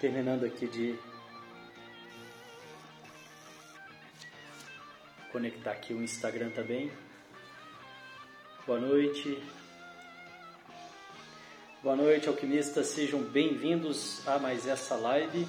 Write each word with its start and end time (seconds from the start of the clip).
terminando 0.00 0.44
aqui 0.44 0.66
de 0.68 0.98
conectar 5.32 5.72
aqui 5.72 5.92
o 5.92 6.02
Instagram 6.02 6.50
também. 6.50 6.90
Boa 8.66 8.78
noite. 8.78 9.42
Boa 11.82 11.96
noite, 11.96 12.28
alquimistas. 12.28 12.88
Sejam 12.88 13.22
bem-vindos 13.22 14.26
a 14.26 14.38
mais 14.38 14.66
essa 14.66 14.94
live, 14.94 15.46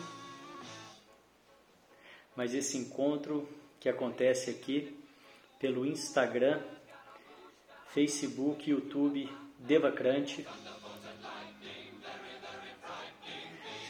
mais 2.35 2.53
esse 2.53 2.77
encontro 2.77 3.47
que 3.79 3.87
acontece 3.87 4.49
aqui 4.49 4.97
pelo 5.59 5.85
Instagram, 5.85 6.61
Facebook, 7.93 8.69
YouTube, 8.69 9.29
Devacrante. 9.59 10.45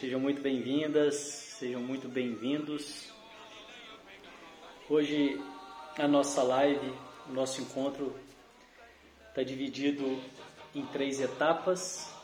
Sejam 0.00 0.18
muito 0.18 0.40
bem-vindas, 0.40 1.14
sejam 1.14 1.82
muito 1.82 2.08
bem-vindos. 2.08 3.12
Hoje 4.88 5.38
a 5.98 6.08
nossa 6.08 6.42
live, 6.42 6.90
o 7.28 7.32
nosso 7.34 7.60
encontro 7.60 8.18
está 9.28 9.42
dividido 9.42 10.18
em 10.74 10.86
três 10.86 11.20
etapas. 11.20 12.16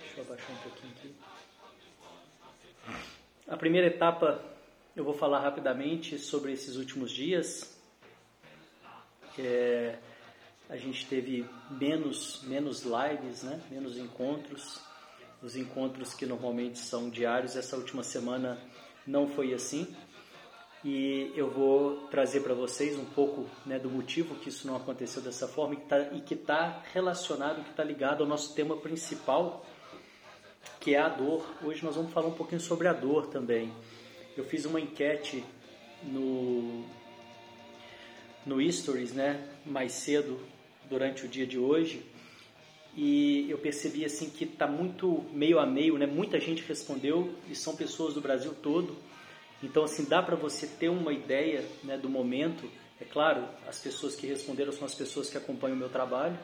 Deixa 0.00 0.20
eu 0.20 0.24
abaixar 0.24 0.50
um 0.50 0.68
pouquinho 0.68 0.92
aqui. 0.98 1.14
A 3.48 3.56
primeira 3.56 3.86
etapa 3.86 4.44
eu 4.94 5.02
vou 5.02 5.14
falar 5.14 5.40
rapidamente 5.40 6.18
sobre 6.18 6.52
esses 6.52 6.76
últimos 6.76 7.10
dias. 7.10 7.74
É, 9.38 9.96
a 10.68 10.76
gente 10.76 11.06
teve 11.06 11.48
menos, 11.70 12.42
menos 12.42 12.82
lives, 12.82 13.44
né? 13.44 13.62
menos 13.70 13.96
encontros 13.96 14.92
os 15.42 15.56
encontros 15.56 16.14
que 16.14 16.26
normalmente 16.26 16.78
são 16.78 17.10
diários. 17.10 17.56
Essa 17.56 17.76
última 17.76 18.02
semana 18.02 18.58
não 19.06 19.28
foi 19.28 19.52
assim. 19.54 19.94
E 20.84 21.32
eu 21.34 21.50
vou 21.50 22.08
trazer 22.08 22.40
para 22.40 22.52
vocês 22.52 22.98
um 22.98 23.06
pouco 23.06 23.48
né, 23.64 23.78
do 23.78 23.88
motivo 23.88 24.34
que 24.34 24.50
isso 24.50 24.66
não 24.66 24.76
aconteceu 24.76 25.22
dessa 25.22 25.48
forma 25.48 25.74
e 26.12 26.20
que 26.20 26.34
está 26.34 26.72
tá 26.72 26.82
relacionado, 26.92 27.64
que 27.64 27.70
está 27.70 27.82
ligado 27.82 28.22
ao 28.22 28.28
nosso 28.28 28.54
tema 28.54 28.76
principal, 28.76 29.64
que 30.80 30.94
é 30.94 30.98
a 30.98 31.08
dor. 31.08 31.42
Hoje 31.62 31.82
nós 31.82 31.96
vamos 31.96 32.12
falar 32.12 32.26
um 32.26 32.34
pouquinho 32.34 32.60
sobre 32.60 32.86
a 32.86 32.92
dor 32.92 33.28
também. 33.28 33.72
Eu 34.36 34.44
fiz 34.44 34.66
uma 34.66 34.78
enquete 34.78 35.42
no, 36.02 36.84
no 38.44 38.70
Stories, 38.70 39.14
né, 39.14 39.42
mais 39.64 39.92
cedo 39.92 40.38
durante 40.90 41.24
o 41.24 41.28
dia 41.28 41.46
de 41.46 41.58
hoje, 41.58 42.04
e 42.96 43.50
eu 43.50 43.58
percebi 43.58 44.04
assim 44.04 44.30
que 44.30 44.44
está 44.44 44.66
muito 44.66 45.24
meio 45.32 45.58
a 45.58 45.66
meio, 45.66 45.98
né? 45.98 46.06
Muita 46.06 46.38
gente 46.38 46.62
respondeu 46.62 47.34
e 47.48 47.54
são 47.54 47.74
pessoas 47.74 48.14
do 48.14 48.20
Brasil 48.20 48.54
todo. 48.62 48.96
Então 49.62 49.82
assim 49.84 50.04
dá 50.04 50.22
para 50.22 50.36
você 50.36 50.66
ter 50.66 50.88
uma 50.88 51.12
ideia 51.12 51.64
né, 51.82 51.98
do 51.98 52.08
momento. 52.08 52.70
É 53.00 53.04
claro, 53.04 53.44
as 53.66 53.80
pessoas 53.80 54.14
que 54.14 54.26
responderam 54.26 54.72
são 54.72 54.84
as 54.84 54.94
pessoas 54.94 55.28
que 55.28 55.36
acompanham 55.36 55.74
o 55.74 55.78
meu 55.78 55.88
trabalho, 55.88 56.38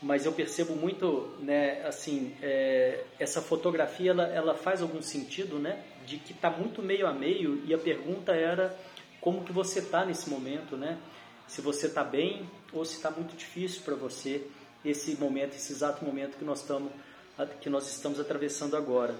mas 0.00 0.24
eu 0.24 0.32
percebo 0.32 0.76
muito, 0.76 1.34
né? 1.40 1.84
Assim, 1.86 2.34
é, 2.40 3.04
essa 3.18 3.42
fotografia 3.42 4.12
ela, 4.12 4.26
ela 4.28 4.54
faz 4.54 4.80
algum 4.80 5.02
sentido, 5.02 5.58
né? 5.58 5.82
De 6.06 6.18
que 6.18 6.32
está 6.32 6.50
muito 6.50 6.80
meio 6.82 7.06
a 7.06 7.12
meio 7.12 7.64
e 7.66 7.74
a 7.74 7.78
pergunta 7.78 8.32
era 8.32 8.76
como 9.20 9.44
que 9.44 9.52
você 9.52 9.80
está 9.80 10.04
nesse 10.04 10.30
momento, 10.30 10.76
né? 10.76 10.98
Se 11.48 11.60
você 11.60 11.88
está 11.88 12.04
bem 12.04 12.48
ou 12.72 12.84
se 12.84 12.96
está 12.96 13.10
muito 13.10 13.36
difícil 13.36 13.82
para 13.82 13.96
você 13.96 14.46
esse 14.84 15.16
momento, 15.16 15.54
esse 15.54 15.72
exato 15.72 16.04
momento 16.04 16.36
que 16.36 16.44
nós 16.44 16.60
estamos, 16.60 16.92
que 17.60 17.70
nós 17.70 17.88
estamos 17.88 18.18
atravessando 18.18 18.76
agora. 18.76 19.14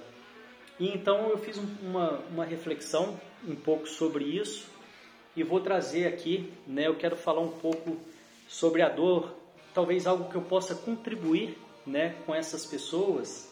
E 0.78 0.88
então 0.88 1.28
eu 1.28 1.38
fiz 1.38 1.56
uma, 1.56 2.19
uma 2.31 2.44
reflexão 2.44 3.19
um 3.47 3.54
pouco 3.54 3.87
sobre 3.87 4.25
isso 4.25 4.66
e 5.37 5.42
vou 5.42 5.60
trazer 5.60 6.06
aqui, 6.06 6.53
né, 6.66 6.87
eu 6.87 6.97
quero 6.97 7.16
falar 7.16 7.41
um 7.41 7.53
pouco 7.53 7.98
sobre 8.48 8.82
a 8.82 8.88
dor, 8.88 9.34
talvez 9.72 10.06
algo 10.06 10.31
que 10.31 10.37
eu 10.37 10.42
possa 10.42 10.75
contribuir 10.75 11.56
né, 11.87 12.16
com 12.26 12.34
essas 12.34 12.66
pessoas, 12.66 13.50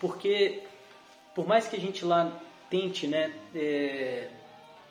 porque 0.00 0.62
por 1.34 1.46
mais 1.46 1.68
que 1.68 1.76
a 1.76 1.80
gente 1.80 2.04
lá 2.04 2.40
tente 2.68 3.06
né, 3.06 3.32
é, 3.54 4.28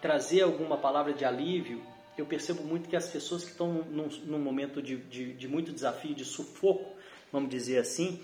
trazer 0.02 0.42
alguma 0.42 0.78
palavra 0.78 1.14
de 1.14 1.26
alívio, 1.26 1.82
eu 2.18 2.26
percebo 2.26 2.64
muito 2.64 2.90
que 2.90 2.96
as 2.96 3.08
pessoas 3.08 3.44
que 3.44 3.52
estão 3.52 3.74
num, 3.84 4.08
num 4.26 4.40
momento 4.40 4.82
de, 4.82 4.98
de, 4.98 5.34
de, 5.34 5.48
muito 5.48 5.72
desafio, 5.72 6.16
de 6.16 6.26
sufoco, 6.26 6.96
vamos 7.32 7.50
dizer 7.50 7.78
assim, 7.78 8.20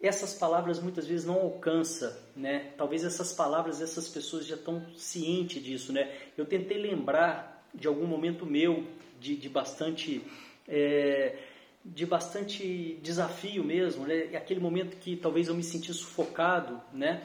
essas 0.00 0.34
palavras 0.34 0.80
muitas 0.80 1.06
vezes 1.06 1.24
não 1.24 1.34
alcançam, 1.34 2.12
né? 2.34 2.72
Talvez 2.76 3.04
essas 3.04 3.32
palavras, 3.32 3.80
essas 3.80 4.08
pessoas 4.08 4.46
já 4.46 4.56
estão 4.56 4.84
cientes 4.96 5.62
disso, 5.62 5.92
né? 5.92 6.12
Eu 6.36 6.46
tentei 6.46 6.78
lembrar 6.78 7.64
de 7.74 7.86
algum 7.86 8.06
momento 8.06 8.44
meu 8.44 8.84
de, 9.20 9.36
de 9.36 9.48
bastante 9.48 10.22
é, 10.66 11.36
de 11.84 12.06
bastante 12.06 12.98
desafio 13.02 13.62
mesmo, 13.64 14.06
né? 14.06 14.36
Aquele 14.36 14.60
momento 14.60 14.96
que 14.96 15.16
talvez 15.16 15.48
eu 15.48 15.54
me 15.54 15.62
senti 15.62 15.92
sufocado, 15.92 16.80
né? 16.92 17.22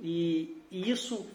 E, 0.00 0.56
e 0.70 0.90
isso 0.90 1.26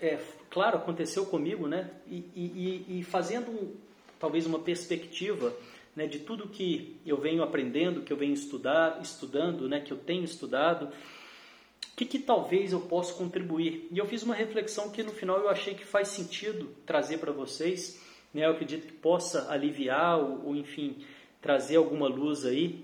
é, 0.00 0.18
claro, 0.56 0.78
aconteceu 0.78 1.26
comigo, 1.26 1.68
né? 1.68 1.90
E, 2.06 2.24
e, 2.34 3.00
e 3.00 3.02
fazendo 3.02 3.50
um, 3.50 3.74
talvez 4.18 4.46
uma 4.46 4.58
perspectiva 4.58 5.54
né, 5.94 6.06
de 6.06 6.20
tudo 6.20 6.48
que 6.48 6.96
eu 7.04 7.18
venho 7.18 7.42
aprendendo, 7.42 8.00
que 8.00 8.10
eu 8.10 8.16
venho 8.16 8.32
estudar, 8.32 8.98
estudando, 9.02 9.68
né, 9.68 9.82
que 9.82 9.92
eu 9.92 9.98
tenho 9.98 10.24
estudado, 10.24 10.86
o 10.86 11.94
que, 11.94 12.06
que 12.06 12.18
talvez 12.18 12.72
eu 12.72 12.80
possa 12.80 13.12
contribuir? 13.12 13.86
E 13.92 13.98
eu 13.98 14.06
fiz 14.06 14.22
uma 14.22 14.34
reflexão 14.34 14.88
que 14.90 15.02
no 15.02 15.12
final 15.12 15.36
eu 15.40 15.50
achei 15.50 15.74
que 15.74 15.84
faz 15.84 16.08
sentido 16.08 16.74
trazer 16.86 17.18
para 17.18 17.32
vocês, 17.32 18.02
né, 18.32 18.46
eu 18.46 18.52
acredito 18.52 18.86
que 18.86 18.94
possa 18.94 19.52
aliviar 19.52 20.18
ou, 20.18 20.46
ou 20.46 20.56
enfim, 20.56 21.04
trazer 21.42 21.76
alguma 21.76 22.08
luz 22.08 22.46
aí 22.46 22.82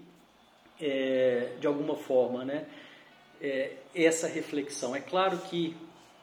é, 0.79 1.55
de 1.59 1.67
alguma 1.67 1.97
forma, 1.97 2.45
né? 2.45 2.67
É, 3.41 3.77
essa 3.95 4.29
reflexão. 4.29 4.95
É 4.95 5.01
claro 5.01 5.39
que 5.39 5.75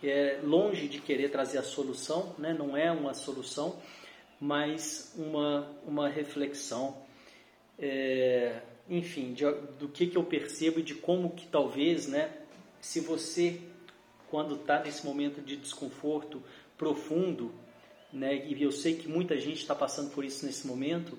é, 0.04 0.40
longe 0.44 0.88
de 0.88 1.00
querer 1.00 1.30
trazer 1.30 1.58
a 1.58 1.64
solução, 1.64 2.36
né? 2.38 2.54
não 2.54 2.76
é 2.76 2.92
uma 2.92 3.14
solução, 3.14 3.80
mas 4.40 5.14
uma, 5.18 5.70
uma 5.86 6.08
reflexão, 6.08 6.98
é, 7.78 8.62
enfim, 8.90 9.34
de, 9.34 9.44
do 9.78 9.90
que, 9.90 10.08
que 10.08 10.18
eu 10.18 10.24
percebo 10.24 10.80
e 10.80 10.84
de 10.84 10.96
como 10.96 11.32
que 11.32 11.48
talvez, 11.48 12.08
né, 12.08 12.32
se 12.80 13.02
você, 13.02 13.60
quando 14.30 14.56
está 14.56 14.82
nesse 14.82 15.06
momento 15.06 15.42
de 15.42 15.58
desconforto 15.58 16.42
profundo, 16.78 17.54
né, 18.12 18.48
e 18.48 18.64
eu 18.64 18.72
sei 18.72 18.96
que 18.96 19.08
muita 19.08 19.38
gente 19.38 19.58
está 19.58 19.76
passando 19.76 20.12
por 20.12 20.24
isso 20.24 20.46
nesse 20.46 20.66
momento, 20.66 21.18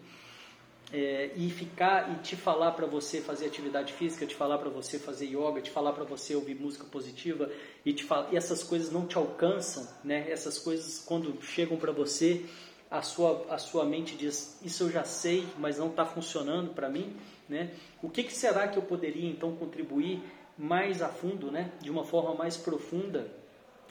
é, 0.93 1.31
e 1.37 1.51
ficar 1.51 2.13
e 2.13 2.23
te 2.23 2.35
falar 2.35 2.73
para 2.73 2.87
você 2.87 3.21
fazer 3.21 3.47
atividade 3.47 3.93
física, 3.93 4.27
te 4.27 4.35
falar 4.35 4.59
para 4.59 4.69
você 4.69 4.99
fazer 4.99 5.27
yoga, 5.27 5.61
te 5.61 5.71
falar 5.71 5.93
para 5.93 6.05
você 6.05 6.35
ouvir 6.35 6.55
música 6.55 6.85
positiva 6.85 7.51
e 7.85 7.93
te 7.93 8.05
falar, 8.05 8.33
e 8.33 8.37
essas 8.37 8.63
coisas 8.63 8.91
não 8.91 9.07
te 9.07 9.17
alcançam, 9.17 9.87
né? 10.03 10.31
Essas 10.31 10.59
coisas 10.59 10.99
quando 10.99 11.41
chegam 11.43 11.77
para 11.77 11.93
você, 11.93 12.45
a 12.91 13.03
sua 13.03 13.47
a 13.49 13.59
sua 13.59 13.85
mente 13.85 14.17
diz 14.17 14.59
isso 14.63 14.85
eu 14.85 14.91
já 14.91 15.05
sei, 15.05 15.47
mas 15.59 15.79
não 15.79 15.89
está 15.89 16.05
funcionando 16.05 16.75
para 16.75 16.89
mim, 16.89 17.17
né? 17.49 17.71
O 18.03 18.11
que, 18.11 18.25
que 18.25 18.33
será 18.33 18.67
que 18.67 18.77
eu 18.77 18.83
poderia 18.83 19.31
então 19.31 19.55
contribuir 19.55 20.21
mais 20.59 21.01
a 21.03 21.09
fundo, 21.09 21.53
né? 21.53 21.71
De 21.81 21.91
uma 21.91 22.05
forma 22.05 22.35
mais 22.35 22.57
profunda 22.57 23.31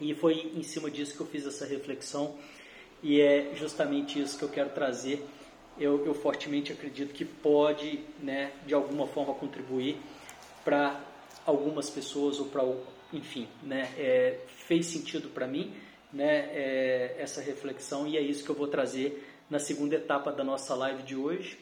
e 0.01 0.13
foi 0.13 0.51
em 0.55 0.63
cima 0.63 0.91
disso 0.91 1.15
que 1.15 1.21
eu 1.21 1.27
fiz 1.27 1.45
essa 1.45 1.65
reflexão 1.65 2.35
e 3.01 3.21
é 3.21 3.53
justamente 3.55 4.21
isso 4.21 4.37
que 4.37 4.43
eu 4.43 4.49
quero 4.49 4.69
trazer 4.71 5.25
eu, 5.79 6.05
eu 6.05 6.13
fortemente 6.13 6.73
acredito 6.73 7.13
que 7.13 7.23
pode, 7.23 8.03
né, 8.19 8.51
de 8.65 8.73
alguma 8.73 9.07
forma 9.07 9.33
contribuir 9.33 9.97
para 10.63 11.01
algumas 11.45 11.89
pessoas 11.89 12.39
ou 12.39 12.47
para, 12.47 12.63
enfim, 13.13 13.47
né, 13.63 13.91
é, 13.97 14.39
fez 14.47 14.87
sentido 14.87 15.29
para 15.29 15.47
mim, 15.47 15.73
né, 16.11 16.49
é, 16.53 17.15
essa 17.17 17.41
reflexão 17.41 18.05
e 18.05 18.17
é 18.17 18.21
isso 18.21 18.43
que 18.43 18.49
eu 18.49 18.55
vou 18.55 18.67
trazer 18.67 19.25
na 19.49 19.57
segunda 19.57 19.95
etapa 19.95 20.31
da 20.31 20.43
nossa 20.43 20.75
live 20.75 21.03
de 21.03 21.15
hoje. 21.15 21.57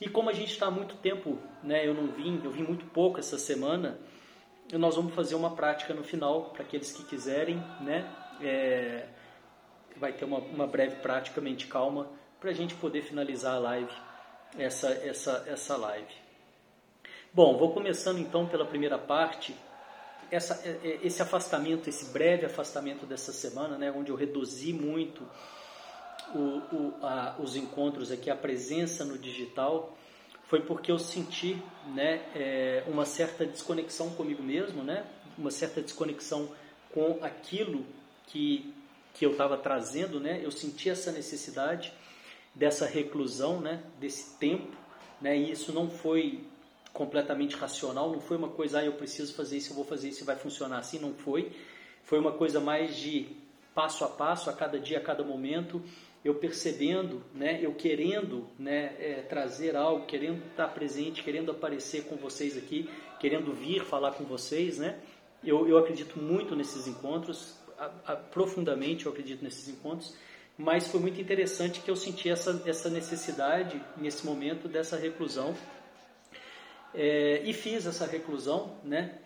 E 0.00 0.08
como 0.08 0.30
a 0.30 0.32
gente 0.32 0.52
está 0.52 0.66
há 0.66 0.70
muito 0.70 0.96
tempo, 0.96 1.38
né, 1.62 1.86
eu 1.86 1.92
não 1.92 2.06
vim, 2.08 2.40
eu 2.42 2.50
vim 2.50 2.62
muito 2.62 2.86
pouco 2.86 3.18
essa 3.18 3.36
semana, 3.36 3.98
nós 4.72 4.96
vamos 4.96 5.14
fazer 5.14 5.34
uma 5.34 5.54
prática 5.54 5.92
no 5.92 6.02
final 6.02 6.50
para 6.50 6.62
aqueles 6.62 6.92
que 6.92 7.04
quiserem, 7.04 7.56
né, 7.80 8.10
é, 8.40 9.06
vai 9.96 10.12
ter 10.12 10.24
uma, 10.24 10.38
uma 10.38 10.66
breve 10.66 10.96
prática 10.96 11.40
mente 11.40 11.66
calma 11.66 12.17
para 12.40 12.50
a 12.50 12.54
gente 12.54 12.74
poder 12.74 13.02
finalizar 13.02 13.54
a 13.54 13.58
live, 13.58 13.92
essa, 14.56 14.88
essa, 14.88 15.44
essa 15.46 15.76
live. 15.76 16.14
Bom, 17.32 17.56
vou 17.58 17.72
começando 17.72 18.18
então 18.18 18.46
pela 18.46 18.64
primeira 18.64 18.98
parte, 18.98 19.54
essa, 20.30 20.60
é, 20.64 20.78
é, 20.82 21.00
esse 21.02 21.20
afastamento, 21.20 21.88
esse 21.88 22.06
breve 22.12 22.46
afastamento 22.46 23.06
dessa 23.06 23.32
semana, 23.32 23.76
né, 23.76 23.92
onde 23.94 24.10
eu 24.10 24.16
reduzi 24.16 24.72
muito 24.72 25.22
o, 26.34 26.38
o, 26.38 26.94
a, 27.02 27.36
os 27.38 27.56
encontros 27.56 28.10
aqui, 28.10 28.30
a 28.30 28.36
presença 28.36 29.04
no 29.04 29.18
digital, 29.18 29.96
foi 30.48 30.60
porque 30.60 30.90
eu 30.90 30.98
senti 30.98 31.62
né, 31.94 32.22
é, 32.34 32.84
uma 32.86 33.04
certa 33.04 33.44
desconexão 33.44 34.10
comigo 34.10 34.42
mesmo, 34.42 34.82
né, 34.82 35.04
uma 35.36 35.50
certa 35.50 35.80
desconexão 35.80 36.50
com 36.92 37.18
aquilo 37.22 37.84
que, 38.26 38.74
que 39.14 39.24
eu 39.24 39.32
estava 39.32 39.56
trazendo, 39.56 40.18
né? 40.18 40.40
Eu 40.42 40.50
senti 40.50 40.90
essa 40.90 41.12
necessidade 41.12 41.92
dessa 42.54 42.86
reclusão, 42.86 43.60
né? 43.60 43.82
Desse 43.98 44.36
tempo, 44.38 44.76
né? 45.20 45.36
E 45.36 45.50
isso 45.50 45.72
não 45.72 45.90
foi 45.90 46.44
completamente 46.92 47.54
racional, 47.54 48.10
não 48.10 48.20
foi 48.20 48.36
uma 48.36 48.48
coisa, 48.48 48.80
ah, 48.80 48.84
eu 48.84 48.94
preciso 48.94 49.34
fazer 49.34 49.58
isso, 49.58 49.70
eu 49.70 49.76
vou 49.76 49.84
fazer 49.84 50.08
isso 50.08 50.24
vai 50.24 50.36
funcionar 50.36 50.78
assim, 50.78 50.98
não 50.98 51.14
foi. 51.14 51.52
Foi 52.02 52.18
uma 52.18 52.32
coisa 52.32 52.58
mais 52.58 52.96
de 52.96 53.28
passo 53.74 54.04
a 54.04 54.08
passo, 54.08 54.50
a 54.50 54.52
cada 54.52 54.80
dia, 54.80 54.98
a 54.98 55.00
cada 55.00 55.22
momento, 55.22 55.80
eu 56.24 56.34
percebendo, 56.34 57.22
né, 57.32 57.60
eu 57.62 57.72
querendo 57.74 58.48
né, 58.58 58.96
é, 58.98 59.22
trazer 59.28 59.76
algo, 59.76 60.06
querendo 60.06 60.44
estar 60.50 60.68
presente, 60.68 61.22
querendo 61.22 61.52
aparecer 61.52 62.04
com 62.04 62.16
vocês 62.16 62.56
aqui, 62.56 62.90
querendo 63.20 63.52
vir 63.52 63.84
falar 63.84 64.12
com 64.12 64.24
vocês, 64.24 64.78
né? 64.78 64.98
Eu, 65.44 65.68
eu 65.68 65.78
acredito 65.78 66.18
muito 66.18 66.56
nesses 66.56 66.88
encontros, 66.88 67.56
a, 67.78 68.12
a, 68.12 68.16
profundamente 68.16 69.06
eu 69.06 69.12
acredito 69.12 69.44
nesses 69.44 69.68
encontros, 69.68 70.16
mas 70.58 70.88
foi 70.88 70.98
muito 70.98 71.20
interessante 71.20 71.80
que 71.80 71.88
eu 71.88 71.94
senti 71.94 72.28
essa, 72.28 72.60
essa 72.66 72.90
necessidade, 72.90 73.80
nesse 73.96 74.26
momento, 74.26 74.66
dessa 74.66 74.96
reclusão, 74.96 75.54
é, 76.92 77.42
e 77.44 77.52
fiz 77.52 77.86
essa 77.86 78.04
reclusão, 78.04 78.76
né? 78.82 79.18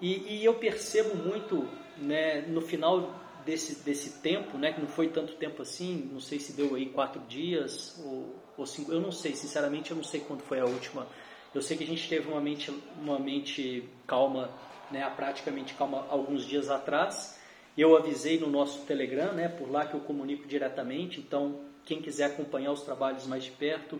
E, 0.00 0.36
e 0.36 0.44
eu 0.44 0.54
percebo 0.54 1.16
muito, 1.16 1.68
né, 1.98 2.42
no 2.42 2.60
final 2.60 3.12
desse, 3.44 3.82
desse 3.82 4.20
tempo, 4.20 4.56
né, 4.56 4.72
que 4.72 4.80
não 4.80 4.88
foi 4.88 5.08
tanto 5.08 5.34
tempo 5.34 5.60
assim, 5.60 6.08
não 6.12 6.20
sei 6.20 6.38
se 6.38 6.52
deu 6.52 6.74
aí 6.74 6.86
quatro 6.86 7.20
dias 7.22 8.00
ou, 8.04 8.36
ou 8.56 8.64
cinco, 8.64 8.92
eu 8.92 9.00
não 9.00 9.10
sei, 9.10 9.34
sinceramente 9.34 9.90
eu 9.90 9.96
não 9.96 10.04
sei 10.04 10.20
quando 10.20 10.42
foi 10.42 10.60
a 10.60 10.64
última. 10.64 11.06
Eu 11.52 11.60
sei 11.60 11.76
que 11.76 11.82
a 11.82 11.86
gente 11.86 12.08
teve 12.08 12.28
uma 12.28 12.40
mente, 12.40 12.72
uma 13.00 13.18
mente 13.18 13.88
calma, 14.06 14.50
né, 14.90 15.10
praticamente 15.16 15.74
calma 15.74 16.06
alguns 16.08 16.46
dias 16.46 16.70
atrás. 16.70 17.39
Eu 17.80 17.96
avisei 17.96 18.38
no 18.38 18.46
nosso 18.46 18.84
Telegram, 18.84 19.32
né, 19.32 19.48
por 19.48 19.70
lá 19.70 19.86
que 19.86 19.94
eu 19.94 20.00
comunico 20.00 20.46
diretamente, 20.46 21.18
então 21.18 21.62
quem 21.82 22.02
quiser 22.02 22.26
acompanhar 22.26 22.72
os 22.72 22.82
trabalhos 22.82 23.26
mais 23.26 23.42
de 23.42 23.52
perto, 23.52 23.98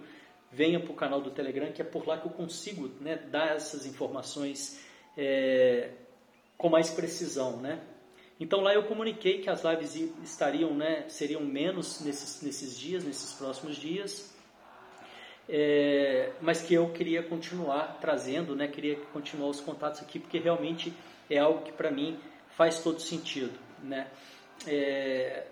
venha 0.52 0.78
para 0.78 0.92
o 0.92 0.94
canal 0.94 1.18
do 1.22 1.30
Telegram, 1.30 1.72
que 1.72 1.80
é 1.80 1.84
por 1.84 2.06
lá 2.06 2.18
que 2.18 2.26
eu 2.26 2.30
consigo 2.30 2.90
né, 3.00 3.16
dar 3.16 3.56
essas 3.56 3.86
informações 3.86 4.84
é, 5.16 5.92
com 6.58 6.68
mais 6.68 6.90
precisão, 6.90 7.56
né? 7.56 7.80
Então 8.38 8.60
lá 8.60 8.74
eu 8.74 8.82
comuniquei 8.82 9.40
que 9.40 9.48
as 9.48 9.64
lives 9.64 9.94
estariam, 10.22 10.74
né, 10.74 11.06
seriam 11.08 11.40
menos 11.40 12.02
nesses, 12.02 12.42
nesses 12.42 12.78
dias, 12.78 13.02
nesses 13.02 13.32
próximos 13.32 13.76
dias, 13.76 14.30
é, 15.48 16.32
mas 16.42 16.60
que 16.60 16.74
eu 16.74 16.90
queria 16.90 17.22
continuar 17.22 17.96
trazendo, 17.98 18.54
né, 18.54 18.68
queria 18.68 18.96
continuar 19.14 19.48
os 19.48 19.60
contatos 19.62 20.02
aqui, 20.02 20.18
porque 20.18 20.38
realmente 20.38 20.92
é 21.30 21.38
algo 21.38 21.62
que 21.62 21.72
para 21.72 21.90
mim 21.90 22.18
faz 22.50 22.80
todo 22.82 23.00
sentido, 23.00 23.69
né. 23.82 24.08
É, 24.66 25.44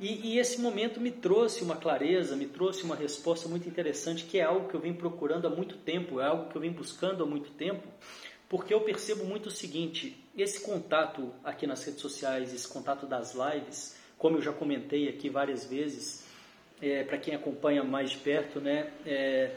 e, 0.00 0.34
e, 0.34 0.38
esse 0.38 0.60
momento 0.60 1.00
me 1.00 1.10
trouxe 1.10 1.62
uma 1.64 1.76
clareza, 1.76 2.36
me 2.36 2.46
trouxe 2.46 2.84
uma 2.84 2.94
resposta 2.94 3.48
muito 3.48 3.68
interessante, 3.68 4.24
que 4.24 4.38
é 4.38 4.44
algo 4.44 4.68
que 4.68 4.74
eu 4.74 4.80
venho 4.80 4.94
procurando 4.94 5.46
há 5.46 5.50
muito 5.50 5.76
tempo, 5.76 6.20
é 6.20 6.26
algo 6.26 6.48
que 6.48 6.56
eu 6.56 6.60
venho 6.60 6.72
buscando 6.72 7.24
há 7.24 7.26
muito 7.26 7.50
tempo, 7.50 7.86
porque 8.48 8.72
eu 8.72 8.80
percebo 8.82 9.24
muito 9.24 9.46
o 9.46 9.50
seguinte: 9.50 10.16
esse 10.36 10.60
contato 10.60 11.32
aqui 11.42 11.66
nas 11.66 11.84
redes 11.84 12.00
sociais, 12.00 12.54
esse 12.54 12.68
contato 12.68 13.06
das 13.06 13.34
lives, 13.34 13.96
como 14.16 14.36
eu 14.36 14.42
já 14.42 14.52
comentei 14.52 15.08
aqui 15.08 15.28
várias 15.28 15.64
vezes, 15.64 16.24
é, 16.80 17.02
para 17.02 17.18
quem 17.18 17.34
acompanha 17.34 17.82
mais 17.82 18.10
de 18.10 18.18
perto, 18.18 18.60
né? 18.60 18.92
É, 19.04 19.52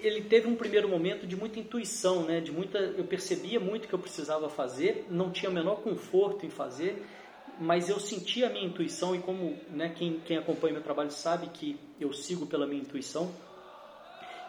ele 0.00 0.22
teve 0.22 0.48
um 0.48 0.56
primeiro 0.56 0.88
momento 0.88 1.26
de 1.26 1.36
muita 1.36 1.58
intuição, 1.58 2.24
né? 2.24 2.40
De 2.40 2.52
muita, 2.52 2.78
eu 2.78 3.04
percebia 3.04 3.60
muito 3.60 3.88
que 3.88 3.94
eu 3.94 3.98
precisava 3.98 4.48
fazer, 4.48 5.06
não 5.10 5.30
tinha 5.30 5.50
o 5.50 5.54
menor 5.54 5.76
conforto 5.76 6.44
em 6.44 6.50
fazer, 6.50 7.04
mas 7.58 7.88
eu 7.88 7.98
sentia 7.98 8.48
a 8.48 8.50
minha 8.50 8.66
intuição 8.66 9.14
e 9.14 9.18
como, 9.18 9.58
né? 9.70 9.92
Quem, 9.96 10.20
quem 10.20 10.36
acompanha 10.36 10.74
meu 10.74 10.82
trabalho 10.82 11.10
sabe 11.10 11.48
que 11.48 11.78
eu 12.00 12.12
sigo 12.12 12.46
pela 12.46 12.66
minha 12.66 12.82
intuição 12.82 13.32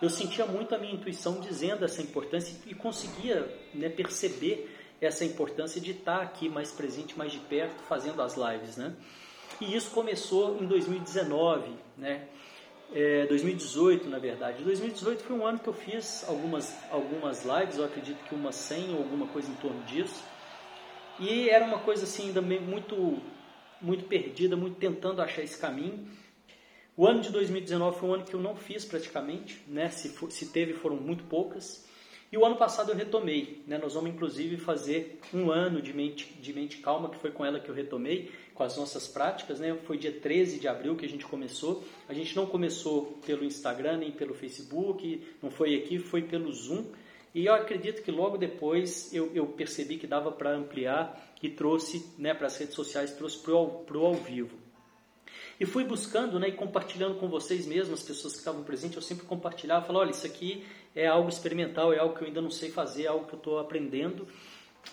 eu 0.02 0.10
sentia 0.10 0.46
muito 0.46 0.76
a 0.76 0.78
minha 0.78 0.94
intuição 0.94 1.40
dizendo 1.40 1.84
essa 1.84 2.02
importância 2.02 2.56
e 2.68 2.76
conseguia 2.76 3.52
né, 3.74 3.90
perceber 3.90 4.76
essa 5.02 5.26
importância 5.26 5.82
de 5.82 5.92
estar 5.92 6.22
aqui 6.22 6.50
mais 6.50 6.72
presente, 6.72 7.18
mais 7.18 7.32
de 7.32 7.40
perto, 7.40 7.82
fazendo 7.84 8.22
as 8.22 8.36
lives, 8.36 8.78
né? 8.78 8.96
E 9.60 9.76
isso 9.76 9.92
começou 9.92 10.62
em 10.62 10.68
2019, 10.68 11.72
né? 11.98 12.28
É, 12.94 13.26
2018, 13.26 14.10
na 14.10 14.18
verdade. 14.18 14.64
2018 14.64 15.24
foi 15.24 15.36
um 15.36 15.46
ano 15.46 15.60
que 15.60 15.68
eu 15.68 15.74
fiz 15.74 16.24
algumas, 16.28 16.74
algumas 16.90 17.44
lives, 17.44 17.78
eu 17.78 17.86
acredito 17.86 18.24
que 18.24 18.34
umas 18.34 18.56
100 18.56 18.94
ou 18.94 18.98
alguma 19.00 19.28
coisa 19.28 19.52
em 19.52 19.56
torno 19.56 19.84
disso. 19.84 20.24
E 21.20 21.50
era 21.50 21.66
uma 21.66 21.80
coisa 21.80 22.04
assim, 22.04 22.28
ainda 22.28 22.42
muito, 22.42 23.22
muito 23.82 24.06
perdida, 24.06 24.56
muito 24.56 24.78
tentando 24.78 25.22
achar 25.22 25.42
esse 25.42 25.60
caminho. 25.60 26.08
O 26.96 27.06
ano 27.06 27.22
de 27.22 27.32
2019 27.32 28.00
foi 28.00 28.10
um 28.10 28.14
ano 28.14 28.24
que 28.24 28.34
eu 28.34 28.40
não 28.40 28.56
fiz 28.56 28.86
praticamente, 28.86 29.62
né? 29.68 29.90
se, 29.90 30.10
for, 30.10 30.32
se 30.32 30.48
teve 30.48 30.74
foram 30.74 30.96
muito 30.96 31.26
poucas. 31.26 31.86
E 32.32 32.38
o 32.38 32.46
ano 32.46 32.56
passado 32.56 32.92
eu 32.92 32.96
retomei, 32.96 33.64
né? 33.68 33.78
nós 33.78 33.94
vamos 33.94 34.12
inclusive 34.12 34.58
fazer 34.58 35.20
um 35.34 35.52
ano 35.52 35.82
de 35.82 35.94
mente, 35.94 36.26
de 36.26 36.54
mente 36.54 36.78
calma, 36.78 37.10
que 37.10 37.18
foi 37.18 37.32
com 37.32 37.46
ela 37.46 37.60
que 37.60 37.70
eu 37.70 37.76
retomei, 37.76 38.32
com 38.58 38.64
as 38.64 38.76
nossas 38.76 39.08
práticas. 39.08 39.60
Né? 39.60 39.78
Foi 39.86 39.98
dia 39.98 40.12
13 40.12 40.60
de 40.60 40.68
abril 40.68 40.96
que 40.96 41.06
a 41.06 41.10
gente 41.10 41.26
começou. 41.26 41.84
A 42.10 42.14
gente 42.14 42.36
não 42.36 42.48
começou 42.48 43.20
pelo 43.26 43.46
Instagram 43.46 43.98
nem 43.98 44.12
pelo 44.12 44.34
Facebook, 44.34 45.24
não 45.42 45.52
foi 45.52 45.76
aqui, 45.76 46.00
foi 46.00 46.24
pelo 46.24 46.52
Zoom. 46.52 46.86
E 47.36 47.46
eu 47.46 47.54
acredito 47.54 48.02
que 48.02 48.10
logo 48.10 48.38
depois 48.38 49.14
eu, 49.14 49.32
eu 49.36 49.46
percebi 49.46 49.98
que 49.98 50.08
dava 50.08 50.32
para 50.32 50.56
ampliar 50.56 51.32
e 51.42 51.50
trouxe 51.50 52.04
né, 52.18 52.34
para 52.34 52.48
as 52.48 52.58
redes 52.58 52.74
sociais, 52.74 53.12
trouxe 53.12 53.38
para 53.38 53.54
o 53.54 54.06
ao 54.06 54.16
vivo. 54.16 54.58
E 55.60 55.66
fui 55.66 55.84
buscando 55.84 56.40
né, 56.40 56.50
e 56.50 56.52
compartilhando 56.52 57.20
com 57.20 57.28
vocês 57.28 57.66
mesmos, 57.68 58.00
as 58.00 58.06
pessoas 58.06 58.34
que 58.34 58.40
estavam 58.40 58.64
presentes, 58.64 58.96
eu 58.96 59.02
sempre 59.02 59.26
compartilhava, 59.26 59.86
falava, 59.86 60.06
olha, 60.06 60.12
isso 60.12 60.26
aqui 60.26 60.64
é 60.96 61.08
algo 61.08 61.30
experimental, 61.30 61.94
é 61.94 62.00
algo 62.00 62.16
que 62.16 62.24
eu 62.24 62.28
ainda 62.28 62.42
não 62.42 62.50
sei 62.50 62.72
fazer, 62.72 63.04
é 63.04 63.08
algo 63.08 63.26
que 63.26 63.34
eu 63.34 63.38
estou 63.38 63.60
aprendendo. 63.60 64.28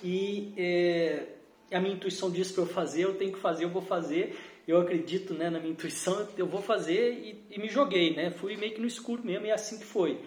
E 0.03 0.53
é, 0.57 1.34
a 1.73 1.81
minha 1.81 1.95
intuição 1.95 2.31
diz 2.31 2.53
para 2.53 2.63
eu 2.63 2.67
fazer, 2.67 3.03
eu 3.03 3.15
tenho 3.15 3.33
que 3.33 3.39
fazer, 3.39 3.65
eu 3.65 3.71
vou 3.71 3.83
fazer. 3.83 4.37
Eu 4.67 4.81
acredito 4.81 5.35
né, 5.35 5.51
na 5.51 5.59
minha 5.59 5.73
intuição, 5.73 6.27
eu 6.37 6.47
vou 6.47 6.63
fazer 6.63 7.13
e, 7.13 7.45
e 7.51 7.61
me 7.61 7.69
joguei, 7.69 8.15
né? 8.15 8.31
Fui 8.31 8.57
meio 8.57 8.73
que 8.73 8.81
no 8.81 8.87
escuro 8.87 9.23
mesmo 9.25 9.47
e 9.47 9.51
é 9.51 9.53
assim 9.53 9.79
que 9.79 9.85
foi. 9.85 10.21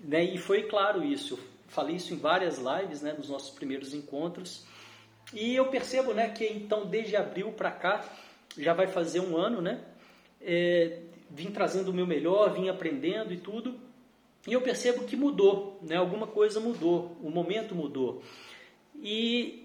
Né? 0.00 0.24
E 0.24 0.38
foi 0.38 0.64
claro 0.64 1.04
isso, 1.04 1.34
eu 1.34 1.38
falei 1.68 1.96
isso 1.96 2.12
em 2.12 2.18
várias 2.18 2.58
lives, 2.58 3.02
né, 3.02 3.14
nos 3.16 3.28
nossos 3.28 3.50
primeiros 3.50 3.94
encontros. 3.94 4.64
E 5.32 5.54
eu 5.54 5.66
percebo 5.68 6.12
né, 6.12 6.28
que 6.28 6.44
então 6.46 6.86
desde 6.86 7.16
abril 7.16 7.52
para 7.52 7.70
cá, 7.70 8.04
já 8.58 8.74
vai 8.74 8.86
fazer 8.86 9.20
um 9.20 9.36
ano, 9.36 9.60
né? 9.60 9.82
É, 10.40 10.98
vim 11.30 11.50
trazendo 11.50 11.90
o 11.90 11.94
meu 11.94 12.06
melhor, 12.06 12.52
vim 12.52 12.68
aprendendo 12.68 13.32
e 13.32 13.36
tudo, 13.36 13.80
e 14.46 14.52
eu 14.52 14.60
percebo 14.60 15.04
que 15.04 15.16
mudou, 15.16 15.78
né? 15.82 15.96
Alguma 15.96 16.26
coisa 16.26 16.60
mudou, 16.60 17.16
o 17.22 17.30
momento 17.30 17.74
mudou. 17.74 18.22
E, 18.96 19.63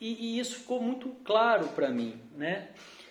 e, 0.00 0.36
e 0.36 0.38
isso 0.38 0.56
ficou 0.56 0.80
muito 0.80 1.08
claro 1.24 1.68
para 1.68 1.90
mim, 1.90 2.20
né? 2.36 2.68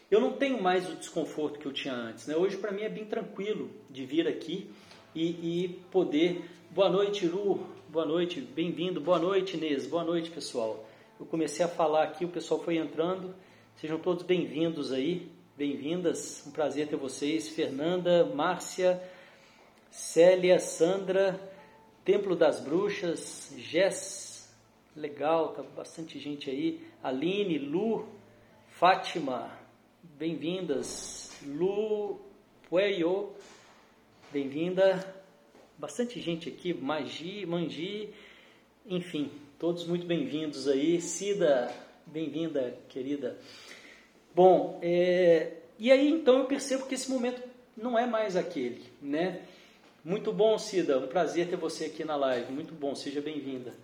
Eu 0.10 0.22
não 0.22 0.34
tenho 0.34 0.62
mais 0.62 0.90
o 0.90 0.96
desconforto 0.96 1.60
que 1.60 1.66
eu 1.66 1.74
tinha 1.74 1.94
antes, 1.94 2.28
né? 2.28 2.36
Hoje 2.36 2.56
para 2.58 2.72
mim 2.72 2.84
é 2.84 2.90
bem 2.90 3.06
tranquilo 3.06 3.70
de 3.90 4.06
vir 4.06 4.28
aqui 4.28 4.70
e, 5.14 5.64
e 5.64 5.70
poder. 5.92 6.46
Boa 6.72 6.90
noite, 6.90 7.26
Lu. 7.26 7.68
Boa 7.90 8.06
noite, 8.06 8.40
bem-vindo. 8.40 9.02
Boa 9.02 9.20
noite, 9.20 9.58
Inês. 9.58 9.86
Boa 9.86 10.04
noite, 10.04 10.30
pessoal. 10.30 10.88
Eu 11.20 11.26
comecei 11.26 11.66
a 11.66 11.68
falar 11.68 12.04
aqui, 12.04 12.24
o 12.24 12.30
pessoal 12.30 12.62
foi 12.64 12.78
entrando. 12.78 13.36
Sejam 13.76 14.00
todos 14.00 14.24
bem-vindos 14.24 14.94
aí, 14.94 15.32
bem-vindas. 15.58 16.44
Um 16.48 16.52
prazer 16.52 16.88
ter 16.88 16.96
vocês. 16.96 17.50
Fernanda, 17.50 18.26
Márcia, 18.26 19.02
Célia, 19.90 20.60
Sandra, 20.60 21.40
Templo 22.06 22.36
das 22.36 22.60
Bruxas, 22.60 23.54
Jess, 23.58 24.27
legal, 24.98 25.50
tá 25.50 25.62
bastante 25.62 26.18
gente 26.18 26.50
aí. 26.50 26.82
Aline, 27.04 27.60
Lu, 27.60 28.08
Fátima, 28.72 29.52
bem-vindas. 30.18 31.32
Lu 31.46 32.20
Pueyo, 32.68 33.32
bem-vinda. 34.34 35.16
Bastante 35.78 36.20
gente 36.20 36.50
aqui, 36.50 36.74
Magi, 36.74 37.46
Mangi, 37.46 38.10
enfim, 38.88 39.30
todos 39.60 39.86
muito 39.86 40.08
bem-vindos 40.08 40.68
aí. 40.68 41.00
Cida, 41.00 41.72
bem-vinda, 42.08 42.76
querida. 42.90 43.38
Bom, 44.34 44.80
é, 44.82 45.58
e 45.78 45.92
aí 45.92 46.10
então 46.10 46.40
eu 46.40 46.46
percebo 46.46 46.88
que 46.88 46.96
esse 46.96 47.12
momento 47.12 47.44
não 47.78 48.00
é 48.00 48.08
mais 48.08 48.36
aquele, 48.36 48.84
né? 49.00 49.44
Muito 50.04 50.34
bom, 50.34 50.58
Cida, 50.58 50.98
um 50.98 51.08
prazer 51.08 51.48
ter 51.48 51.56
você 51.56 51.86
aqui 51.86 52.04
na 52.04 52.16
live, 52.16 52.52
muito 52.52 52.74
bom, 52.74 52.96
seja 52.96 53.22
bem-vinda. 53.22 53.76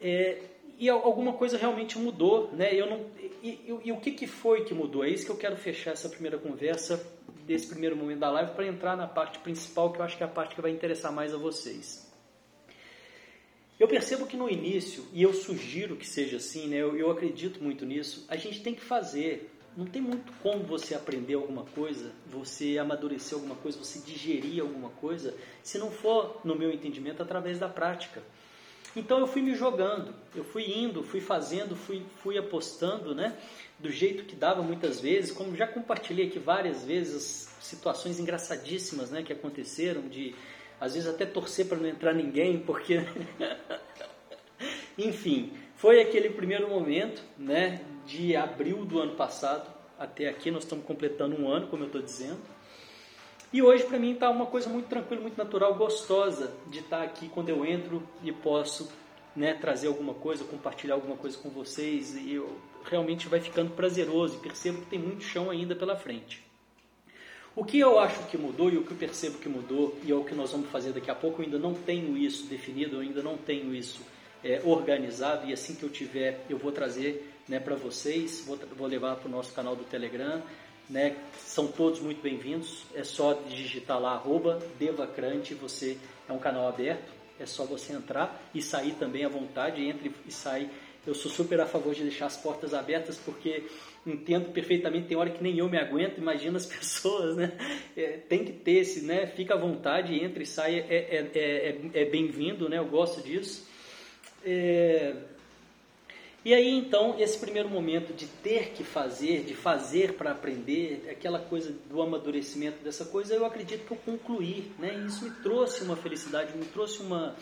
É, 0.00 0.38
e 0.78 0.88
alguma 0.88 1.32
coisa 1.32 1.58
realmente 1.58 1.98
mudou, 1.98 2.50
né? 2.52 2.72
Eu 2.72 2.88
não, 2.88 3.06
e, 3.42 3.48
e, 3.48 3.80
e, 3.86 3.92
o 3.92 4.00
que, 4.00 4.12
que 4.12 4.26
foi 4.26 4.64
que 4.64 4.72
mudou? 4.72 5.04
É 5.04 5.10
isso 5.10 5.26
que 5.26 5.32
eu 5.32 5.36
quero 5.36 5.56
fechar 5.56 5.92
essa 5.92 6.08
primeira 6.08 6.38
conversa, 6.38 7.04
desse 7.46 7.66
primeiro 7.66 7.96
momento 7.96 8.20
da 8.20 8.30
live, 8.30 8.52
para 8.52 8.66
entrar 8.66 8.96
na 8.96 9.06
parte 9.06 9.38
principal, 9.38 9.92
que 9.92 9.98
eu 9.98 10.04
acho 10.04 10.16
que 10.16 10.22
é 10.22 10.26
a 10.26 10.28
parte 10.28 10.54
que 10.54 10.60
vai 10.60 10.70
interessar 10.70 11.10
mais 11.10 11.34
a 11.34 11.38
vocês. 11.38 12.06
Eu 13.80 13.88
percebo 13.88 14.26
que 14.26 14.36
no 14.36 14.50
início, 14.50 15.04
e 15.12 15.22
eu 15.22 15.32
sugiro 15.32 15.96
que 15.96 16.06
seja 16.06 16.36
assim, 16.36 16.66
né, 16.66 16.76
eu, 16.76 16.96
eu 16.96 17.10
acredito 17.10 17.62
muito 17.62 17.86
nisso, 17.86 18.26
a 18.28 18.36
gente 18.36 18.60
tem 18.62 18.74
que 18.74 18.82
fazer. 18.82 19.50
Não 19.76 19.86
tem 19.86 20.02
muito 20.02 20.32
como 20.42 20.64
você 20.64 20.94
aprender 20.94 21.34
alguma 21.34 21.64
coisa, 21.64 22.10
você 22.26 22.78
amadurecer 22.78 23.34
alguma 23.34 23.54
coisa, 23.54 23.78
você 23.78 24.00
digerir 24.00 24.60
alguma 24.60 24.88
coisa, 24.90 25.34
se 25.62 25.78
não 25.78 25.90
for, 25.90 26.40
no 26.44 26.56
meu 26.56 26.72
entendimento, 26.72 27.22
através 27.22 27.60
da 27.60 27.68
prática. 27.68 28.20
Então 28.96 29.18
eu 29.18 29.26
fui 29.26 29.42
me 29.42 29.54
jogando, 29.54 30.14
eu 30.34 30.44
fui 30.44 30.64
indo, 30.64 31.02
fui 31.02 31.20
fazendo, 31.20 31.76
fui, 31.76 32.02
fui 32.22 32.38
apostando, 32.38 33.14
né? 33.14 33.36
Do 33.78 33.90
jeito 33.90 34.24
que 34.24 34.34
dava 34.34 34.62
muitas 34.62 35.00
vezes, 35.00 35.30
como 35.30 35.54
já 35.54 35.66
compartilhei 35.66 36.26
aqui 36.26 36.38
várias 36.38 36.84
vezes, 36.84 37.48
situações 37.60 38.18
engraçadíssimas, 38.18 39.10
né? 39.10 39.22
Que 39.22 39.32
aconteceram 39.32 40.08
de 40.08 40.34
às 40.80 40.94
vezes 40.94 41.08
até 41.08 41.26
torcer 41.26 41.66
para 41.66 41.78
não 41.78 41.88
entrar 41.88 42.12
ninguém, 42.12 42.58
porque. 42.58 43.00
Enfim, 44.98 45.52
foi 45.76 46.00
aquele 46.00 46.30
primeiro 46.30 46.68
momento, 46.68 47.22
né, 47.36 47.80
de 48.04 48.34
abril 48.34 48.84
do 48.84 48.98
ano 48.98 49.14
passado 49.14 49.70
até 49.96 50.28
aqui, 50.28 50.50
nós 50.50 50.64
estamos 50.64 50.84
completando 50.84 51.40
um 51.40 51.48
ano, 51.48 51.68
como 51.68 51.84
eu 51.84 51.86
estou 51.86 52.02
dizendo. 52.02 52.40
E 53.52 53.62
hoje 53.62 53.84
para 53.84 53.98
mim 53.98 54.12
está 54.12 54.28
uma 54.28 54.46
coisa 54.46 54.68
muito 54.68 54.88
tranquila, 54.88 55.22
muito 55.22 55.38
natural, 55.38 55.74
gostosa 55.74 56.52
de 56.66 56.80
estar 56.80 56.98
tá 56.98 57.02
aqui 57.02 57.28
quando 57.28 57.48
eu 57.48 57.64
entro 57.64 58.02
e 58.22 58.30
posso 58.30 58.90
né, 59.34 59.54
trazer 59.54 59.86
alguma 59.86 60.12
coisa, 60.12 60.44
compartilhar 60.44 60.94
alguma 60.94 61.16
coisa 61.16 61.38
com 61.38 61.48
vocês 61.48 62.14
e 62.14 62.34
eu, 62.34 62.58
realmente 62.84 63.26
vai 63.26 63.40
ficando 63.40 63.70
prazeroso 63.70 64.36
e 64.36 64.38
percebo 64.38 64.82
que 64.82 64.86
tem 64.86 64.98
muito 64.98 65.24
chão 65.24 65.50
ainda 65.50 65.74
pela 65.74 65.96
frente. 65.96 66.44
O 67.56 67.64
que 67.64 67.78
eu 67.78 67.98
acho 67.98 68.22
que 68.28 68.36
mudou 68.36 68.70
e 68.70 68.76
o 68.76 68.84
que 68.84 68.92
eu 68.92 68.96
percebo 68.96 69.38
que 69.38 69.48
mudou, 69.48 69.98
e 70.04 70.12
é 70.12 70.14
o 70.14 70.22
que 70.22 70.34
nós 70.34 70.52
vamos 70.52 70.70
fazer 70.70 70.92
daqui 70.92 71.10
a 71.10 71.14
pouco, 71.14 71.40
eu 71.40 71.46
ainda 71.46 71.58
não 71.58 71.74
tenho 71.74 72.16
isso 72.16 72.46
definido, 72.46 72.96
eu 72.96 73.00
ainda 73.00 73.22
não 73.22 73.36
tenho 73.36 73.74
isso 73.74 74.00
é, 74.44 74.60
organizado, 74.64 75.48
e 75.48 75.52
assim 75.52 75.74
que 75.74 75.82
eu 75.82 75.88
tiver, 75.88 76.44
eu 76.48 76.56
vou 76.56 76.70
trazer 76.70 77.28
né, 77.48 77.58
para 77.58 77.74
vocês, 77.74 78.44
vou, 78.46 78.56
vou 78.76 78.86
levar 78.86 79.16
para 79.16 79.28
o 79.28 79.30
nosso 79.30 79.52
canal 79.52 79.74
do 79.74 79.82
Telegram. 79.84 80.40
Né, 80.88 81.16
são 81.44 81.66
todos 81.66 82.00
muito 82.00 82.22
bem-vindos, 82.22 82.86
é 82.94 83.04
só 83.04 83.34
digitar 83.34 84.00
lá, 84.00 84.12
arroba 84.12 84.58
Devacrante, 84.78 85.52
você 85.52 85.98
é 86.26 86.32
um 86.32 86.38
canal 86.38 86.66
aberto, 86.66 87.12
é 87.38 87.44
só 87.44 87.66
você 87.66 87.92
entrar 87.92 88.42
e 88.54 88.62
sair 88.62 88.92
também 88.92 89.22
à 89.22 89.28
vontade, 89.28 89.84
entre 89.84 90.10
e 90.26 90.32
sai. 90.32 90.70
Eu 91.06 91.14
sou 91.14 91.30
super 91.30 91.60
a 91.60 91.66
favor 91.66 91.94
de 91.94 92.02
deixar 92.02 92.24
as 92.26 92.38
portas 92.38 92.72
abertas, 92.72 93.18
porque 93.18 93.64
entendo 94.06 94.50
perfeitamente, 94.50 95.08
tem 95.08 95.16
hora 95.16 95.30
que 95.30 95.42
nem 95.42 95.58
eu 95.58 95.68
me 95.68 95.78
aguento, 95.78 96.18
imagina 96.18 96.56
as 96.56 96.64
pessoas, 96.66 97.36
né? 97.36 97.52
É, 97.94 98.18
tem 98.28 98.44
que 98.44 98.52
ter 98.52 98.78
esse, 98.78 99.02
né? 99.04 99.26
Fica 99.26 99.54
à 99.54 99.58
vontade, 99.58 100.14
entra 100.14 100.42
e 100.42 100.46
sai, 100.46 100.78
é, 100.78 100.80
é, 100.88 101.30
é, 101.34 102.02
é 102.02 102.04
bem-vindo, 102.06 102.66
né? 102.66 102.78
Eu 102.78 102.86
gosto 102.86 103.22
disso. 103.22 103.68
É... 104.44 105.14
E 106.44 106.54
aí 106.54 106.70
então, 106.70 107.16
esse 107.18 107.36
primeiro 107.38 107.68
momento 107.68 108.14
de 108.14 108.26
ter 108.26 108.70
que 108.70 108.84
fazer, 108.84 109.44
de 109.44 109.54
fazer 109.54 110.14
para 110.14 110.30
aprender, 110.30 111.08
aquela 111.10 111.40
coisa 111.40 111.74
do 111.90 112.00
amadurecimento 112.00 112.82
dessa 112.82 113.04
coisa, 113.04 113.34
eu 113.34 113.44
acredito 113.44 113.84
que 113.84 113.92
eu 113.92 113.98
concluí, 113.98 114.70
né? 114.78 114.94
E 114.94 115.06
isso 115.06 115.24
me 115.24 115.30
trouxe 115.42 115.82
uma 115.82 115.96
felicidade, 115.96 116.56
me 116.56 116.64
trouxe 116.66 117.00
uma, 117.02 117.34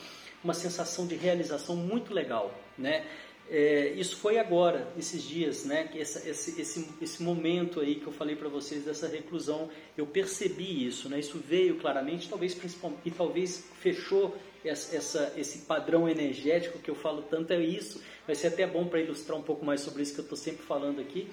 uma 0.42 0.54
sensação 0.54 1.06
de 1.06 1.14
realização 1.14 1.76
muito 1.76 2.14
legal, 2.14 2.52
né? 2.76 3.04
É, 3.48 3.92
isso 3.96 4.16
foi 4.16 4.38
agora, 4.38 4.92
esses 4.98 5.22
dias, 5.22 5.64
né? 5.64 5.88
Essa, 5.94 6.28
esse, 6.28 6.60
esse, 6.60 6.88
esse 7.00 7.22
momento 7.22 7.80
aí 7.80 7.94
que 7.94 8.06
eu 8.06 8.12
falei 8.12 8.34
para 8.34 8.48
vocês 8.48 8.84
dessa 8.84 9.06
reclusão, 9.06 9.70
eu 9.96 10.06
percebi 10.06 10.84
isso, 10.84 11.08
né? 11.08 11.20
Isso 11.20 11.38
veio 11.38 11.76
claramente, 11.76 12.28
talvez 12.28 12.54
principalmente, 12.54 13.02
e 13.04 13.10
talvez 13.10 13.64
fechou 13.80 14.36
essa, 14.64 14.96
essa, 14.96 15.32
esse 15.36 15.58
padrão 15.58 16.08
energético 16.08 16.80
que 16.80 16.90
eu 16.90 16.96
falo 16.96 17.22
tanto 17.22 17.52
é 17.52 17.60
isso. 17.60 18.02
Vai 18.26 18.34
ser 18.34 18.48
até 18.48 18.66
bom 18.66 18.86
para 18.86 19.00
ilustrar 19.00 19.38
um 19.38 19.42
pouco 19.42 19.64
mais 19.64 19.80
sobre 19.80 20.02
isso 20.02 20.14
que 20.14 20.20
eu 20.20 20.24
estou 20.24 20.38
sempre 20.38 20.64
falando 20.64 21.00
aqui. 21.00 21.28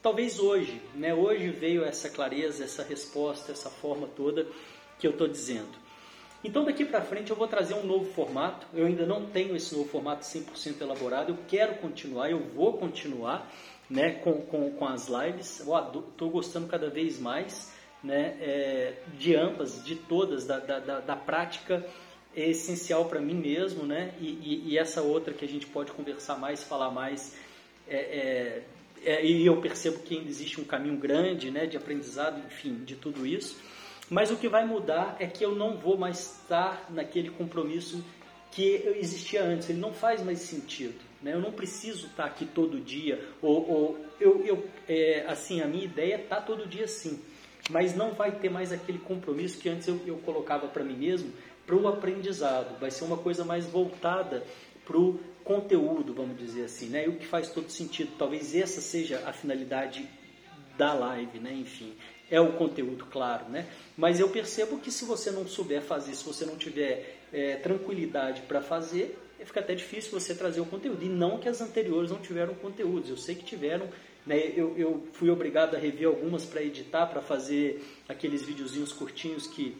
Talvez 0.00 0.38
hoje, 0.38 0.80
né? 0.94 1.12
Hoje 1.12 1.50
veio 1.50 1.84
essa 1.84 2.08
clareza, 2.08 2.62
essa 2.62 2.84
resposta, 2.84 3.50
essa 3.50 3.68
forma 3.68 4.06
toda 4.06 4.46
que 5.00 5.06
eu 5.06 5.10
estou 5.10 5.26
dizendo. 5.26 5.89
Então 6.42 6.64
daqui 6.64 6.84
para 6.84 7.02
frente 7.02 7.30
eu 7.30 7.36
vou 7.36 7.46
trazer 7.46 7.74
um 7.74 7.84
novo 7.84 8.06
formato. 8.12 8.66
Eu 8.72 8.86
ainda 8.86 9.04
não 9.04 9.26
tenho 9.26 9.54
esse 9.54 9.74
novo 9.74 9.88
formato 9.88 10.24
100% 10.24 10.80
elaborado. 10.80 11.32
Eu 11.32 11.38
quero 11.48 11.74
continuar, 11.76 12.30
eu 12.30 12.40
vou 12.40 12.74
continuar 12.74 13.50
né, 13.88 14.12
com, 14.12 14.40
com, 14.42 14.70
com 14.72 14.86
as 14.86 15.08
lives. 15.08 15.60
Estou 15.60 16.30
gostando 16.30 16.66
cada 16.66 16.88
vez 16.88 17.18
mais 17.18 17.72
né, 18.02 18.36
é, 18.40 18.94
de 19.18 19.36
ambas, 19.36 19.84
de 19.84 19.94
todas, 19.94 20.46
da, 20.46 20.58
da, 20.58 20.78
da, 20.78 21.00
da 21.00 21.16
prática 21.16 21.84
é 22.34 22.48
essencial 22.48 23.06
para 23.06 23.20
mim 23.20 23.34
mesmo, 23.34 23.84
né? 23.84 24.14
E, 24.20 24.26
e, 24.26 24.62
e, 24.68 24.78
essa 24.78 25.02
outra 25.02 25.34
que 25.34 25.44
a 25.44 25.48
gente 25.48 25.66
pode 25.66 25.90
conversar 25.92 26.38
mais, 26.38 26.62
falar 26.62 26.90
mais, 26.90 27.36
é, 27.88 27.96
é, 27.96 28.62
é, 29.04 29.26
e 29.26 29.44
eu 29.44 29.60
percebo 29.60 29.98
que 30.00 30.16
ainda 30.16 30.28
existe 30.28 30.60
um 30.60 30.64
caminho 30.64 30.96
grande, 30.96 31.50
né, 31.50 31.66
de 31.66 31.76
aprendizado, 31.76 32.40
enfim, 32.46 32.84
de 32.84 32.94
tudo 32.94 33.26
isso. 33.26 33.58
Mas 34.10 34.32
o 34.32 34.36
que 34.36 34.48
vai 34.48 34.66
mudar 34.66 35.16
é 35.20 35.26
que 35.26 35.44
eu 35.44 35.54
não 35.54 35.78
vou 35.78 35.96
mais 35.96 36.42
estar 36.42 36.86
naquele 36.90 37.30
compromisso 37.30 38.04
que 38.50 38.82
existia 38.96 39.44
antes. 39.44 39.70
Ele 39.70 39.78
não 39.78 39.94
faz 39.94 40.20
mais 40.20 40.40
sentido. 40.40 40.98
Né? 41.22 41.32
Eu 41.32 41.40
não 41.40 41.52
preciso 41.52 42.08
estar 42.08 42.24
aqui 42.24 42.44
todo 42.44 42.80
dia. 42.80 43.24
Ou, 43.40 43.70
ou 43.70 44.06
eu, 44.18 44.44
eu 44.44 44.68
é, 44.88 45.24
assim, 45.28 45.60
a 45.60 45.66
minha 45.66 45.84
ideia 45.84 46.14
é 46.16 46.20
estar 46.22 46.40
todo 46.40 46.66
dia 46.66 46.88
sim. 46.88 47.22
Mas 47.70 47.94
não 47.94 48.12
vai 48.12 48.32
ter 48.32 48.50
mais 48.50 48.72
aquele 48.72 48.98
compromisso 48.98 49.60
que 49.60 49.68
antes 49.68 49.86
eu, 49.86 50.00
eu 50.04 50.16
colocava 50.18 50.66
para 50.66 50.82
mim 50.82 50.96
mesmo 50.96 51.32
para 51.64 51.76
o 51.76 51.86
aprendizado. 51.86 52.80
Vai 52.80 52.90
ser 52.90 53.04
uma 53.04 53.16
coisa 53.16 53.44
mais 53.44 53.64
voltada 53.64 54.42
para 54.84 54.98
o 54.98 55.20
conteúdo, 55.44 56.12
vamos 56.12 56.36
dizer 56.36 56.64
assim, 56.64 56.88
né? 56.88 57.04
E 57.06 57.08
o 57.08 57.16
que 57.16 57.26
faz 57.26 57.48
todo 57.50 57.70
sentido. 57.70 58.10
Talvez 58.18 58.56
essa 58.56 58.80
seja 58.80 59.22
a 59.24 59.32
finalidade 59.32 60.08
da 60.76 60.94
live, 60.94 61.38
né? 61.38 61.52
Enfim, 61.52 61.94
é 62.30 62.40
o 62.40 62.52
conteúdo, 62.52 63.04
claro, 63.06 63.48
né? 63.48 63.66
Mas 63.96 64.20
eu 64.20 64.28
percebo 64.28 64.78
que 64.78 64.90
se 64.90 65.04
você 65.04 65.30
não 65.30 65.46
souber 65.46 65.82
fazer, 65.82 66.14
se 66.14 66.24
você 66.24 66.46
não 66.46 66.56
tiver 66.56 67.18
é, 67.32 67.56
tranquilidade 67.56 68.42
para 68.42 68.62
fazer, 68.62 69.18
fica 69.44 69.60
até 69.60 69.74
difícil 69.74 70.12
você 70.12 70.34
trazer 70.34 70.60
o 70.60 70.66
conteúdo. 70.66 71.04
E 71.04 71.08
não 71.08 71.38
que 71.38 71.48
as 71.48 71.60
anteriores 71.60 72.10
não 72.10 72.18
tiveram 72.18 72.54
conteúdos, 72.54 73.10
eu 73.10 73.16
sei 73.16 73.34
que 73.34 73.44
tiveram. 73.44 73.88
Né? 74.24 74.52
Eu, 74.56 74.76
eu 74.76 75.08
fui 75.12 75.28
obrigado 75.28 75.74
a 75.74 75.78
rever 75.78 76.06
algumas 76.06 76.44
para 76.44 76.62
editar, 76.62 77.06
para 77.06 77.20
fazer 77.20 77.82
aqueles 78.08 78.42
videozinhos 78.42 78.92
curtinhos 78.92 79.46
que 79.46 79.76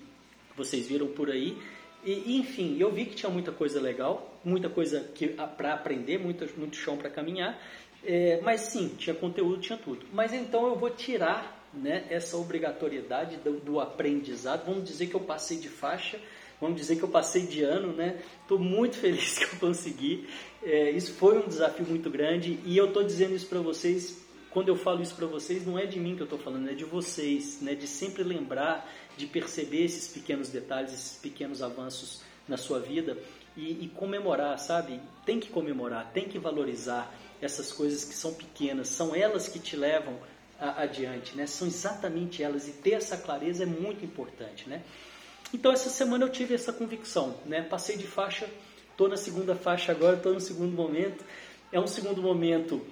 vocês 0.56 0.88
viram 0.88 1.06
por 1.06 1.30
aí. 1.30 1.56
E, 2.02 2.36
enfim, 2.38 2.78
eu 2.80 2.90
vi 2.90 3.04
que 3.04 3.14
tinha 3.14 3.30
muita 3.30 3.52
coisa 3.52 3.80
legal, 3.80 4.40
muita 4.44 4.68
coisa 4.68 5.08
para 5.56 5.74
aprender, 5.74 6.18
muito, 6.18 6.48
muito 6.58 6.74
chão 6.74 6.96
para 6.96 7.10
caminhar. 7.10 7.60
É, 8.02 8.40
mas 8.42 8.62
sim, 8.62 8.94
tinha 8.98 9.14
conteúdo, 9.14 9.60
tinha 9.60 9.78
tudo. 9.78 10.06
Mas 10.12 10.32
então 10.32 10.66
eu 10.66 10.76
vou 10.76 10.90
tirar 10.90 11.59
né, 11.72 12.06
essa 12.10 12.36
obrigatoriedade 12.36 13.36
do, 13.36 13.60
do, 13.60 13.80
aprendizado. 13.80 14.64
Vamos 14.66 14.84
dizer 14.84 15.06
que 15.06 15.14
eu 15.14 15.20
passei 15.20 15.58
de 15.58 15.68
faixa, 15.68 16.18
vamos 16.60 16.76
dizer 16.76 16.96
que 16.96 17.02
eu 17.02 17.08
passei 17.08 17.46
de 17.46 17.62
ano, 17.62 17.92
né? 17.92 18.20
Estou 18.42 18.58
muito 18.58 18.96
feliz 18.96 19.38
que 19.38 19.44
eu 19.44 19.58
consegui. 19.60 20.28
É, 20.62 20.90
isso 20.90 21.12
foi 21.14 21.38
um 21.38 21.46
desafio 21.46 21.86
muito 21.86 22.10
grande 22.10 22.58
e 22.64 22.76
eu 22.76 22.86
estou 22.86 23.04
dizendo 23.04 23.34
isso 23.34 23.46
para 23.46 23.60
vocês. 23.60 24.18
Quando 24.50 24.68
eu 24.68 24.76
falo 24.76 25.00
isso 25.00 25.14
para 25.14 25.26
vocês, 25.26 25.64
não 25.64 25.78
é 25.78 25.86
de 25.86 26.00
mim 26.00 26.16
que 26.16 26.22
eu 26.22 26.24
estou 26.24 26.38
falando, 26.38 26.68
é 26.68 26.74
de 26.74 26.84
vocês, 26.84 27.60
né? 27.60 27.74
De 27.74 27.86
sempre 27.86 28.24
lembrar, 28.24 28.90
de 29.16 29.26
perceber 29.26 29.84
esses 29.84 30.08
pequenos 30.08 30.48
detalhes, 30.48 30.92
esses 30.92 31.18
pequenos 31.18 31.62
avanços 31.62 32.20
na 32.48 32.56
sua 32.56 32.80
vida 32.80 33.16
e, 33.56 33.84
e 33.84 33.88
comemorar, 33.88 34.58
sabe? 34.58 35.00
Tem 35.24 35.38
que 35.38 35.50
comemorar, 35.50 36.10
tem 36.12 36.28
que 36.28 36.38
valorizar 36.38 37.14
essas 37.40 37.72
coisas 37.72 38.04
que 38.04 38.14
são 38.14 38.34
pequenas, 38.34 38.88
são 38.88 39.14
elas 39.14 39.48
que 39.48 39.58
te 39.58 39.76
levam 39.76 40.18
adiante, 40.60 41.36
né? 41.36 41.46
São 41.46 41.66
exatamente 41.66 42.42
elas 42.42 42.68
e 42.68 42.72
ter 42.72 42.92
essa 42.92 43.16
clareza 43.16 43.62
é 43.62 43.66
muito 43.66 44.04
importante, 44.04 44.68
né? 44.68 44.82
Então 45.52 45.72
essa 45.72 45.88
semana 45.88 46.24
eu 46.24 46.28
tive 46.28 46.54
essa 46.54 46.72
convicção, 46.72 47.34
né? 47.46 47.62
Passei 47.62 47.96
de 47.96 48.06
faixa, 48.06 48.48
estou 48.90 49.08
na 49.08 49.16
segunda 49.16 49.54
faixa 49.54 49.90
agora, 49.90 50.16
estou 50.16 50.32
no 50.32 50.40
segundo 50.40 50.74
momento. 50.74 51.24
É 51.72 51.80
um 51.80 51.86
segundo 51.86 52.22
momento 52.22 52.84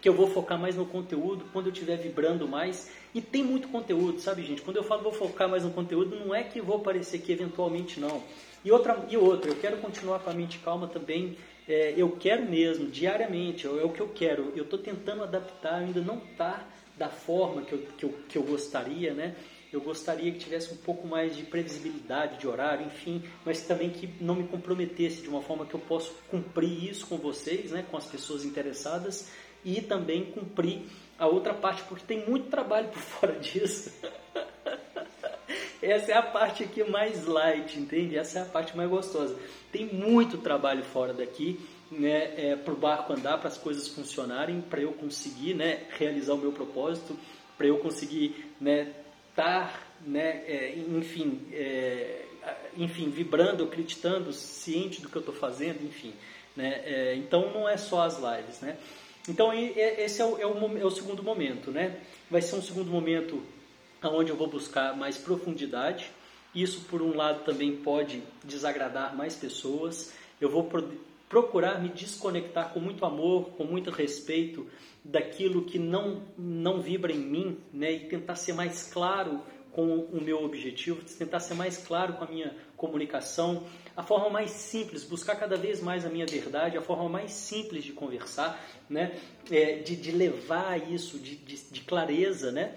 que 0.00 0.08
eu 0.08 0.14
vou 0.14 0.28
focar 0.28 0.58
mais 0.58 0.76
no 0.76 0.86
conteúdo, 0.86 1.44
quando 1.52 1.66
eu 1.66 1.72
estiver 1.72 1.96
vibrando 1.96 2.46
mais. 2.46 2.90
E 3.14 3.20
tem 3.20 3.42
muito 3.42 3.68
conteúdo, 3.68 4.20
sabe, 4.20 4.44
gente? 4.44 4.62
Quando 4.62 4.76
eu 4.76 4.84
falo 4.84 5.02
vou 5.02 5.12
focar 5.12 5.48
mais 5.48 5.64
no 5.64 5.70
conteúdo, 5.70 6.16
não 6.16 6.34
é 6.34 6.44
que 6.44 6.60
vou 6.60 6.76
aparecer 6.76 7.18
aqui 7.18 7.32
eventualmente, 7.32 7.98
não. 7.98 8.22
E 8.64 8.70
outra, 8.70 9.06
e 9.08 9.16
outra 9.16 9.50
eu 9.50 9.56
quero 9.56 9.78
continuar 9.78 10.20
com 10.20 10.30
a 10.30 10.34
mente 10.34 10.58
calma 10.58 10.86
também. 10.86 11.36
É, 11.66 11.94
eu 11.96 12.10
quero 12.12 12.48
mesmo, 12.48 12.86
diariamente, 12.86 13.66
é 13.66 13.70
o 13.70 13.90
que 13.90 14.00
eu 14.00 14.08
quero. 14.08 14.52
Eu 14.54 14.64
estou 14.64 14.78
tentando 14.78 15.22
adaptar, 15.22 15.76
ainda 15.76 16.00
não 16.00 16.18
está 16.18 16.66
da 16.98 17.08
forma 17.08 17.62
que 17.62 17.72
eu, 17.72 17.78
que 17.96 18.04
eu, 18.04 18.14
que 18.28 18.38
eu 18.38 18.42
gostaria, 18.42 19.14
né? 19.14 19.36
Eu 19.72 19.80
gostaria 19.82 20.32
que 20.32 20.38
tivesse 20.38 20.72
um 20.72 20.76
pouco 20.78 21.06
mais 21.06 21.36
de 21.36 21.42
previsibilidade 21.42 22.38
de 22.38 22.48
horário, 22.48 22.86
enfim, 22.86 23.22
mas 23.44 23.60
também 23.62 23.90
que 23.90 24.08
não 24.20 24.34
me 24.34 24.48
comprometesse 24.48 25.20
de 25.20 25.28
uma 25.28 25.42
forma 25.42 25.66
que 25.66 25.74
eu 25.74 25.80
possa 25.80 26.10
cumprir 26.30 26.90
isso 26.90 27.06
com 27.06 27.18
vocês, 27.18 27.70
né, 27.70 27.84
com 27.90 27.96
as 27.96 28.06
pessoas 28.06 28.44
interessadas 28.44 29.30
e 29.62 29.82
também 29.82 30.24
cumprir 30.24 30.82
a 31.18 31.26
outra 31.26 31.52
parte, 31.52 31.82
porque 31.84 32.04
tem 32.06 32.26
muito 32.26 32.48
trabalho 32.48 32.88
por 32.88 33.00
fora 33.02 33.34
disso. 33.38 33.92
essa 35.82 36.12
é 36.12 36.16
a 36.16 36.22
parte 36.22 36.64
aqui 36.64 36.82
mais 36.84 37.26
light, 37.26 37.78
entende? 37.78 38.16
Essa 38.16 38.38
é 38.38 38.42
a 38.42 38.46
parte 38.46 38.74
mais 38.74 38.88
gostosa. 38.88 39.38
Tem 39.70 39.84
muito 39.84 40.38
trabalho 40.38 40.82
fora 40.82 41.12
daqui, 41.12 41.60
né, 41.90 42.34
é, 42.36 42.56
para 42.56 42.72
o 42.72 42.76
barco 42.76 43.12
andar, 43.12 43.38
para 43.38 43.48
as 43.48 43.58
coisas 43.58 43.88
funcionarem, 43.88 44.60
para 44.60 44.80
eu 44.80 44.92
conseguir, 44.92 45.54
né, 45.54 45.86
realizar 45.98 46.34
o 46.34 46.38
meu 46.38 46.52
propósito, 46.52 47.18
para 47.56 47.66
eu 47.66 47.78
conseguir, 47.78 48.54
né, 48.60 48.92
estar, 49.30 49.94
né, 50.06 50.42
é, 50.46 50.74
enfim, 50.76 51.46
é, 51.52 52.24
enfim, 52.76 53.10
vibrando, 53.10 53.64
acreditando, 53.64 54.32
ciente 54.32 55.00
do 55.00 55.08
que 55.08 55.16
eu 55.16 55.20
estou 55.20 55.34
fazendo, 55.34 55.84
enfim, 55.84 56.14
né? 56.56 56.80
É, 56.84 57.14
então 57.14 57.52
não 57.52 57.68
é 57.68 57.76
só 57.76 58.02
as 58.02 58.18
lives, 58.18 58.60
né? 58.60 58.76
Então 59.28 59.52
esse 59.52 60.22
é 60.22 60.24
o, 60.24 60.38
é 60.38 60.46
o, 60.46 60.78
é 60.78 60.84
o 60.84 60.90
segundo 60.90 61.22
momento, 61.22 61.70
né? 61.70 62.00
Vai 62.30 62.40
ser 62.40 62.56
um 62.56 62.62
segundo 62.62 62.90
momento 62.90 63.42
onde 64.02 64.30
eu 64.30 64.36
vou 64.36 64.48
buscar 64.48 64.96
mais 64.96 65.18
profundidade. 65.18 66.10
Isso, 66.54 66.80
por 66.88 67.02
um 67.02 67.14
lado, 67.14 67.44
também 67.44 67.76
pode 67.76 68.22
desagradar 68.42 69.14
mais 69.14 69.36
pessoas. 69.36 70.14
Eu 70.40 70.48
vou 70.48 70.70
procurar 71.28 71.80
me 71.80 71.88
desconectar 71.88 72.72
com 72.72 72.80
muito 72.80 73.04
amor, 73.04 73.50
com 73.50 73.64
muito 73.64 73.90
respeito 73.90 74.66
daquilo 75.04 75.64
que 75.64 75.78
não, 75.78 76.22
não 76.36 76.80
vibra 76.80 77.12
em 77.12 77.18
mim, 77.18 77.58
né? 77.72 77.92
E 77.92 78.00
tentar 78.00 78.36
ser 78.36 78.52
mais 78.54 78.90
claro 78.92 79.40
com 79.72 80.00
o 80.12 80.20
meu 80.20 80.42
objetivo, 80.42 81.02
tentar 81.16 81.40
ser 81.40 81.54
mais 81.54 81.78
claro 81.78 82.14
com 82.14 82.24
a 82.24 82.26
minha 82.26 82.56
comunicação, 82.76 83.64
a 83.96 84.02
forma 84.02 84.28
mais 84.30 84.50
simples, 84.50 85.04
buscar 85.04 85.36
cada 85.36 85.56
vez 85.56 85.80
mais 85.80 86.04
a 86.04 86.08
minha 86.08 86.26
verdade, 86.26 86.76
a 86.76 86.82
forma 86.82 87.08
mais 87.08 87.30
simples 87.32 87.84
de 87.84 87.92
conversar, 87.92 88.60
né? 88.88 89.18
É, 89.50 89.76
de, 89.76 89.94
de 89.96 90.10
levar 90.10 90.90
isso, 90.90 91.18
de, 91.18 91.36
de, 91.36 91.56
de 91.56 91.80
clareza, 91.82 92.50
né? 92.50 92.74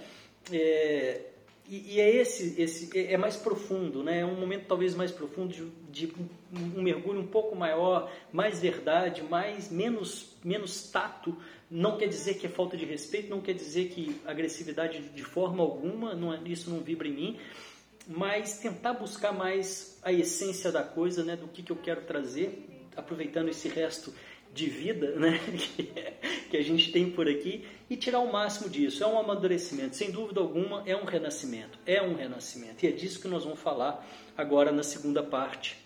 É, 0.52 1.31
e, 1.68 1.96
e, 1.96 2.00
é 2.00 2.16
esse, 2.16 2.62
esse 2.62 2.98
é, 2.98 3.14
é 3.14 3.18
mais 3.18 3.38
profundo, 3.38 4.04
né? 4.04 4.20
É 4.20 4.26
um 4.26 4.40
momento 4.40 4.66
talvez 4.68 4.94
mais 4.94 5.12
profundo 5.12 5.54
de, 5.54 6.08
de 6.08 6.14
um, 6.76 6.82
mergulho 6.82 7.20
um 7.20 7.28
pouco 7.28 7.56
maior, 7.56 8.12
mais 8.32 8.60
verdade, 8.60 9.24
mais 9.24 9.72
menos 9.72 10.36
menos 10.44 10.90
tato. 10.92 11.38
Não 11.70 11.98
quer 11.98 12.08
dizer 12.08 12.36
que 12.36 12.46
é 12.46 12.50
falta 12.50 12.76
de 12.76 12.86
respeito, 12.86 13.30
não 13.30 13.42
quer 13.42 13.54
dizer 13.54 13.90
que 13.90 14.20
agressividade 14.26 15.00
de 15.00 15.24
forma 15.24 15.64
alguma, 15.64 16.14
não, 16.14 16.34
é, 16.34 16.40
isso 16.46 16.70
não 16.70 16.82
vibra 16.82 17.08
em 17.08 17.14
mim, 17.14 17.40
mas 18.08 18.58
tentar 18.60 18.94
buscar 18.94 19.32
mais 19.32 20.00
a 20.04 20.12
essência 20.12 20.72
da 20.72 20.84
coisa, 20.84 21.24
né? 21.24 21.36
Do 21.36 21.48
que, 21.48 21.64
que 21.64 21.72
eu 21.72 21.78
quero 21.78 22.02
trazer, 22.02 22.68
aproveitando 22.98 23.50
esse 23.50 23.70
resto 23.70 24.14
de 24.54 24.70
vida 24.70 25.16
né, 25.16 25.40
que 26.50 26.58
a 26.58 26.62
gente 26.62 26.92
tem 26.92 27.10
por 27.10 27.28
aqui 27.28 27.66
e 27.90 27.96
tirar 27.96 28.20
o 28.20 28.32
máximo 28.32 28.70
disso. 28.70 29.04
É 29.04 29.08
um 29.08 29.20
amadurecimento, 29.20 29.96
sem 29.96 30.12
dúvida 30.12 30.40
alguma, 30.40 30.84
é 30.86 30.96
um 30.96 31.06
renascimento. 31.06 31.80
É 31.86 32.02
um 32.02 32.16
renascimento. 32.16 32.86
E 32.86 32.90
é 32.90 32.92
disso 32.92 33.22
que 33.22 33.28
nós 33.28 33.44
vamos 33.44 33.60
falar 33.60 34.06
agora 34.38 34.72
na 34.72 34.84
segunda 34.84 35.24
parte 35.24 35.78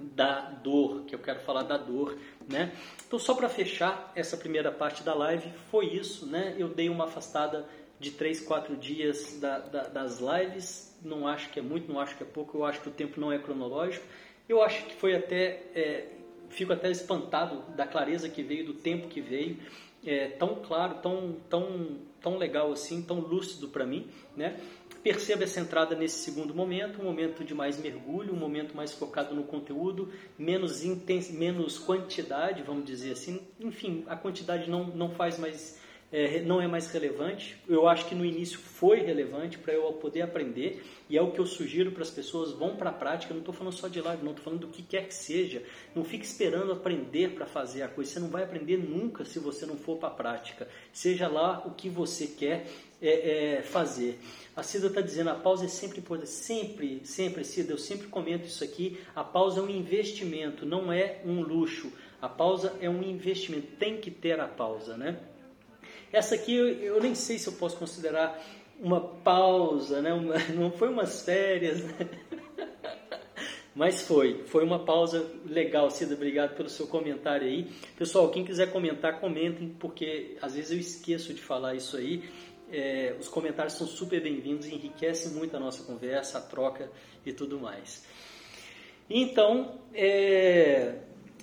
da 0.00 0.50
dor, 0.50 1.04
que 1.04 1.14
eu 1.14 1.18
quero 1.18 1.40
falar 1.40 1.62
da 1.62 1.76
dor, 1.76 2.18
né? 2.48 2.72
Então, 3.06 3.18
só 3.18 3.34
para 3.34 3.48
fechar 3.48 4.12
essa 4.16 4.36
primeira 4.36 4.72
parte 4.72 5.02
da 5.02 5.14
live, 5.14 5.48
foi 5.70 5.86
isso, 5.94 6.26
né? 6.26 6.56
Eu 6.58 6.68
dei 6.68 6.88
uma 6.88 7.04
afastada 7.04 7.68
de 8.00 8.10
3, 8.10 8.40
4 8.40 8.76
dias 8.76 9.38
da, 9.38 9.58
da, 9.60 9.82
das 9.84 10.18
lives, 10.18 10.98
não 11.04 11.28
acho 11.28 11.50
que 11.50 11.60
é 11.60 11.62
muito, 11.62 11.92
não 11.92 12.00
acho 12.00 12.16
que 12.16 12.22
é 12.24 12.26
pouco, 12.26 12.58
eu 12.58 12.64
acho 12.64 12.80
que 12.80 12.88
o 12.88 12.92
tempo 12.92 13.20
não 13.20 13.30
é 13.30 13.38
cronológico, 13.38 14.04
eu 14.48 14.60
acho 14.60 14.84
que 14.86 14.94
foi 14.96 15.14
até 15.14 15.62
é, 15.74 16.08
fico 16.52 16.72
até 16.72 16.90
espantado 16.90 17.62
da 17.74 17.86
clareza 17.86 18.28
que 18.28 18.42
veio, 18.42 18.66
do 18.66 18.74
tempo 18.74 19.08
que 19.08 19.20
veio, 19.20 19.58
é, 20.04 20.28
tão 20.28 20.56
claro, 20.56 20.96
tão, 21.02 21.36
tão, 21.48 21.98
tão 22.20 22.36
legal 22.36 22.72
assim, 22.72 23.02
tão 23.02 23.20
lúcido 23.20 23.68
para 23.68 23.86
mim, 23.86 24.06
né? 24.36 24.60
Perceba 25.02 25.42
essa 25.42 25.58
entrada 25.58 25.96
nesse 25.96 26.18
segundo 26.20 26.54
momento, 26.54 27.00
um 27.00 27.04
momento 27.04 27.42
de 27.42 27.54
mais 27.54 27.76
mergulho, 27.76 28.32
um 28.32 28.36
momento 28.36 28.76
mais 28.76 28.92
focado 28.92 29.34
no 29.34 29.42
conteúdo, 29.42 30.12
menos, 30.38 30.84
intens 30.84 31.28
menos 31.28 31.76
quantidade, 31.76 32.62
vamos 32.62 32.84
dizer 32.84 33.12
assim. 33.12 33.40
Enfim, 33.58 34.04
a 34.06 34.14
quantidade 34.14 34.70
não, 34.70 34.84
não 34.84 35.10
faz 35.10 35.38
mais 35.38 35.81
é, 36.12 36.42
não 36.42 36.60
é 36.60 36.68
mais 36.68 36.86
relevante. 36.88 37.56
Eu 37.66 37.88
acho 37.88 38.06
que 38.06 38.14
no 38.14 38.24
início 38.24 38.58
foi 38.58 39.00
relevante 39.00 39.56
para 39.56 39.72
eu 39.72 39.90
poder 39.94 40.20
aprender 40.20 40.84
e 41.08 41.16
é 41.16 41.22
o 41.22 41.30
que 41.30 41.38
eu 41.38 41.46
sugiro 41.46 41.90
para 41.90 42.02
as 42.02 42.10
pessoas 42.10 42.52
vão 42.52 42.76
para 42.76 42.90
a 42.90 42.92
prática. 42.92 43.32
Eu 43.32 43.36
não 43.36 43.40
estou 43.40 43.54
falando 43.54 43.72
só 43.72 43.88
de 43.88 44.00
live, 44.00 44.22
não 44.22 44.32
estou 44.32 44.44
falando 44.44 44.60
do 44.60 44.68
que 44.68 44.82
quer 44.82 45.08
que 45.08 45.14
seja. 45.14 45.62
Não 45.94 46.04
fique 46.04 46.24
esperando 46.24 46.70
aprender 46.70 47.34
para 47.34 47.46
fazer 47.46 47.82
a 47.82 47.88
coisa. 47.88 48.10
Você 48.10 48.20
não 48.20 48.28
vai 48.28 48.42
aprender 48.42 48.76
nunca 48.76 49.24
se 49.24 49.38
você 49.38 49.64
não 49.64 49.76
for 49.76 49.96
para 49.96 50.08
a 50.08 50.12
prática. 50.12 50.68
Seja 50.92 51.28
lá 51.28 51.62
o 51.66 51.70
que 51.70 51.88
você 51.88 52.26
quer 52.26 52.66
é, 53.00 53.56
é, 53.56 53.62
fazer. 53.62 54.18
A 54.54 54.62
Cida 54.62 54.88
está 54.88 55.00
dizendo, 55.00 55.30
a 55.30 55.34
pausa 55.34 55.64
é 55.64 55.68
sempre 55.68 56.00
importante. 56.00 56.28
Sempre, 56.28 57.00
sempre, 57.04 57.42
Cida, 57.42 57.72
eu 57.72 57.78
sempre 57.78 58.08
comento 58.08 58.46
isso 58.46 58.62
aqui. 58.62 59.00
A 59.16 59.24
pausa 59.24 59.60
é 59.60 59.62
um 59.62 59.70
investimento, 59.70 60.66
não 60.66 60.92
é 60.92 61.22
um 61.24 61.40
luxo. 61.40 61.90
A 62.20 62.28
pausa 62.28 62.76
é 62.82 62.88
um 62.90 63.02
investimento. 63.02 63.66
Tem 63.78 63.96
que 63.96 64.10
ter 64.10 64.38
a 64.38 64.46
pausa, 64.46 64.96
né? 64.96 65.18
Essa 66.12 66.34
aqui 66.34 66.54
eu, 66.54 66.68
eu 66.68 67.00
nem 67.00 67.14
sei 67.14 67.38
se 67.38 67.46
eu 67.46 67.54
posso 67.54 67.76
considerar 67.78 68.38
uma 68.78 69.00
pausa, 69.00 70.02
né? 70.02 70.12
Uma, 70.12 70.34
não 70.54 70.70
foi 70.70 70.88
umas 70.88 71.22
férias, 71.22 71.82
né? 71.82 72.08
Mas 73.74 74.02
foi, 74.02 74.44
foi 74.44 74.62
uma 74.62 74.84
pausa 74.84 75.26
legal, 75.46 75.90
Cida, 75.90 76.14
obrigado 76.14 76.54
pelo 76.54 76.68
seu 76.68 76.86
comentário 76.86 77.46
aí. 77.46 77.70
Pessoal, 77.96 78.28
quem 78.30 78.44
quiser 78.44 78.70
comentar, 78.70 79.18
comentem, 79.18 79.74
porque 79.80 80.36
às 80.42 80.54
vezes 80.54 80.72
eu 80.72 80.78
esqueço 80.78 81.32
de 81.32 81.40
falar 81.40 81.74
isso 81.74 81.96
aí. 81.96 82.22
É, 82.70 83.16
os 83.18 83.28
comentários 83.28 83.74
são 83.74 83.86
super 83.86 84.20
bem-vindos, 84.22 84.66
enriquecem 84.66 85.32
muito 85.32 85.56
a 85.56 85.60
nossa 85.60 85.84
conversa, 85.84 86.36
a 86.36 86.40
troca 86.42 86.90
e 87.24 87.32
tudo 87.32 87.58
mais. 87.58 88.06
Então, 89.08 89.78
é, 89.94 90.96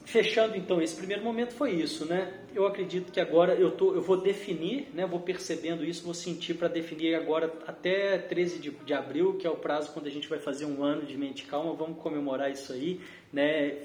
fechando 0.05 0.55
então 0.55 0.79
esse 0.79 0.95
primeiro 0.95 1.23
momento 1.23 1.53
foi 1.53 1.71
isso, 1.73 2.05
né? 2.05 2.38
Eu 2.53 2.65
acredito 2.65 3.11
que 3.11 3.19
agora 3.19 3.53
eu, 3.53 3.71
tô, 3.71 3.93
eu 3.93 4.01
vou 4.01 4.17
definir, 4.17 4.87
né? 4.93 5.05
Vou 5.05 5.19
percebendo 5.19 5.83
isso, 5.83 6.03
vou 6.03 6.13
sentir 6.13 6.55
para 6.55 6.67
definir 6.67 7.13
agora 7.15 7.53
até 7.67 8.17
13 8.17 8.59
de, 8.59 8.71
de, 8.71 8.93
abril, 8.93 9.35
que 9.35 9.45
é 9.45 9.49
o 9.49 9.55
prazo 9.55 9.91
quando 9.91 10.07
a 10.07 10.09
gente 10.09 10.27
vai 10.27 10.39
fazer 10.39 10.65
um 10.65 10.83
ano 10.83 11.05
de 11.05 11.15
mente 11.17 11.43
calma, 11.43 11.73
vamos 11.73 11.99
comemorar 12.01 12.51
isso 12.51 12.73
aí, 12.73 12.99
né? 13.31 13.77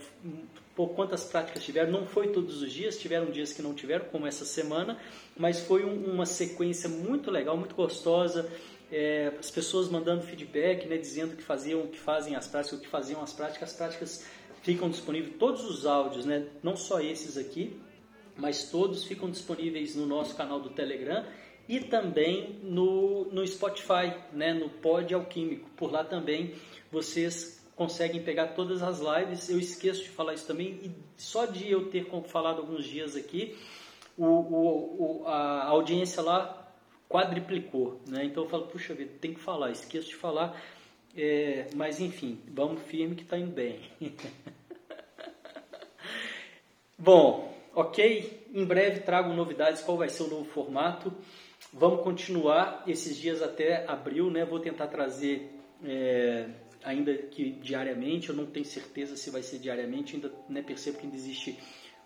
Por 0.74 0.88
quantas 0.90 1.24
práticas 1.24 1.62
tiveram? 1.62 1.92
Não 1.92 2.07
foi 2.07 2.29
todos 2.29 2.62
os 2.62 2.72
dias, 2.72 2.98
tiveram 2.98 3.31
dias 3.31 3.53
que 3.53 3.61
não 3.61 3.74
tiveram, 3.74 4.07
como 4.07 4.27
essa 4.27 4.44
semana, 4.44 4.98
mas 5.37 5.61
foi 5.61 5.85
um, 5.85 6.12
uma 6.12 6.27
sequência 6.27 6.88
muito 6.88 7.31
legal, 7.31 7.57
muito 7.57 7.74
gostosa. 7.74 8.50
É, 8.90 9.33
as 9.38 9.50
pessoas 9.50 9.88
mandando 9.88 10.22
feedback, 10.22 10.87
né, 10.87 10.96
dizendo 10.96 11.37
que 11.37 11.42
faziam, 11.42 11.87
que 11.87 11.98
fazem 11.98 12.35
as 12.35 12.46
práticas, 12.46 12.81
que 12.81 12.88
faziam 12.88 13.22
as 13.22 13.33
práticas, 13.33 13.70
as 13.70 13.77
práticas 13.77 14.27
ficam 14.62 14.88
disponíveis 14.88 15.35
todos 15.38 15.64
os 15.64 15.85
áudios, 15.85 16.24
né? 16.24 16.46
não 16.62 16.77
só 16.77 17.00
esses 17.00 17.37
aqui, 17.37 17.79
mas 18.37 18.70
todos 18.70 19.05
ficam 19.05 19.31
disponíveis 19.31 19.94
no 19.94 20.07
nosso 20.07 20.35
canal 20.35 20.61
do 20.61 20.70
Telegram 20.70 21.25
e 21.68 21.81
também 21.81 22.59
no, 22.62 23.25
no 23.27 23.47
Spotify, 23.47 24.14
né? 24.33 24.53
no 24.53 24.68
Pod 24.68 25.14
Alquímico. 25.14 25.68
Por 25.77 25.90
lá 25.90 26.05
também 26.05 26.55
vocês 26.90 27.64
conseguem 27.75 28.23
pegar 28.23 28.49
todas 28.49 28.83
as 28.83 29.01
lives. 29.01 29.49
Eu 29.49 29.59
esqueço 29.59 30.03
de 30.03 30.11
falar 30.11 30.35
isso 30.35 30.47
também, 30.47 30.79
e 30.83 30.90
só 31.16 31.47
de 31.47 31.70
eu 31.70 31.90
ter 31.90 32.07
falado 32.27 32.59
alguns 32.59 32.85
dias 32.85 33.16
aqui, 33.16 33.57
o, 34.16 34.25
o, 34.25 35.23
o, 35.23 35.27
a 35.27 35.64
audiência 35.64 36.23
lá 36.23 36.73
quadriplicou. 37.09 38.01
Né? 38.09 38.25
Então 38.25 38.44
eu 38.44 38.49
falo, 38.49 38.66
puxa 38.66 38.94
vida, 38.94 39.12
tem 39.20 39.35
que 39.35 39.40
falar, 39.40 39.70
esqueço 39.70 40.09
de 40.09 40.16
falar 40.16 40.61
é, 41.16 41.68
mas 41.77 42.01
enfim, 42.01 42.40
vamos 42.49 42.83
firme 42.83 43.14
que 43.14 43.23
está 43.23 43.38
indo 43.38 43.53
bem. 43.53 43.79
Bom, 46.99 47.54
ok. 47.74 48.48
Em 48.52 48.64
breve 48.64 49.00
trago 49.00 49.32
novidades. 49.32 49.82
Qual 49.82 49.96
vai 49.96 50.08
ser 50.08 50.24
o 50.24 50.28
novo 50.28 50.44
formato? 50.44 51.12
Vamos 51.72 52.02
continuar 52.02 52.84
esses 52.87 53.16
dias 53.16 53.42
até 53.42 53.84
abril, 53.88 54.30
né? 54.30 54.44
Vou 54.44 54.60
tentar 54.60 54.87
trazer 54.87 55.50
é, 55.84 56.46
ainda 56.84 57.14
que 57.14 57.50
diariamente. 57.50 58.28
Eu 58.28 58.37
não 58.37 58.46
tenho 58.46 58.64
certeza 58.64 59.16
se 59.16 59.30
vai 59.30 59.42
ser 59.42 59.58
diariamente. 59.58 60.14
Ainda 60.14 60.32
né, 60.48 60.62
percebo 60.62 60.98
que 60.98 61.04
ainda 61.04 61.16
existe 61.16 61.58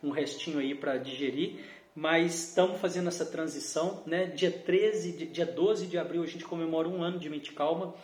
um 0.02 0.10
restinho 0.10 0.58
aí 0.58 0.74
para 0.74 0.96
digerir. 0.96 1.60
Mas 1.94 2.48
estamos 2.48 2.80
fazendo 2.80 3.08
essa 3.08 3.26
transição, 3.26 4.02
né? 4.06 4.26
Dia 4.26 4.52
13, 4.52 5.26
dia 5.26 5.44
12 5.44 5.86
de 5.86 5.98
abril 5.98 6.22
a 6.22 6.26
gente 6.26 6.44
comemora 6.44 6.88
um 6.88 7.02
ano 7.02 7.18
de 7.18 7.28
mente 7.28 7.52
calma. 7.52 7.94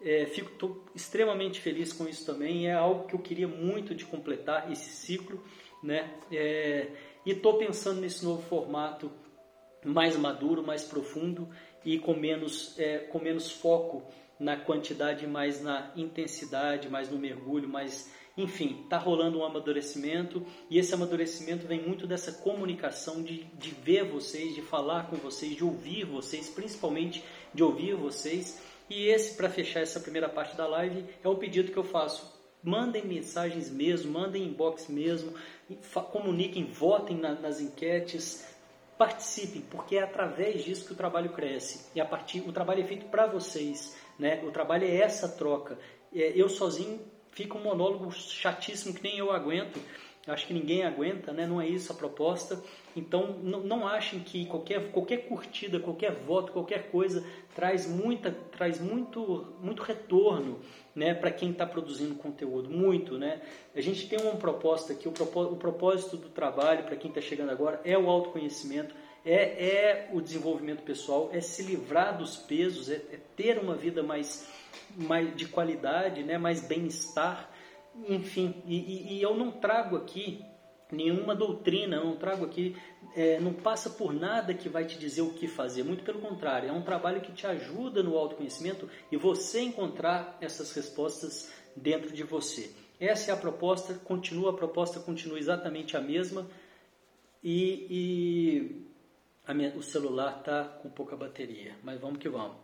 É, 0.00 0.26
fico 0.26 0.84
extremamente 0.94 1.60
feliz 1.60 1.92
com 1.92 2.06
isso 2.06 2.24
também. 2.24 2.68
É 2.68 2.74
algo 2.74 3.06
que 3.06 3.14
eu 3.14 3.18
queria 3.18 3.48
muito 3.48 3.94
de 3.94 4.04
completar 4.04 4.70
esse 4.70 4.90
ciclo, 4.90 5.42
né? 5.82 6.10
É, 6.30 6.88
e 7.28 7.32
estou 7.32 7.58
pensando 7.58 8.00
nesse 8.00 8.24
novo 8.24 8.40
formato 8.40 9.12
mais 9.84 10.16
maduro, 10.16 10.62
mais 10.62 10.82
profundo 10.82 11.46
e 11.84 11.98
com 11.98 12.14
menos, 12.14 12.74
é, 12.78 13.00
com 13.00 13.18
menos 13.18 13.52
foco 13.52 14.02
na 14.40 14.56
quantidade, 14.56 15.26
mais 15.26 15.62
na 15.62 15.92
intensidade, 15.94 16.88
mais 16.88 17.10
no 17.10 17.18
mergulho, 17.18 17.68
mais 17.68 18.10
enfim, 18.34 18.80
está 18.82 18.96
rolando 18.96 19.40
um 19.40 19.44
amadurecimento 19.44 20.42
e 20.70 20.78
esse 20.78 20.94
amadurecimento 20.94 21.66
vem 21.66 21.86
muito 21.86 22.06
dessa 22.06 22.32
comunicação 22.32 23.22
de, 23.22 23.44
de 23.44 23.72
ver 23.72 24.04
vocês, 24.04 24.54
de 24.54 24.62
falar 24.62 25.10
com 25.10 25.16
vocês, 25.16 25.54
de 25.54 25.62
ouvir 25.62 26.06
vocês, 26.06 26.48
principalmente 26.48 27.22
de 27.52 27.62
ouvir 27.62 27.94
vocês 27.94 28.58
E 28.88 29.08
esse, 29.08 29.36
para 29.36 29.50
fechar 29.50 29.80
essa 29.80 30.00
primeira 30.00 30.30
parte 30.30 30.56
da 30.56 30.66
live, 30.66 31.04
é 31.22 31.28
o 31.28 31.36
pedido 31.36 31.72
que 31.72 31.78
eu 31.78 31.84
faço. 31.84 32.37
Mandem 32.62 33.06
mensagens 33.06 33.70
mesmo, 33.70 34.12
mandem 34.12 34.44
inbox 34.44 34.88
mesmo, 34.88 35.32
comuniquem, 36.10 36.64
votem 36.64 37.16
na, 37.16 37.34
nas 37.34 37.60
enquetes, 37.60 38.44
participem, 38.98 39.62
porque 39.70 39.96
é 39.96 40.02
através 40.02 40.64
disso 40.64 40.86
que 40.86 40.92
o 40.92 40.96
trabalho 40.96 41.30
cresce. 41.30 41.86
E 41.94 42.00
a 42.00 42.04
partir, 42.04 42.40
o 42.40 42.52
trabalho 42.52 42.82
é 42.82 42.84
feito 42.84 43.06
para 43.06 43.26
vocês, 43.26 43.96
né? 44.18 44.42
O 44.44 44.50
trabalho 44.50 44.84
é 44.84 44.96
essa 44.96 45.28
troca. 45.28 45.78
É, 46.12 46.32
eu 46.34 46.48
sozinho 46.48 47.00
fica 47.30 47.56
um 47.56 47.62
monólogo 47.62 48.10
chatíssimo 48.10 48.92
que 48.92 49.02
nem 49.02 49.18
eu 49.18 49.30
aguento. 49.30 49.80
Acho 50.28 50.46
que 50.46 50.54
ninguém 50.54 50.84
aguenta, 50.84 51.32
né? 51.32 51.46
não 51.46 51.60
é 51.60 51.66
isso 51.66 51.92
a 51.92 51.94
proposta. 51.94 52.62
Então, 52.94 53.38
não, 53.42 53.60
não 53.60 53.86
achem 53.86 54.20
que 54.20 54.46
qualquer, 54.46 54.90
qualquer 54.90 55.28
curtida, 55.28 55.80
qualquer 55.80 56.12
voto, 56.12 56.52
qualquer 56.52 56.90
coisa 56.90 57.24
traz, 57.54 57.86
muita, 57.86 58.30
traz 58.30 58.80
muito, 58.80 59.46
muito 59.60 59.82
retorno 59.82 60.60
né, 60.94 61.14
para 61.14 61.30
quem 61.30 61.50
está 61.50 61.66
produzindo 61.66 62.14
conteúdo. 62.16 62.68
Muito. 62.68 63.18
Né? 63.18 63.40
A 63.74 63.80
gente 63.80 64.08
tem 64.08 64.20
uma 64.20 64.36
proposta 64.36 64.92
aqui, 64.92 65.08
o 65.08 65.12
propósito, 65.12 65.54
o 65.54 65.56
propósito 65.56 66.16
do 66.16 66.28
trabalho, 66.28 66.84
para 66.84 66.96
quem 66.96 67.08
está 67.08 67.20
chegando 67.20 67.50
agora, 67.50 67.80
é 67.84 67.96
o 67.96 68.08
autoconhecimento, 68.08 68.94
é, 69.24 69.66
é 69.66 70.10
o 70.12 70.20
desenvolvimento 70.20 70.82
pessoal, 70.82 71.30
é 71.32 71.40
se 71.40 71.62
livrar 71.62 72.16
dos 72.16 72.36
pesos, 72.36 72.90
é, 72.90 72.96
é 72.96 73.18
ter 73.36 73.58
uma 73.58 73.74
vida 73.74 74.02
mais 74.02 74.48
mais 74.96 75.34
de 75.36 75.46
qualidade, 75.46 76.22
né, 76.22 76.38
mais 76.38 76.66
bem-estar, 76.66 77.50
enfim. 78.08 78.62
E, 78.66 79.14
e, 79.14 79.22
eu 79.22 79.36
não 79.36 79.50
trago 79.50 79.96
aqui 79.96 80.44
nenhuma 80.90 81.34
doutrina, 81.34 81.96
eu 81.96 82.04
não 82.04 82.16
trago 82.16 82.44
aqui, 82.44 82.76
é, 83.14 83.38
não 83.40 83.52
passa 83.52 83.90
por 83.90 84.12
nada 84.12 84.54
que 84.54 84.68
vai 84.68 84.84
te 84.86 84.98
dizer 84.98 85.22
o 85.22 85.34
que 85.34 85.46
fazer. 85.46 85.82
Muito 85.82 86.04
pelo 86.04 86.20
contrário, 86.20 86.68
é 86.68 86.72
um 86.72 86.82
trabalho 86.82 87.20
que 87.20 87.32
te 87.32 87.46
ajuda 87.46 88.02
no 88.02 88.16
autoconhecimento 88.16 88.88
e 89.10 89.16
você 89.16 89.60
encontrar 89.60 90.38
essas 90.40 90.72
respostas 90.72 91.52
dentro 91.76 92.12
de 92.12 92.22
você. 92.22 92.72
Essa 93.00 93.30
é 93.30 93.34
a 93.34 93.36
proposta, 93.36 93.94
continua 93.94 94.50
a 94.50 94.54
proposta 94.54 94.98
continua 94.98 95.38
exatamente 95.38 95.96
a 95.96 96.00
mesma 96.00 96.46
e, 97.42 98.84
e 99.48 99.54
minha, 99.54 99.70
o 99.76 99.82
celular 99.82 100.38
está 100.40 100.64
com 100.64 100.90
pouca 100.90 101.16
bateria, 101.16 101.76
mas 101.82 102.00
vamos 102.00 102.18
que 102.18 102.28
vamos. 102.28 102.56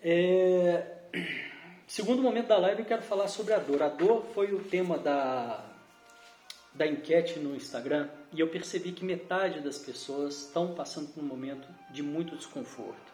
É... 0.00 1.50
Segundo 1.92 2.22
momento 2.22 2.46
da 2.46 2.56
live, 2.56 2.80
eu 2.80 2.86
quero 2.86 3.02
falar 3.02 3.28
sobre 3.28 3.52
a 3.52 3.58
dor. 3.58 3.82
A 3.82 3.88
dor 3.90 4.24
foi 4.32 4.54
o 4.54 4.64
tema 4.64 4.96
da, 4.96 5.62
da 6.72 6.86
enquete 6.86 7.38
no 7.38 7.54
Instagram 7.54 8.08
e 8.32 8.40
eu 8.40 8.48
percebi 8.48 8.92
que 8.92 9.04
metade 9.04 9.60
das 9.60 9.76
pessoas 9.78 10.38
estão 10.38 10.74
passando 10.74 11.12
por 11.12 11.22
um 11.22 11.26
momento 11.26 11.68
de 11.90 12.02
muito 12.02 12.34
desconforto. 12.34 13.12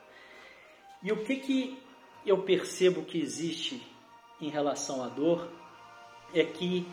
E 1.03 1.11
o 1.11 1.25
que, 1.25 1.39
que 1.39 1.83
eu 2.25 2.45
percebo 2.45 3.03
que 3.03 3.21
existe 3.21 3.83
em 4.41 4.49
relação 4.49 5.03
à 5.03 5.09
dor 5.09 5.51
é 6.33 6.45
que 6.45 6.87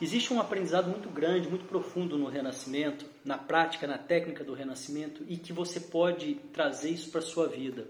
existe 0.00 0.32
um 0.32 0.40
aprendizado 0.40 0.88
muito 0.88 1.08
grande, 1.08 1.48
muito 1.48 1.64
profundo 1.64 2.16
no 2.16 2.28
renascimento, 2.28 3.06
na 3.24 3.36
prática, 3.36 3.88
na 3.88 3.98
técnica 3.98 4.44
do 4.44 4.54
renascimento 4.54 5.24
e 5.26 5.36
que 5.36 5.52
você 5.52 5.80
pode 5.80 6.36
trazer 6.52 6.90
isso 6.90 7.10
para 7.10 7.18
a 7.18 7.24
sua 7.24 7.48
vida. 7.48 7.88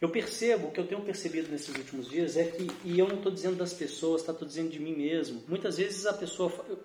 Eu 0.00 0.08
percebo, 0.08 0.68
o 0.68 0.70
que 0.70 0.80
eu 0.80 0.86
tenho 0.86 1.02
percebido 1.02 1.50
nesses 1.50 1.76
últimos 1.76 2.08
dias 2.08 2.36
é 2.36 2.44
que, 2.44 2.66
e 2.84 2.98
eu 2.98 3.06
não 3.06 3.16
estou 3.16 3.30
dizendo 3.30 3.56
das 3.56 3.74
pessoas, 3.74 4.22
tá? 4.22 4.32
estou 4.32 4.48
dizendo 4.48 4.70
de 4.70 4.80
mim 4.80 4.96
mesmo. 4.96 5.42
Muitas 5.46 5.76
vezes 5.76 6.06
a 6.06 6.14
pessoa. 6.14 6.50
Eu, 6.66 6.78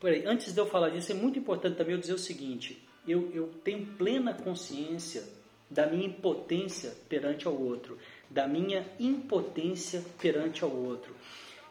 peraí, 0.00 0.24
antes 0.24 0.54
de 0.54 0.58
eu 0.58 0.66
falar 0.66 0.88
disso, 0.88 1.12
é 1.12 1.14
muito 1.14 1.38
importante 1.38 1.76
também 1.76 1.94
eu 1.94 2.00
dizer 2.00 2.14
o 2.14 2.18
seguinte: 2.18 2.82
eu, 3.06 3.30
eu 3.34 3.48
tenho 3.62 3.84
plena 3.98 4.32
consciência 4.32 5.24
da 5.68 5.86
minha 5.86 6.06
impotência 6.06 6.96
perante 7.06 7.46
ao 7.46 7.54
outro, 7.54 7.98
da 8.30 8.48
minha 8.48 8.86
impotência 8.98 10.02
perante 10.18 10.64
ao 10.64 10.70
outro. 10.70 11.14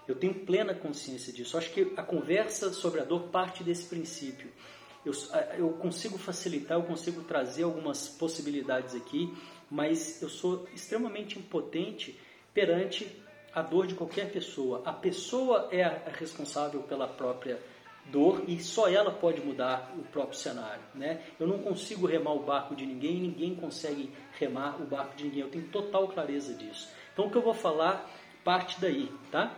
Eu 0.07 0.13
tenho 0.13 0.35
plena 0.35 0.75
consciência 0.75 1.33
disso. 1.33 1.55
Eu 1.55 1.59
acho 1.59 1.71
que 1.71 1.91
a 1.97 2.03
conversa 2.03 2.71
sobre 2.71 3.01
a 3.01 3.03
dor 3.03 3.29
parte 3.29 3.63
desse 3.63 3.85
princípio. 3.85 4.51
Eu, 5.03 5.11
eu 5.57 5.69
consigo 5.69 6.17
facilitar, 6.17 6.77
eu 6.77 6.83
consigo 6.83 7.23
trazer 7.23 7.63
algumas 7.63 8.07
possibilidades 8.07 8.93
aqui 8.95 9.33
mas 9.69 10.21
eu 10.21 10.29
sou 10.29 10.67
extremamente 10.73 11.39
impotente 11.39 12.19
perante 12.53 13.07
a 13.53 13.61
dor 13.61 13.87
de 13.87 13.95
qualquer 13.95 14.31
pessoa. 14.31 14.81
A 14.85 14.93
pessoa 14.93 15.69
é 15.71 15.83
a 15.83 16.11
responsável 16.17 16.83
pela 16.83 17.07
própria 17.07 17.59
dor 18.11 18.43
e 18.47 18.61
só 18.61 18.87
ela 18.87 19.11
pode 19.11 19.41
mudar 19.41 19.93
o 19.97 20.03
próprio 20.03 20.37
cenário, 20.37 20.83
né? 20.93 21.23
Eu 21.39 21.47
não 21.47 21.59
consigo 21.59 22.05
remar 22.05 22.33
o 22.33 22.43
barco 22.43 22.75
de 22.75 22.85
ninguém, 22.85 23.19
ninguém 23.19 23.55
consegue 23.55 24.11
remar 24.37 24.81
o 24.81 24.85
barco 24.85 25.15
de 25.15 25.23
ninguém. 25.23 25.41
Eu 25.41 25.49
tenho 25.49 25.67
total 25.67 26.07
clareza 26.07 26.53
disso. 26.53 26.89
Então 27.13 27.25
o 27.25 27.31
que 27.31 27.37
eu 27.37 27.41
vou 27.41 27.53
falar 27.53 28.09
parte 28.43 28.79
daí, 28.79 29.11
tá? 29.31 29.55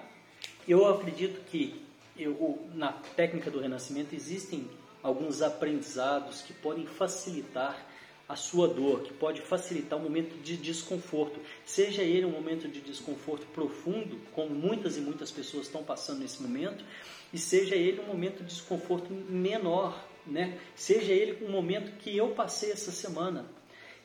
Eu 0.68 0.88
acredito 0.88 1.44
que 1.46 1.86
eu, 2.18 2.68
na 2.74 2.94
técnica 3.16 3.52
do 3.52 3.60
renascimento 3.60 4.16
existem 4.16 4.70
alguns 5.04 5.42
aprendizados 5.42 6.42
que 6.42 6.54
podem 6.54 6.86
facilitar 6.86 7.86
a 8.28 8.36
sua 8.36 8.68
dor, 8.68 9.04
que 9.04 9.14
pode 9.14 9.42
facilitar 9.42 9.98
um 9.98 10.04
momento 10.04 10.38
de 10.42 10.58
desconforto. 10.58 11.40
Seja 11.66 12.02
ele 12.02 12.26
um 12.26 12.32
momento 12.32 12.68
de 12.68 12.82
desconforto 12.82 13.46
profundo, 13.48 14.20
como 14.34 14.54
muitas 14.54 14.98
e 14.98 15.02
muitas 15.02 15.32
pessoas 15.32 15.68
estão 15.68 15.84
passando 15.84 16.20
nesse 16.20 16.42
momento, 16.42 16.84
e 17.32 17.38
seja 17.38 17.76
ele 17.76 18.02
um 18.02 18.08
momento 18.08 18.40
de 18.40 18.50
desconforto 18.50 19.14
menor, 19.14 20.06
né? 20.26 20.60
Seja 20.76 21.14
ele 21.14 21.46
um 21.46 21.50
momento 21.50 21.98
que 22.00 22.16
eu 22.16 22.30
passei 22.30 22.72
essa 22.72 22.92
semana. 22.92 23.46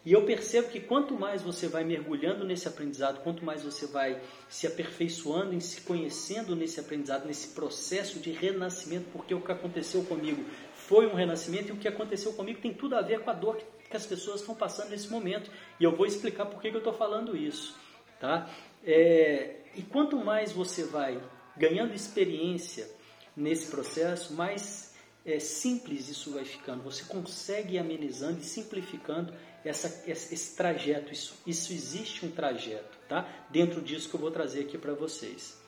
E 0.04 0.12
eu 0.12 0.24
percebo 0.24 0.68
que 0.68 0.80
quanto 0.80 1.14
mais 1.14 1.42
você 1.42 1.68
vai 1.68 1.84
mergulhando 1.84 2.44
nesse 2.44 2.66
aprendizado, 2.66 3.22
quanto 3.22 3.44
mais 3.44 3.62
você 3.62 3.86
vai 3.86 4.20
se 4.48 4.66
aperfeiçoando, 4.66 5.54
em 5.54 5.60
se 5.60 5.80
conhecendo 5.82 6.56
nesse 6.56 6.80
aprendizado, 6.80 7.24
nesse 7.24 7.48
processo 7.48 8.18
de 8.18 8.32
renascimento, 8.32 9.06
porque 9.12 9.32
o 9.32 9.40
que 9.40 9.52
aconteceu 9.52 10.02
comigo 10.02 10.44
foi 10.74 11.06
um 11.06 11.14
renascimento 11.14 11.68
e 11.68 11.72
o 11.72 11.76
que 11.76 11.86
aconteceu 11.86 12.32
comigo 12.32 12.60
tem 12.60 12.74
tudo 12.74 12.96
a 12.96 13.00
ver 13.00 13.20
com 13.20 13.30
a 13.30 13.32
dor 13.32 13.56
que 13.56 13.64
que 13.92 13.96
as 13.96 14.06
pessoas 14.06 14.40
estão 14.40 14.54
passando 14.54 14.88
nesse 14.88 15.08
momento. 15.08 15.50
E 15.78 15.84
eu 15.84 15.94
vou 15.94 16.06
explicar 16.06 16.46
por 16.46 16.60
que, 16.60 16.70
que 16.70 16.76
eu 16.76 16.78
estou 16.78 16.94
falando 16.94 17.36
isso. 17.36 17.76
Tá? 18.18 18.50
É, 18.84 19.56
e 19.76 19.82
quanto 19.82 20.16
mais 20.16 20.50
você 20.50 20.82
vai 20.82 21.22
ganhando 21.56 21.94
experiência 21.94 22.90
nesse 23.36 23.70
processo, 23.70 24.32
mais 24.34 24.94
é, 25.24 25.38
simples 25.38 26.08
isso 26.08 26.32
vai 26.32 26.44
ficando. 26.44 26.82
Você 26.82 27.04
consegue 27.04 27.74
ir 27.74 27.78
amenizando 27.78 28.40
e 28.40 28.44
simplificando 28.44 29.32
essa, 29.64 30.02
esse, 30.10 30.56
trajeto. 30.56 31.12
Isso, 31.12 31.34
isso 31.46 31.72
existe 31.72 32.26
um 32.26 32.30
trajeto, 32.30 32.98
tá? 33.08 33.28
Dentro 33.50 33.80
disso 33.80 34.08
que 34.08 34.16
eu 34.16 34.20
vou 34.20 34.30
trazer 34.30 34.62
aqui 34.62 34.78
para 34.78 34.94
vocês. 34.94 35.61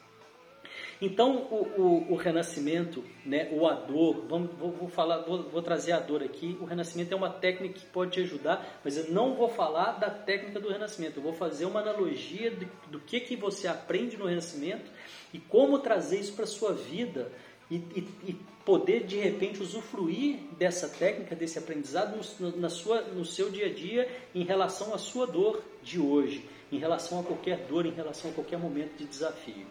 Então, 1.04 1.36
o, 1.50 1.82
o, 1.82 2.12
o, 2.12 2.16
renascimento, 2.16 3.04
né, 3.26 3.50
ou 3.52 3.68
a 3.68 3.74
dor, 3.74 4.24
vamos, 4.26 4.52
vou, 4.56 4.72
vou 4.72 4.88
falar, 4.88 5.18
vou, 5.18 5.42
vou, 5.42 5.60
trazer 5.60 5.92
a 5.92 6.00
dor 6.00 6.22
aqui. 6.22 6.56
O 6.62 6.64
renascimento 6.64 7.12
é 7.12 7.16
uma 7.16 7.28
técnica 7.28 7.78
que 7.78 7.84
pode 7.84 8.12
te 8.12 8.20
ajudar, 8.20 8.80
mas 8.82 8.96
eu 8.96 9.12
não 9.12 9.34
vou 9.34 9.50
falar 9.50 9.98
da 9.98 10.08
técnica 10.08 10.58
do 10.58 10.70
renascimento. 10.70 11.18
Eu 11.18 11.22
vou 11.22 11.34
fazer 11.34 11.66
uma 11.66 11.80
analogia 11.80 12.50
do, 12.52 12.66
do 12.92 13.00
que, 13.00 13.20
que 13.20 13.36
você 13.36 13.68
aprende 13.68 14.16
no 14.16 14.24
renascimento 14.24 14.90
e 15.30 15.38
como 15.38 15.78
trazer 15.78 16.20
isso 16.20 16.32
para 16.32 16.44
a 16.44 16.46
sua 16.46 16.72
vida 16.72 17.30
e, 17.70 17.74
e, 17.74 18.08
e, 18.26 18.36
poder, 18.64 19.04
de 19.04 19.18
repente, 19.18 19.60
usufruir 19.60 20.38
dessa 20.56 20.88
técnica, 20.88 21.36
desse 21.36 21.58
aprendizado 21.58 22.18
no, 22.40 22.56
na 22.56 22.70
sua, 22.70 23.02
no 23.02 23.26
seu 23.26 23.50
dia 23.50 23.66
a 23.66 23.74
dia 23.74 24.08
em 24.34 24.42
relação 24.42 24.94
à 24.94 24.96
sua 24.96 25.26
dor 25.26 25.62
de 25.82 26.00
hoje, 26.00 26.48
em 26.72 26.78
relação 26.78 27.20
a 27.20 27.22
qualquer 27.22 27.66
dor, 27.66 27.84
em 27.84 27.92
relação 27.92 28.30
a 28.30 28.32
qualquer 28.32 28.58
momento 28.58 28.96
de 28.96 29.04
desafio. 29.04 29.66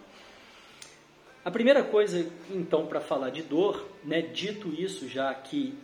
A 1.46 1.52
primeira 1.52 1.84
coisa, 1.84 2.26
então, 2.50 2.88
para 2.88 3.02
falar 3.02 3.30
de 3.30 3.42
dor, 3.42 3.86
né, 4.02 4.22
dito 4.22 4.70
isso 4.70 5.10
já 5.10 5.34
que 5.34 5.78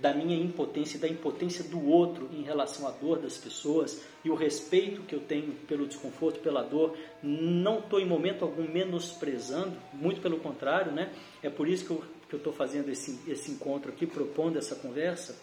da 0.00 0.12
minha 0.12 0.36
impotência 0.36 0.96
e 0.96 1.00
da 1.00 1.08
impotência 1.08 1.64
do 1.64 1.86
outro 1.86 2.28
em 2.32 2.42
relação 2.42 2.86
à 2.86 2.90
dor 2.90 3.18
das 3.18 3.36
pessoas 3.36 4.02
e 4.24 4.30
o 4.30 4.34
respeito 4.34 5.02
que 5.02 5.14
eu 5.14 5.20
tenho 5.20 5.52
pelo 5.66 5.86
desconforto, 5.86 6.40
pela 6.40 6.62
dor, 6.62 6.96
não 7.22 7.78
estou 7.78 8.00
em 8.00 8.06
momento 8.06 8.42
algum 8.42 8.66
menosprezando, 8.68 9.76
muito 9.92 10.20
pelo 10.20 10.38
contrário, 10.38 10.92
né? 10.92 11.12
É 11.42 11.50
por 11.50 11.68
isso 11.68 11.84
que 11.86 12.34
eu 12.34 12.38
estou 12.38 12.52
fazendo 12.52 12.90
esse, 12.90 13.20
esse 13.30 13.50
encontro 13.50 13.90
aqui, 13.90 14.06
propondo 14.06 14.58
essa 14.58 14.74
conversa. 14.76 15.38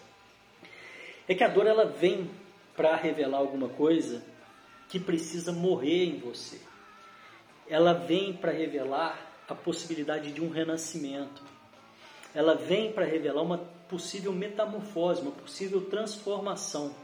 É 1.28 1.34
que 1.34 1.44
a 1.44 1.48
dor 1.48 1.66
ela 1.66 1.86
vem 1.86 2.30
para 2.76 2.96
revelar 2.96 3.38
alguma 3.38 3.70
coisa 3.70 4.24
que 4.90 5.00
precisa 5.00 5.52
morrer 5.52 6.06
em 6.06 6.20
você. 6.20 6.60
Ela 7.68 7.94
vem 7.94 8.34
para 8.34 8.52
revelar 8.52 9.33
a 9.48 9.56
possibilidade 9.56 10.32
de 10.32 10.42
um 10.42 10.50
renascimento. 10.50 11.44
Ela 12.34 12.56
vem 12.56 12.92
para 12.92 13.06
revelar 13.06 13.42
uma 13.42 13.58
possível 13.90 14.32
metamorfose, 14.34 15.22
uma 15.22 15.32
possível 15.32 15.82
transformação. 15.82 16.96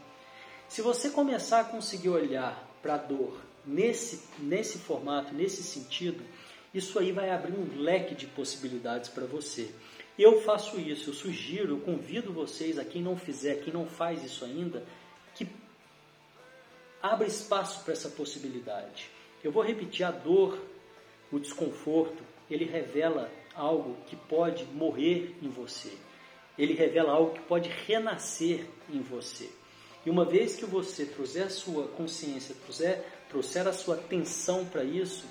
Se 0.67 0.81
você 0.81 1.09
começar 1.09 1.61
a 1.61 1.65
conseguir 1.65 2.09
olhar 2.09 2.67
para 2.81 2.95
a 2.95 2.97
dor 2.97 3.39
nesse, 3.65 4.23
nesse 4.39 4.79
formato, 4.79 5.33
nesse 5.33 5.61
sentido, 5.63 6.23
isso 6.73 6.97
aí 6.97 7.11
vai 7.11 7.29
abrir 7.29 7.53
um 7.53 7.81
leque 7.81 8.15
de 8.15 8.27
possibilidades 8.27 9.09
para 9.09 9.25
você. 9.25 9.71
Eu 10.17 10.41
faço 10.41 10.79
isso, 10.79 11.09
eu 11.09 11.13
sugiro, 11.13 11.75
eu 11.75 11.79
convido 11.81 12.33
vocês, 12.33 12.77
a 12.77 12.85
quem 12.85 13.01
não 13.01 13.15
fizer, 13.15 13.61
quem 13.61 13.71
não 13.71 13.85
faz 13.85 14.23
isso 14.23 14.43
ainda, 14.43 14.83
que 15.35 15.47
Abra 17.01 17.25
espaço 17.25 17.83
para 17.83 17.93
essa 17.93 18.09
possibilidade. 18.09 19.09
Eu 19.43 19.51
vou 19.51 19.63
repetir: 19.63 20.05
a 20.05 20.11
dor, 20.11 20.59
o 21.31 21.39
desconforto, 21.39 22.21
ele 22.49 22.65
revela 22.65 23.31
algo 23.55 23.97
que 24.07 24.15
pode 24.15 24.65
morrer 24.65 25.35
em 25.41 25.49
você. 25.49 25.91
Ele 26.57 26.73
revela 26.73 27.13
algo 27.13 27.33
que 27.33 27.41
pode 27.41 27.69
renascer 27.69 28.65
em 28.89 29.01
você. 29.01 29.49
E 30.05 30.09
uma 30.09 30.25
vez 30.25 30.55
que 30.55 30.65
você 30.65 31.05
trouxer 31.05 31.43
a 31.43 31.49
sua 31.49 31.87
consciência, 31.89 32.55
trouxer, 32.63 33.03
trouxer 33.29 33.67
a 33.67 33.73
sua 33.73 33.95
atenção 33.95 34.65
para 34.65 34.83
isso, 34.83 35.25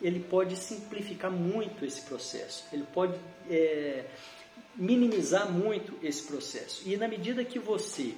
ele 0.00 0.20
pode 0.20 0.56
simplificar 0.56 1.30
muito 1.30 1.84
esse 1.84 2.02
processo. 2.02 2.64
Ele 2.72 2.84
pode 2.92 3.18
é, 3.50 4.04
minimizar 4.76 5.50
muito 5.50 5.94
esse 6.02 6.22
processo. 6.24 6.82
E 6.86 6.96
na 6.96 7.08
medida 7.08 7.44
que 7.44 7.58
você 7.58 8.14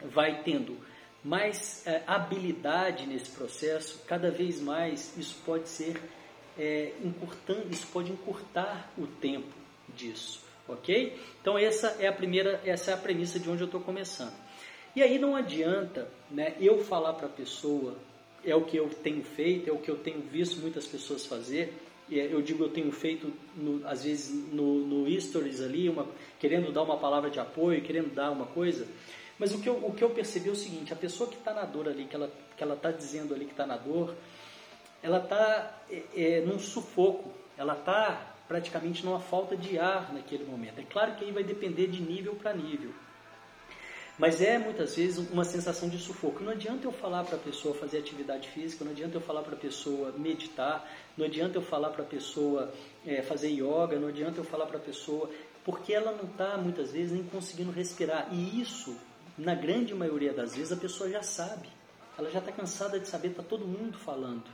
vai 0.00 0.42
tendo 0.42 0.76
mais 1.24 1.86
é, 1.86 2.02
habilidade 2.06 3.06
nesse 3.06 3.30
processo, 3.30 4.02
cada 4.06 4.30
vez 4.30 4.60
mais 4.60 5.16
isso 5.16 5.36
pode 5.44 5.68
ser 5.68 6.00
é, 6.58 6.92
encurtando, 7.04 7.66
isso 7.70 7.86
pode 7.92 8.10
encurtar 8.10 8.90
o 8.96 9.06
tempo 9.06 9.54
disso, 9.94 10.40
ok? 10.68 11.18
Então 11.40 11.58
essa 11.58 11.96
é 12.00 12.08
a 12.08 12.12
primeira, 12.12 12.60
essa 12.64 12.90
é 12.90 12.94
a 12.94 12.96
premissa 12.96 13.38
de 13.38 13.48
onde 13.48 13.62
eu 13.62 13.66
estou 13.66 13.80
começando. 13.80 14.34
E 14.94 15.02
aí 15.02 15.18
não 15.18 15.36
adianta, 15.36 16.08
né, 16.30 16.54
eu 16.58 16.82
falar 16.82 17.12
para 17.14 17.26
a 17.26 17.30
pessoa 17.30 17.96
é 18.44 18.54
o 18.54 18.64
que 18.64 18.76
eu 18.76 18.88
tenho 18.88 19.22
feito, 19.22 19.68
é 19.68 19.72
o 19.72 19.78
que 19.78 19.90
eu 19.90 19.98
tenho 19.98 20.20
visto 20.20 20.60
muitas 20.60 20.86
pessoas 20.86 21.26
fazer. 21.26 21.74
É, 22.10 22.32
eu 22.32 22.40
digo 22.40 22.64
eu 22.64 22.70
tenho 22.70 22.90
feito 22.92 23.32
no, 23.56 23.86
às 23.86 24.04
vezes 24.04 24.32
no, 24.52 24.86
no 24.86 25.20
stories 25.20 25.60
ali, 25.60 25.88
uma, 25.88 26.06
querendo 26.38 26.72
dar 26.72 26.82
uma 26.82 26.96
palavra 26.96 27.28
de 27.28 27.40
apoio, 27.40 27.82
querendo 27.82 28.14
dar 28.14 28.30
uma 28.30 28.46
coisa. 28.46 28.86
Mas 29.38 29.52
o 29.52 29.60
que 29.60 29.68
eu, 29.68 29.74
o 29.84 29.92
que 29.92 30.02
eu 30.02 30.10
percebi 30.10 30.48
é 30.48 30.52
o 30.52 30.56
seguinte: 30.56 30.92
a 30.92 30.96
pessoa 30.96 31.28
que 31.28 31.36
está 31.36 31.52
na 31.52 31.64
dor 31.64 31.88
ali, 31.88 32.04
que 32.04 32.16
ela 32.16 32.30
que 32.56 32.62
ela 32.62 32.74
está 32.74 32.90
dizendo 32.90 33.34
ali 33.34 33.44
que 33.44 33.50
está 33.50 33.66
na 33.66 33.76
dor, 33.76 34.14
ela 35.02 35.18
está 35.18 35.80
é, 35.90 36.02
é, 36.14 36.40
num 36.40 36.58
sufoco, 36.58 37.32
ela 37.56 37.74
está 37.74 38.34
praticamente 38.48 39.04
numa 39.04 39.20
falta 39.20 39.56
de 39.56 39.78
ar 39.78 40.12
naquele 40.12 40.44
momento. 40.44 40.78
É 40.80 40.84
claro 40.84 41.14
que 41.16 41.24
aí 41.24 41.32
vai 41.32 41.42
depender 41.42 41.88
de 41.88 42.00
nível 42.00 42.34
para 42.34 42.54
nível. 42.54 42.92
Mas 44.18 44.40
é 44.40 44.56
muitas 44.56 44.96
vezes 44.96 45.18
uma 45.30 45.44
sensação 45.44 45.90
de 45.90 45.98
sufoco. 45.98 46.42
Não 46.42 46.52
adianta 46.52 46.86
eu 46.86 46.92
falar 46.92 47.24
para 47.24 47.36
a 47.36 47.38
pessoa 47.38 47.74
fazer 47.74 47.98
atividade 47.98 48.48
física, 48.48 48.82
não 48.82 48.92
adianta 48.92 49.16
eu 49.16 49.20
falar 49.20 49.42
para 49.42 49.54
a 49.54 49.58
pessoa 49.58 50.12
meditar, 50.16 50.88
não 51.18 51.26
adianta 51.26 51.58
eu 51.58 51.62
falar 51.62 51.90
para 51.90 52.02
a 52.02 52.06
pessoa 52.06 52.72
é, 53.06 53.20
fazer 53.20 53.50
yoga, 53.50 53.98
não 53.98 54.08
adianta 54.08 54.40
eu 54.40 54.44
falar 54.44 54.66
para 54.66 54.78
a 54.78 54.80
pessoa, 54.80 55.30
porque 55.64 55.92
ela 55.92 56.12
não 56.12 56.30
está 56.30 56.56
muitas 56.56 56.92
vezes 56.92 57.12
nem 57.12 57.24
conseguindo 57.24 57.70
respirar. 57.70 58.28
E 58.32 58.58
isso 58.60 58.96
na 59.36 59.54
grande 59.54 59.94
maioria 59.94 60.32
das 60.32 60.56
vezes 60.56 60.72
a 60.72 60.76
pessoa 60.76 61.10
já 61.10 61.22
sabe. 61.22 61.68
Ela 62.18 62.30
já 62.30 62.38
está 62.38 62.50
cansada 62.50 62.98
de 62.98 63.06
saber, 63.06 63.28
está 63.28 63.42
todo 63.42 63.66
mundo 63.66 63.98
falando. 63.98 64.44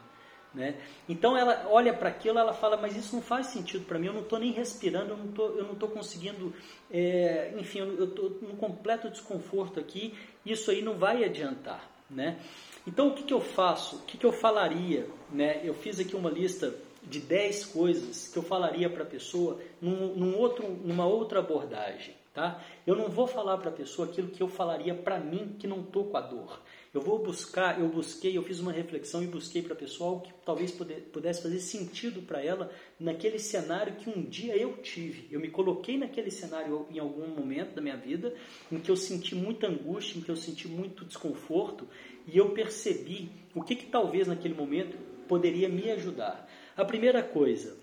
Né? 0.55 0.77
Então 1.09 1.37
ela 1.37 1.67
olha 1.71 1.95
para 1.95 2.11
aquilo, 2.11 2.39
ela 2.39 2.53
fala, 2.53 2.77
mas 2.77 2.95
isso 2.95 3.15
não 3.15 3.23
faz 3.23 3.47
sentido 3.47 3.87
para 3.87 3.99
mim, 3.99 4.09
eu 4.09 4.13
não 4.13 4.21
estou 4.21 4.39
nem 4.39 4.53
respirando, 4.53 5.13
eu 5.13 5.65
não 5.65 5.73
estou 5.73 5.89
conseguindo, 5.89 6.53
é, 6.91 7.55
enfim, 7.59 7.79
eu 7.79 8.05
estou 8.05 8.39
num 8.43 8.57
completo 8.57 9.09
desconforto 9.09 9.81
aqui, 9.81 10.15
isso 10.45 10.71
aí 10.71 10.83
não 10.83 10.99
vai 10.99 11.25
adiantar. 11.25 11.91
Né? 12.11 12.39
Então 12.87 13.09
o 13.09 13.15
que, 13.15 13.23
que 13.23 13.33
eu 13.33 13.41
faço? 13.41 13.97
O 13.97 14.01
que, 14.01 14.19
que 14.19 14.27
eu 14.27 14.33
falaria? 14.33 15.09
Né? 15.31 15.63
Eu 15.65 15.73
fiz 15.73 15.99
aqui 15.99 16.15
uma 16.15 16.29
lista 16.29 16.75
de 17.03 17.21
10 17.21 17.67
coisas 17.67 18.29
que 18.29 18.39
eu 18.39 18.43
falaria 18.43 18.89
para 18.91 19.03
a 19.03 19.07
pessoa 19.07 19.59
num, 19.81 20.15
num 20.15 20.39
outro, 20.39 20.69
numa 20.69 21.07
outra 21.07 21.41
abordagem. 21.41 22.15
Tá? 22.35 22.63
Eu 22.87 22.97
não 22.97 23.09
vou 23.09 23.27
falar 23.27 23.59
para 23.59 23.69
a 23.69 23.73
pessoa 23.73 24.09
aquilo 24.09 24.29
que 24.29 24.43
eu 24.43 24.49
falaria 24.49 24.95
para 24.95 25.19
mim 25.19 25.55
que 25.59 25.67
não 25.67 25.81
estou 25.81 26.07
com 26.07 26.17
a 26.17 26.21
dor. 26.21 26.61
Eu 26.93 27.01
vou 27.01 27.19
buscar, 27.19 27.81
eu 27.81 27.89
busquei, 27.89 28.37
eu 28.37 28.43
fiz 28.43 28.61
uma 28.61 28.71
reflexão 28.71 29.23
e 29.23 29.27
busquei 29.27 29.63
para 29.63 29.73
a 29.73 29.77
pessoa 29.77 30.21
que 30.21 30.33
talvez 30.45 30.71
pudesse 31.13 31.43
fazer 31.43 31.59
sentido 31.61 32.21
para 32.21 32.45
ela 32.45 32.71
naquele 33.01 33.39
cenário 33.39 33.97
que 33.97 34.11
um 34.11 34.23
dia 34.23 34.55
eu 34.57 34.77
tive. 34.83 35.27
Eu 35.31 35.41
me 35.41 35.49
coloquei 35.49 35.97
naquele 35.97 36.31
cenário 36.31 36.87
em 36.91 36.99
algum 36.99 37.29
momento 37.29 37.75
da 37.75 37.81
minha 37.81 37.97
vida 37.97 38.35
em 38.71 38.79
que 38.79 38.91
eu 38.91 38.97
senti 38.97 39.35
muita 39.35 39.69
angústia, 39.69 40.19
em 40.19 40.23
que 40.23 40.31
eu 40.31 40.37
senti 40.37 40.69
muito 40.69 41.05
desconforto 41.05 41.89
e 42.27 42.37
eu 42.37 42.51
percebi 42.51 43.31
o 43.55 43.63
que, 43.63 43.75
que 43.75 43.87
talvez 43.87 44.29
naquele 44.29 44.55
momento 44.55 44.99
poderia 45.27 45.69
me 45.69 45.91
ajudar. 45.91 46.47
A 46.77 46.85
primeira 46.85 47.23
coisa, 47.23 47.79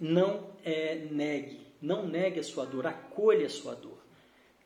não 0.00 0.50
é, 0.64 1.06
negue 1.10 1.70
não 1.80 2.06
negue 2.06 2.40
a 2.40 2.42
sua 2.42 2.66
dor, 2.66 2.86
acolha 2.86 3.46
a 3.46 3.50
sua 3.50 3.74
dor. 3.74 3.98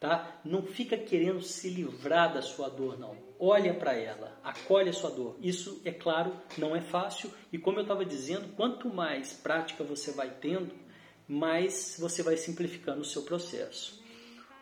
Tá? 0.00 0.40
Não 0.44 0.62
fica 0.62 0.98
querendo 0.98 1.40
se 1.40 1.70
livrar 1.70 2.34
da 2.34 2.42
sua 2.42 2.68
dor, 2.68 2.98
não. 2.98 3.16
Olha 3.46 3.74
para 3.74 3.92
ela, 3.92 4.40
acolhe 4.42 4.88
a 4.88 4.92
sua 4.94 5.10
dor. 5.10 5.36
Isso, 5.38 5.78
é 5.84 5.92
claro, 5.92 6.34
não 6.56 6.74
é 6.74 6.80
fácil. 6.80 7.30
E 7.52 7.58
como 7.58 7.78
eu 7.78 7.82
estava 7.82 8.02
dizendo, 8.02 8.56
quanto 8.56 8.88
mais 8.88 9.34
prática 9.34 9.84
você 9.84 10.12
vai 10.12 10.30
tendo, 10.30 10.72
mais 11.28 11.98
você 12.00 12.22
vai 12.22 12.38
simplificando 12.38 13.02
o 13.02 13.04
seu 13.04 13.20
processo. 13.20 14.02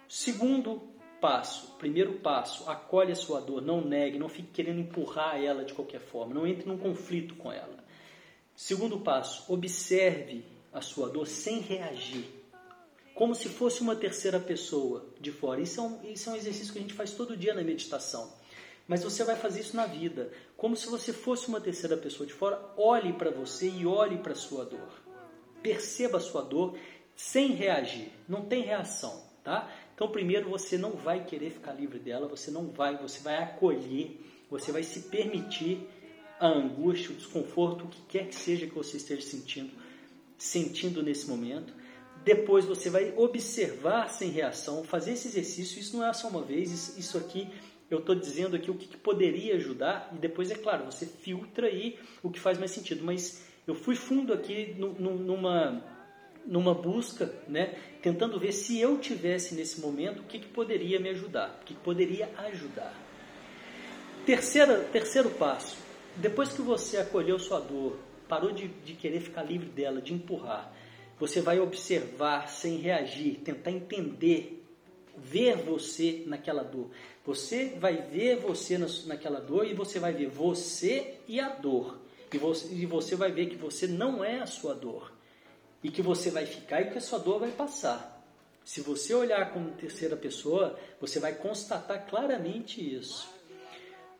Segundo 0.08 0.82
passo, 1.20 1.76
primeiro 1.78 2.14
passo, 2.14 2.68
acolhe 2.68 3.12
a 3.12 3.14
sua 3.14 3.40
dor, 3.40 3.62
não 3.62 3.80
negue, 3.80 4.18
não 4.18 4.28
fique 4.28 4.48
querendo 4.50 4.80
empurrar 4.80 5.40
ela 5.40 5.64
de 5.64 5.74
qualquer 5.74 6.00
forma, 6.00 6.34
não 6.34 6.44
entre 6.44 6.66
num 6.66 6.76
conflito 6.76 7.36
com 7.36 7.52
ela. 7.52 7.84
Segundo 8.56 8.98
passo, 8.98 9.44
observe 9.52 10.44
a 10.72 10.80
sua 10.80 11.08
dor 11.08 11.28
sem 11.28 11.60
reagir 11.60 12.42
como 13.14 13.32
se 13.32 13.48
fosse 13.48 13.80
uma 13.80 13.94
terceira 13.94 14.40
pessoa 14.40 15.06
de 15.20 15.30
fora. 15.30 15.60
Isso 15.60 15.78
é, 15.78 15.82
um, 15.84 16.12
isso 16.12 16.28
é 16.28 16.32
um 16.32 16.36
exercício 16.36 16.72
que 16.72 16.80
a 16.80 16.82
gente 16.82 16.94
faz 16.94 17.12
todo 17.12 17.36
dia 17.36 17.54
na 17.54 17.62
meditação. 17.62 18.41
Mas 18.86 19.04
você 19.04 19.24
vai 19.24 19.36
fazer 19.36 19.60
isso 19.60 19.76
na 19.76 19.86
vida. 19.86 20.32
Como 20.56 20.76
se 20.76 20.86
você 20.86 21.12
fosse 21.12 21.48
uma 21.48 21.60
terceira 21.60 21.96
pessoa 21.96 22.26
de 22.26 22.32
fora, 22.32 22.60
olhe 22.76 23.12
para 23.12 23.30
você 23.30 23.68
e 23.68 23.86
olhe 23.86 24.18
para 24.18 24.32
a 24.32 24.36
sua 24.36 24.64
dor. 24.64 25.02
Perceba 25.62 26.18
a 26.18 26.20
sua 26.20 26.42
dor 26.42 26.76
sem 27.16 27.52
reagir. 27.52 28.10
Não 28.28 28.42
tem 28.42 28.62
reação, 28.62 29.22
tá? 29.44 29.70
Então, 29.94 30.10
primeiro, 30.10 30.50
você 30.50 30.76
não 30.76 30.92
vai 30.92 31.24
querer 31.24 31.50
ficar 31.50 31.72
livre 31.72 31.98
dela, 31.98 32.26
você 32.26 32.50
não 32.50 32.68
vai, 32.68 32.96
você 32.96 33.20
vai 33.20 33.36
acolher, 33.36 34.20
você 34.50 34.72
vai 34.72 34.82
se 34.82 35.02
permitir 35.02 35.86
a 36.40 36.48
angústia, 36.48 37.12
o 37.12 37.14
desconforto, 37.14 37.84
o 37.84 37.88
que 37.88 38.02
quer 38.08 38.26
que 38.26 38.34
seja 38.34 38.66
que 38.66 38.74
você 38.74 38.96
esteja 38.96 39.22
sentindo, 39.22 39.70
sentindo 40.36 41.02
nesse 41.02 41.28
momento. 41.28 41.72
Depois 42.24 42.64
você 42.64 42.90
vai 42.90 43.12
observar 43.16 44.08
sem 44.08 44.30
reação, 44.30 44.82
fazer 44.82 45.12
esse 45.12 45.28
exercício. 45.28 45.80
Isso 45.80 45.96
não 45.96 46.04
é 46.04 46.12
só 46.12 46.28
uma 46.28 46.42
vez, 46.42 46.96
isso 46.98 47.16
aqui 47.16 47.48
eu 47.94 47.98
estou 47.98 48.14
dizendo 48.14 48.57
aqui 48.57 48.70
o 48.70 48.74
que, 48.74 48.87
que, 48.87 48.96
poderia 48.96 49.57
ajudar 49.57 50.11
e 50.14 50.18
depois 50.18 50.50
é 50.50 50.55
claro 50.55 50.87
você 50.87 51.07
filtra 51.07 51.66
aí 51.66 51.98
o 52.22 52.31
que 52.31 52.40
faz 52.40 52.59
mais 52.59 52.70
sentido. 52.70 53.05
Mas 53.05 53.46
eu 53.66 53.74
fui 53.74 53.94
fundo 53.94 54.33
aqui 54.33 54.74
numa 54.78 55.83
numa 56.44 56.74
busca, 56.74 57.33
né, 57.46 57.78
tentando 58.02 58.38
ver 58.38 58.50
se 58.50 58.81
eu 58.81 58.98
tivesse 58.98 59.55
nesse 59.55 59.81
momento 59.81 60.20
o 60.20 60.24
que, 60.24 60.40
que 60.40 60.48
poderia 60.48 60.98
me 60.98 61.09
ajudar, 61.11 61.61
o 61.62 61.64
que, 61.64 61.74
que 61.74 61.81
poderia 61.81 62.28
ajudar. 62.37 62.92
Terceira, 64.26 64.78
terceiro 64.92 65.31
passo, 65.31 65.76
depois 66.16 66.52
que 66.52 66.61
você 66.61 66.96
acolheu 66.96 67.38
sua 67.38 67.61
dor, 67.61 67.96
parou 68.28 68.52
de, 68.52 68.68
de 68.68 68.94
querer 68.94 69.20
ficar 69.20 69.42
livre 69.42 69.68
dela, 69.68 70.00
de 70.00 70.12
empurrar, 70.12 70.72
você 71.18 71.40
vai 71.40 71.61
observar 71.61 72.48
sem 72.48 72.78
reagir, 72.78 73.38
tentar 73.44 73.70
entender, 73.70 74.62
ver 75.16 75.57
você 75.57 76.22
naquela 76.27 76.62
dor. 76.62 76.90
Você 77.25 77.77
vai 77.79 77.96
ver 77.96 78.37
você 78.37 78.79
naquela 79.07 79.40
dor 79.40 79.66
e 79.66 79.75
você 79.75 79.98
vai 79.98 80.12
ver 80.12 80.29
você 80.29 81.14
e 81.29 81.38
a 81.38 81.48
dor. 81.48 81.98
E 82.33 82.38
você, 82.38 82.75
e 82.75 82.87
você 82.87 83.14
vai 83.14 83.31
ver 83.31 83.46
que 83.46 83.57
você 83.57 83.87
não 83.87 84.25
é 84.25 84.40
a 84.40 84.46
sua 84.46 84.75
dor. 84.75 85.12
E 85.83 85.90
que 85.90 86.03
você 86.03 86.31
vai 86.31 86.46
ficar 86.46 86.81
e 86.81 86.90
que 86.90 86.98
a 86.98 87.01
sua 87.01 87.18
dor 87.18 87.40
vai 87.40 87.51
passar. 87.51 88.22
Se 88.64 88.81
você 88.81 89.12
olhar 89.14 89.53
como 89.53 89.72
terceira 89.72 90.16
pessoa, 90.16 90.79
você 91.01 91.18
vai 91.18 91.35
constatar 91.35 92.07
claramente 92.07 92.81
isso. 92.81 93.29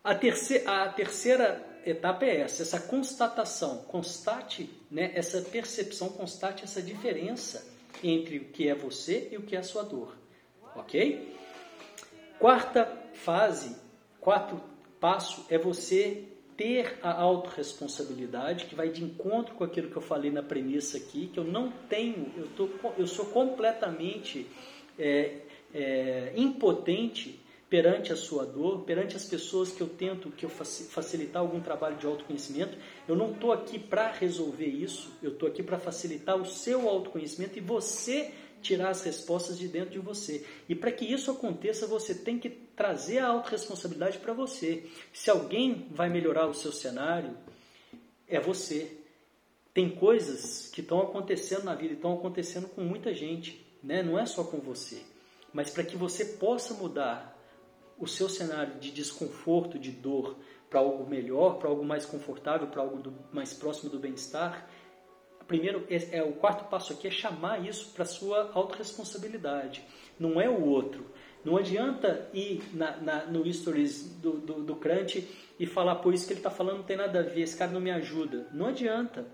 A 0.03 0.15
terceira, 0.15 0.83
a 0.83 0.89
terceira 0.89 1.81
etapa 1.87 2.25
é 2.25 2.41
essa, 2.41 2.63
essa 2.63 2.81
constatação. 2.81 3.79
Constate 3.85 4.69
né, 4.91 5.13
essa 5.15 5.41
percepção, 5.41 6.09
constate 6.09 6.65
essa 6.65 6.83
diferença 6.83 7.65
entre 8.03 8.39
o 8.39 8.45
que 8.47 8.69
é 8.69 8.75
você 8.75 9.29
e 9.31 9.37
o 9.37 9.43
que 9.43 9.55
é 9.55 9.61
a 9.61 9.63
sua 9.63 9.85
dor. 9.85 10.22
Ok? 10.75 11.37
Quarta 12.39 12.91
fase, 13.13 13.77
quarto 14.21 14.61
passo 14.99 15.45
é 15.49 15.59
você 15.59 16.25
ter 16.57 16.99
a 17.03 17.13
autorresponsabilidade 17.13 18.67
que 18.67 18.75
vai 18.75 18.89
de 18.89 19.03
encontro 19.03 19.55
com 19.55 19.65
aquilo 19.65 19.91
que 19.91 19.97
eu 19.97 20.03
falei 20.03 20.31
na 20.31 20.43
premissa 20.43 20.97
aqui, 20.97 21.29
que 21.29 21.39
eu 21.39 21.45
não 21.45 21.71
tenho, 21.89 22.31
eu, 22.37 22.47
tô, 22.57 22.69
eu 22.99 23.07
sou 23.07 23.27
completamente 23.27 24.47
é, 24.99 25.39
é, 25.75 26.33
impotente 26.37 27.41
perante 27.69 28.13
a 28.13 28.17
sua 28.17 28.45
dor, 28.45 28.83
perante 28.83 29.17
as 29.17 29.25
pessoas 29.25 29.73
que 29.73 29.81
eu 29.81 29.89
tento 29.89 30.31
que 30.31 30.45
eu 30.45 30.51
facilitar 30.51 31.41
algum 31.41 31.59
trabalho 31.59 31.97
de 31.97 32.07
autoconhecimento, 32.07 32.77
eu 33.09 33.17
não 33.17 33.33
estou 33.33 33.51
aqui 33.51 33.79
para 33.79 34.13
resolver 34.13 34.67
isso, 34.67 35.11
eu 35.23 35.33
estou 35.33 35.49
aqui 35.49 35.63
para 35.63 35.79
facilitar 35.79 36.37
o 36.37 36.45
seu 36.45 36.87
autoconhecimento 36.87 37.57
e 37.57 37.63
você 37.63 38.31
tirar 38.63 38.91
as 38.91 39.03
respostas 39.03 39.59
de 39.59 39.69
dentro 39.69 39.91
de 39.91 39.99
você. 39.99 40.47
E 40.69 40.75
para 40.75 40.91
que 40.91 41.05
isso 41.05 41.31
aconteça, 41.31 41.87
você 41.87 42.15
tem 42.15 42.39
que 42.39 42.49
trazer 42.49 43.19
a 43.19 43.29
autorresponsabilidade 43.29 44.19
para 44.19 44.33
você. 44.33 44.89
Se 45.13 45.31
alguém 45.31 45.89
vai 45.91 46.09
melhorar 46.09 46.47
o 46.47 46.55
seu 46.55 46.73
cenário, 46.73 47.37
é 48.27 48.41
você. 48.41 48.99
Tem 49.75 49.91
coisas 49.91 50.69
que 50.69 50.81
estão 50.81 51.01
acontecendo 51.01 51.65
na 51.65 51.75
vida 51.75 51.93
e 51.93 51.97
estão 51.97 52.15
acontecendo 52.15 52.69
com 52.69 52.83
muita 52.83 53.13
gente, 53.13 53.67
né? 53.83 54.03
não 54.03 54.19
é 54.19 54.27
só 54.27 54.45
com 54.45 54.59
você. 54.59 55.03
Mas 55.53 55.71
para 55.71 55.85
que 55.85 55.97
você 55.97 56.25
possa 56.25 56.75
mudar 56.75 57.39
o 57.99 58.07
seu 58.07 58.29
cenário 58.29 58.79
de 58.81 58.91
desconforto, 58.91 59.79
de 59.79 59.91
dor, 59.91 60.37
para 60.69 60.81
algo 60.81 61.09
melhor, 61.09 61.59
para 61.59 61.69
algo 61.69 61.85
mais 61.85 62.07
confortável, 62.07 62.67
para 62.67 62.81
algo 62.81 62.99
do, 62.99 63.15
mais 63.31 63.53
próximo 63.53 63.91
do 63.91 63.99
bem-estar, 63.99 64.67
primeiro 65.53 65.85
é, 65.91 66.19
é, 66.19 66.23
o 66.23 66.33
quarto 66.33 66.65
passo 66.71 66.95
aqui 66.95 67.07
é 67.07 67.11
chamar 67.11 67.63
isso 67.69 67.91
para 67.93 68.07
sua 68.07 68.51
autorresponsabilidade. 68.55 69.85
Não 70.19 70.41
é 70.41 70.49
o 70.49 70.65
outro. 70.65 71.05
Não 71.45 71.59
adianta 71.59 72.27
ir 72.33 72.63
na, 72.73 72.97
na, 72.97 73.27
no 73.27 73.53
stories 73.53 74.17
do, 74.17 74.39
do, 74.39 74.63
do 74.63 74.77
Crunch 74.77 75.29
e 75.61 75.67
falar, 75.67 75.97
por 75.97 76.15
isso 76.15 76.27
que 76.27 76.33
ele 76.33 76.41
está 76.41 76.51
falando 76.51 76.79
não 76.79 76.85
tem 76.85 76.97
nada 76.97 77.21
a 77.21 77.23
ver, 77.23 77.43
esse 77.43 77.57
cara 77.57 77.71
não 77.71 77.81
me 77.81 77.91
ajuda. 77.91 78.49
Não 78.55 78.67
adianta. 78.67 79.27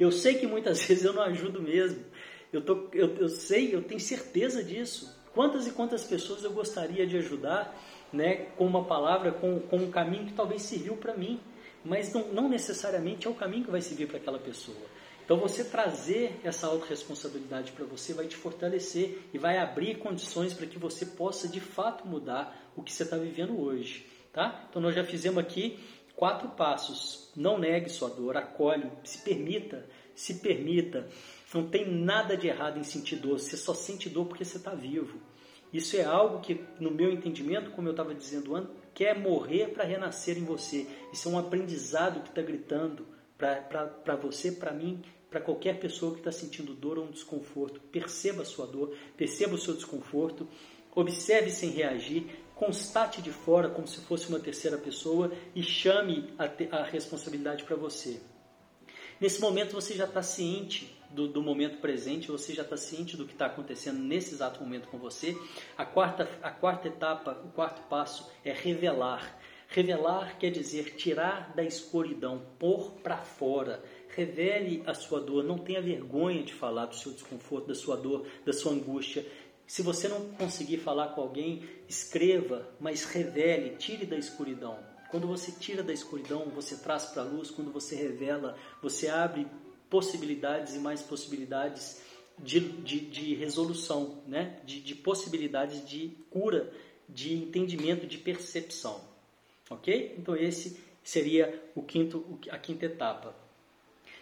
Eu 0.00 0.10
sei 0.10 0.34
que 0.34 0.46
muitas 0.46 0.82
vezes 0.84 1.04
eu 1.04 1.12
não 1.12 1.22
ajudo 1.22 1.62
mesmo. 1.62 2.04
Eu, 2.52 2.60
tô, 2.60 2.88
eu, 2.92 3.14
eu 3.16 3.28
sei, 3.28 3.72
eu 3.72 3.82
tenho 3.82 4.00
certeza 4.00 4.64
disso. 4.64 5.16
Quantas 5.32 5.68
e 5.68 5.70
quantas 5.70 6.02
pessoas 6.02 6.42
eu 6.42 6.50
gostaria 6.50 7.06
de 7.06 7.16
ajudar 7.18 7.78
né, 8.12 8.46
com 8.56 8.66
uma 8.66 8.84
palavra, 8.84 9.30
com, 9.30 9.60
com 9.60 9.76
um 9.76 9.90
caminho 9.90 10.26
que 10.26 10.32
talvez 10.32 10.62
serviu 10.62 10.96
para 10.96 11.14
mim, 11.14 11.38
mas 11.84 12.12
não, 12.12 12.26
não 12.32 12.48
necessariamente 12.48 13.28
é 13.28 13.30
o 13.30 13.34
caminho 13.34 13.66
que 13.66 13.70
vai 13.70 13.80
servir 13.80 14.08
para 14.08 14.16
aquela 14.16 14.38
pessoa. 14.40 14.97
Então 15.28 15.36
você 15.36 15.62
trazer 15.62 16.40
essa 16.42 16.68
autorresponsabilidade 16.68 17.72
para 17.72 17.84
você 17.84 18.14
vai 18.14 18.26
te 18.26 18.34
fortalecer 18.34 19.28
e 19.30 19.36
vai 19.36 19.58
abrir 19.58 19.98
condições 19.98 20.54
para 20.54 20.64
que 20.64 20.78
você 20.78 21.04
possa 21.04 21.46
de 21.46 21.60
fato 21.60 22.08
mudar 22.08 22.72
o 22.74 22.82
que 22.82 22.90
você 22.90 23.02
está 23.02 23.18
vivendo 23.18 23.60
hoje. 23.60 24.06
Tá? 24.32 24.64
Então 24.70 24.80
nós 24.80 24.94
já 24.94 25.04
fizemos 25.04 25.36
aqui 25.36 25.78
quatro 26.16 26.48
passos. 26.48 27.30
Não 27.36 27.58
negue 27.58 27.90
sua 27.90 28.08
dor, 28.08 28.38
acolhe, 28.38 28.90
se 29.04 29.18
permita, 29.18 29.84
se 30.14 30.36
permita. 30.36 31.06
Não 31.52 31.68
tem 31.68 31.86
nada 31.86 32.34
de 32.34 32.48
errado 32.48 32.78
em 32.78 32.82
sentir 32.82 33.16
dor, 33.16 33.38
você 33.38 33.54
só 33.54 33.74
sente 33.74 34.08
dor 34.08 34.24
porque 34.24 34.46
você 34.46 34.56
está 34.56 34.74
vivo. 34.74 35.20
Isso 35.70 35.94
é 35.98 36.04
algo 36.04 36.40
que, 36.40 36.64
no 36.80 36.90
meu 36.90 37.12
entendimento, 37.12 37.72
como 37.72 37.86
eu 37.86 37.92
estava 37.92 38.14
dizendo 38.14 38.56
antes, 38.56 38.74
quer 38.94 39.20
morrer 39.20 39.74
para 39.74 39.84
renascer 39.84 40.38
em 40.38 40.44
você. 40.44 40.86
Isso 41.12 41.28
é 41.28 41.32
um 41.32 41.38
aprendizado 41.38 42.22
que 42.22 42.30
está 42.30 42.40
gritando 42.40 43.06
para 43.36 44.16
você, 44.16 44.50
para 44.50 44.72
mim, 44.72 45.02
para 45.30 45.40
qualquer 45.40 45.78
pessoa 45.78 46.12
que 46.12 46.18
está 46.18 46.32
sentindo 46.32 46.74
dor 46.74 46.98
ou 46.98 47.04
um 47.04 47.10
desconforto. 47.10 47.80
Perceba 47.92 48.42
a 48.42 48.46
sua 48.46 48.66
dor, 48.66 48.96
perceba 49.16 49.54
o 49.54 49.58
seu 49.58 49.74
desconforto, 49.74 50.48
observe 50.94 51.50
sem 51.50 51.70
reagir, 51.70 52.24
constate 52.54 53.22
de 53.22 53.30
fora 53.30 53.68
como 53.68 53.86
se 53.86 54.00
fosse 54.00 54.28
uma 54.28 54.40
terceira 54.40 54.78
pessoa 54.78 55.32
e 55.54 55.62
chame 55.62 56.32
a, 56.38 56.78
a 56.78 56.84
responsabilidade 56.84 57.64
para 57.64 57.76
você. 57.76 58.20
Nesse 59.20 59.40
momento 59.40 59.72
você 59.72 59.94
já 59.94 60.04
está 60.04 60.22
ciente 60.22 60.96
do, 61.10 61.26
do, 61.26 61.42
momento 61.42 61.80
presente, 61.80 62.30
você 62.30 62.54
já 62.54 62.62
está 62.62 62.76
ciente 62.76 63.16
do 63.16 63.26
que 63.26 63.32
está 63.32 63.46
acontecendo 63.46 63.98
nesse 63.98 64.34
exato 64.34 64.60
momento 64.60 64.88
com 64.88 64.98
você. 64.98 65.36
A 65.76 65.84
quarta, 65.84 66.28
a 66.42 66.50
quarta 66.50 66.88
etapa, 66.88 67.32
o 67.44 67.50
quarto 67.50 67.82
passo 67.88 68.30
é 68.44 68.52
revelar. 68.52 69.38
Revelar 69.68 70.38
quer 70.38 70.50
dizer 70.50 70.94
tirar 70.96 71.52
da 71.54 71.62
escuridão, 71.62 72.42
pôr 72.58 72.92
para 73.02 73.18
fora, 73.18 73.82
Revele 74.14 74.82
a 74.86 74.94
sua 74.94 75.20
dor, 75.20 75.44
não 75.44 75.58
tenha 75.58 75.80
vergonha 75.80 76.42
de 76.42 76.52
falar 76.52 76.86
do 76.86 76.96
seu 76.96 77.12
desconforto, 77.12 77.68
da 77.68 77.74
sua 77.74 77.96
dor, 77.96 78.26
da 78.44 78.52
sua 78.52 78.72
angústia. 78.72 79.24
Se 79.66 79.82
você 79.82 80.08
não 80.08 80.30
conseguir 80.30 80.78
falar 80.78 81.08
com 81.08 81.20
alguém, 81.20 81.62
escreva, 81.88 82.68
mas 82.80 83.04
revele, 83.04 83.76
tire 83.76 84.06
da 84.06 84.16
escuridão. 84.16 84.78
Quando 85.10 85.26
você 85.26 85.52
tira 85.52 85.82
da 85.82 85.92
escuridão, 85.92 86.46
você 86.54 86.76
traz 86.76 87.06
para 87.06 87.22
a 87.22 87.24
luz. 87.24 87.50
Quando 87.50 87.70
você 87.72 87.94
revela, 87.94 88.56
você 88.82 89.08
abre 89.08 89.46
possibilidades 89.88 90.74
e 90.74 90.78
mais 90.78 91.02
possibilidades 91.02 92.02
de, 92.38 92.60
de, 92.60 93.00
de 93.00 93.34
resolução, 93.34 94.22
né? 94.26 94.60
de, 94.64 94.80
de 94.80 94.94
possibilidades 94.94 95.86
de 95.88 96.16
cura, 96.30 96.72
de 97.08 97.34
entendimento, 97.34 98.06
de 98.06 98.18
percepção. 98.18 99.00
Ok? 99.70 100.14
Então, 100.18 100.36
esse 100.36 100.78
seria 101.02 101.62
o 101.74 101.82
quinto, 101.82 102.38
a 102.50 102.58
quinta 102.58 102.86
etapa. 102.86 103.34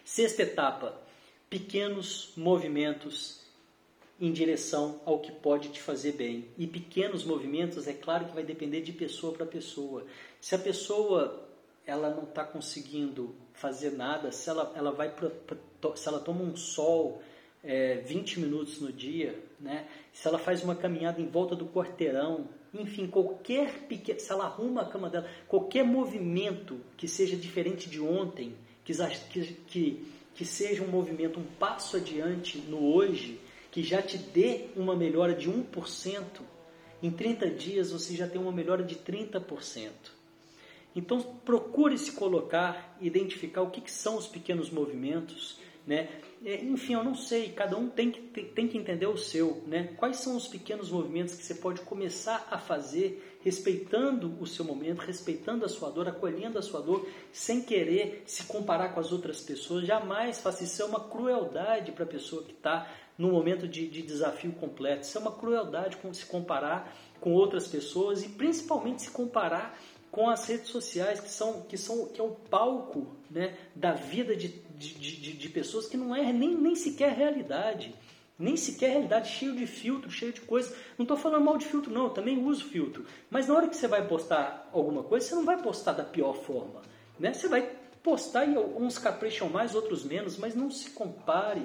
Sexta 0.06 0.42
etapa: 0.44 0.96
pequenos 1.50 2.32
movimentos 2.36 3.40
em 4.20 4.32
direção 4.32 5.00
ao 5.04 5.18
que 5.18 5.32
pode 5.32 5.70
te 5.70 5.82
fazer 5.82 6.12
bem. 6.12 6.46
E 6.56 6.64
pequenos 6.64 7.24
movimentos, 7.24 7.88
é 7.88 7.92
claro 7.92 8.26
que 8.26 8.32
vai 8.32 8.44
depender 8.44 8.82
de 8.82 8.92
pessoa 8.92 9.32
para 9.32 9.44
pessoa. 9.44 10.06
Se 10.40 10.54
a 10.54 10.58
pessoa 10.60 11.44
ela 11.84 12.08
não 12.08 12.22
está 12.22 12.44
conseguindo 12.44 13.34
fazer 13.52 13.90
nada, 13.90 14.30
se 14.30 14.48
ela, 14.48 14.72
ela 14.76 14.92
vai 14.92 15.12
se 15.96 16.08
ela 16.08 16.20
toma 16.20 16.44
um 16.44 16.54
sol 16.54 17.20
é, 17.64 17.96
20 17.96 18.38
minutos 18.38 18.80
no 18.80 18.92
dia, 18.92 19.36
né? 19.58 19.88
se 20.12 20.28
ela 20.28 20.38
faz 20.38 20.62
uma 20.62 20.76
caminhada 20.76 21.20
em 21.20 21.26
volta 21.26 21.56
do 21.56 21.66
quarteirão, 21.66 22.48
enfim, 22.72 23.08
qualquer 23.08 23.88
pequeno, 23.88 24.20
se 24.20 24.30
ela 24.30 24.44
arruma 24.44 24.82
a 24.82 24.88
cama 24.88 25.10
dela, 25.10 25.28
qualquer 25.48 25.84
movimento 25.84 26.80
que 26.96 27.08
seja 27.08 27.36
diferente 27.36 27.90
de 27.90 28.00
ontem, 28.00 28.56
que, 28.94 29.42
que, 29.66 30.06
que 30.34 30.44
seja 30.44 30.82
um 30.82 30.88
movimento, 30.88 31.40
um 31.40 31.44
passo 31.58 31.96
adiante 31.96 32.58
no 32.58 32.94
hoje, 32.94 33.40
que 33.70 33.82
já 33.82 34.00
te 34.00 34.16
dê 34.16 34.66
uma 34.76 34.94
melhora 34.94 35.34
de 35.34 35.50
1%, 35.50 36.22
em 37.02 37.10
30 37.10 37.50
dias 37.50 37.90
você 37.90 38.14
já 38.14 38.26
tem 38.26 38.40
uma 38.40 38.52
melhora 38.52 38.82
de 38.82 38.96
30%. 38.96 39.90
Então 40.94 41.20
procure 41.44 41.98
se 41.98 42.12
colocar, 42.12 42.96
identificar 43.00 43.60
o 43.62 43.70
que, 43.70 43.82
que 43.82 43.90
são 43.90 44.16
os 44.16 44.26
pequenos 44.26 44.70
movimentos, 44.70 45.58
né? 45.86 46.08
É, 46.44 46.62
enfim, 46.64 46.94
eu 46.94 47.04
não 47.04 47.14
sei, 47.14 47.50
cada 47.50 47.76
um 47.76 47.88
tem 47.88 48.10
que, 48.10 48.42
tem 48.42 48.66
que 48.66 48.78
entender 48.78 49.06
o 49.06 49.16
seu. 49.16 49.62
Né? 49.66 49.94
Quais 49.96 50.18
são 50.18 50.36
os 50.36 50.46
pequenos 50.46 50.90
movimentos 50.90 51.34
que 51.34 51.44
você 51.44 51.54
pode 51.54 51.80
começar 51.82 52.48
a 52.50 52.58
fazer, 52.58 53.35
respeitando 53.46 54.36
o 54.40 54.46
seu 54.46 54.64
momento, 54.64 55.02
respeitando 55.02 55.64
a 55.64 55.68
sua 55.68 55.88
dor, 55.88 56.08
acolhendo 56.08 56.58
a 56.58 56.62
sua 56.62 56.80
dor, 56.80 57.08
sem 57.32 57.62
querer 57.62 58.24
se 58.26 58.42
comparar 58.42 58.88
com 58.88 58.98
as 58.98 59.12
outras 59.12 59.40
pessoas. 59.40 59.86
Jamais 59.86 60.40
faça 60.40 60.64
isso, 60.64 60.72
isso 60.72 60.82
é 60.82 60.84
uma 60.84 61.08
crueldade 61.08 61.92
para 61.92 62.02
a 62.02 62.08
pessoa 62.08 62.42
que 62.42 62.50
está 62.50 62.90
no 63.16 63.30
momento 63.30 63.68
de, 63.68 63.86
de 63.86 64.02
desafio 64.02 64.50
completo. 64.50 65.02
Isso 65.02 65.16
é 65.16 65.20
uma 65.20 65.30
crueldade 65.30 65.96
com 65.98 66.12
se 66.12 66.26
comparar 66.26 66.92
com 67.20 67.34
outras 67.34 67.68
pessoas 67.68 68.24
e 68.24 68.30
principalmente 68.30 69.02
se 69.02 69.12
comparar 69.12 69.78
com 70.10 70.28
as 70.28 70.44
redes 70.48 70.66
sociais 70.70 71.20
que 71.20 71.30
são 71.30 71.62
que 71.62 71.78
são 71.78 72.06
que 72.06 72.20
é 72.20 72.24
o 72.24 72.30
palco 72.50 73.14
né, 73.30 73.56
da 73.76 73.92
vida 73.92 74.34
de, 74.34 74.48
de, 74.48 74.94
de, 74.94 75.32
de 75.34 75.48
pessoas 75.50 75.86
que 75.86 75.96
não 75.96 76.16
é 76.16 76.32
nem, 76.32 76.52
nem 76.52 76.74
sequer 76.74 77.12
realidade 77.12 77.94
nem 78.38 78.56
sequer 78.56 78.90
realidade 78.90 79.30
cheio 79.30 79.54
de 79.54 79.66
filtro 79.66 80.10
cheio 80.10 80.32
de 80.32 80.40
coisa. 80.42 80.74
Não 80.98 81.04
estou 81.04 81.16
falando 81.16 81.44
mal 81.44 81.56
de 81.56 81.66
filtro 81.66 81.92
não 81.92 82.04
eu 82.04 82.10
também 82.10 82.44
uso 82.44 82.64
filtro. 82.64 83.04
Mas 83.30 83.46
na 83.46 83.54
hora 83.54 83.68
que 83.68 83.76
você 83.76 83.88
vai 83.88 84.06
postar 84.06 84.68
alguma 84.72 85.02
coisa 85.02 85.26
você 85.26 85.34
não 85.34 85.44
vai 85.44 85.60
postar 85.62 85.92
da 85.92 86.04
pior 86.04 86.34
forma 86.34 86.82
né? 87.18 87.32
Você 87.32 87.48
vai 87.48 87.70
postar 88.02 88.46
e 88.46 88.56
uns 88.56 88.98
capricham 88.98 89.48
mais 89.48 89.74
outros 89.74 90.04
menos 90.04 90.36
mas 90.36 90.54
não 90.54 90.70
se 90.70 90.90
compare 90.90 91.62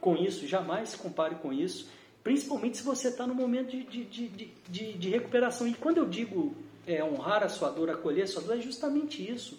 com 0.00 0.16
isso 0.16 0.46
jamais 0.46 0.90
se 0.90 0.98
compare 0.98 1.36
com 1.36 1.52
isso. 1.52 1.88
Principalmente 2.22 2.78
se 2.78 2.82
você 2.82 3.08
está 3.08 3.26
no 3.26 3.34
momento 3.34 3.70
de, 3.70 3.84
de, 3.84 4.04
de, 4.04 4.52
de, 4.68 4.92
de 4.92 5.08
recuperação. 5.08 5.66
E 5.66 5.74
quando 5.74 5.98
eu 5.98 6.04
digo 6.04 6.54
é, 6.86 7.02
honrar 7.02 7.42
a 7.42 7.48
sua 7.48 7.70
dor, 7.70 7.90
acolher 7.90 8.22
a 8.22 8.26
sua 8.26 8.42
dor, 8.42 8.56
é 8.56 8.60
justamente 8.60 9.26
isso. 9.26 9.58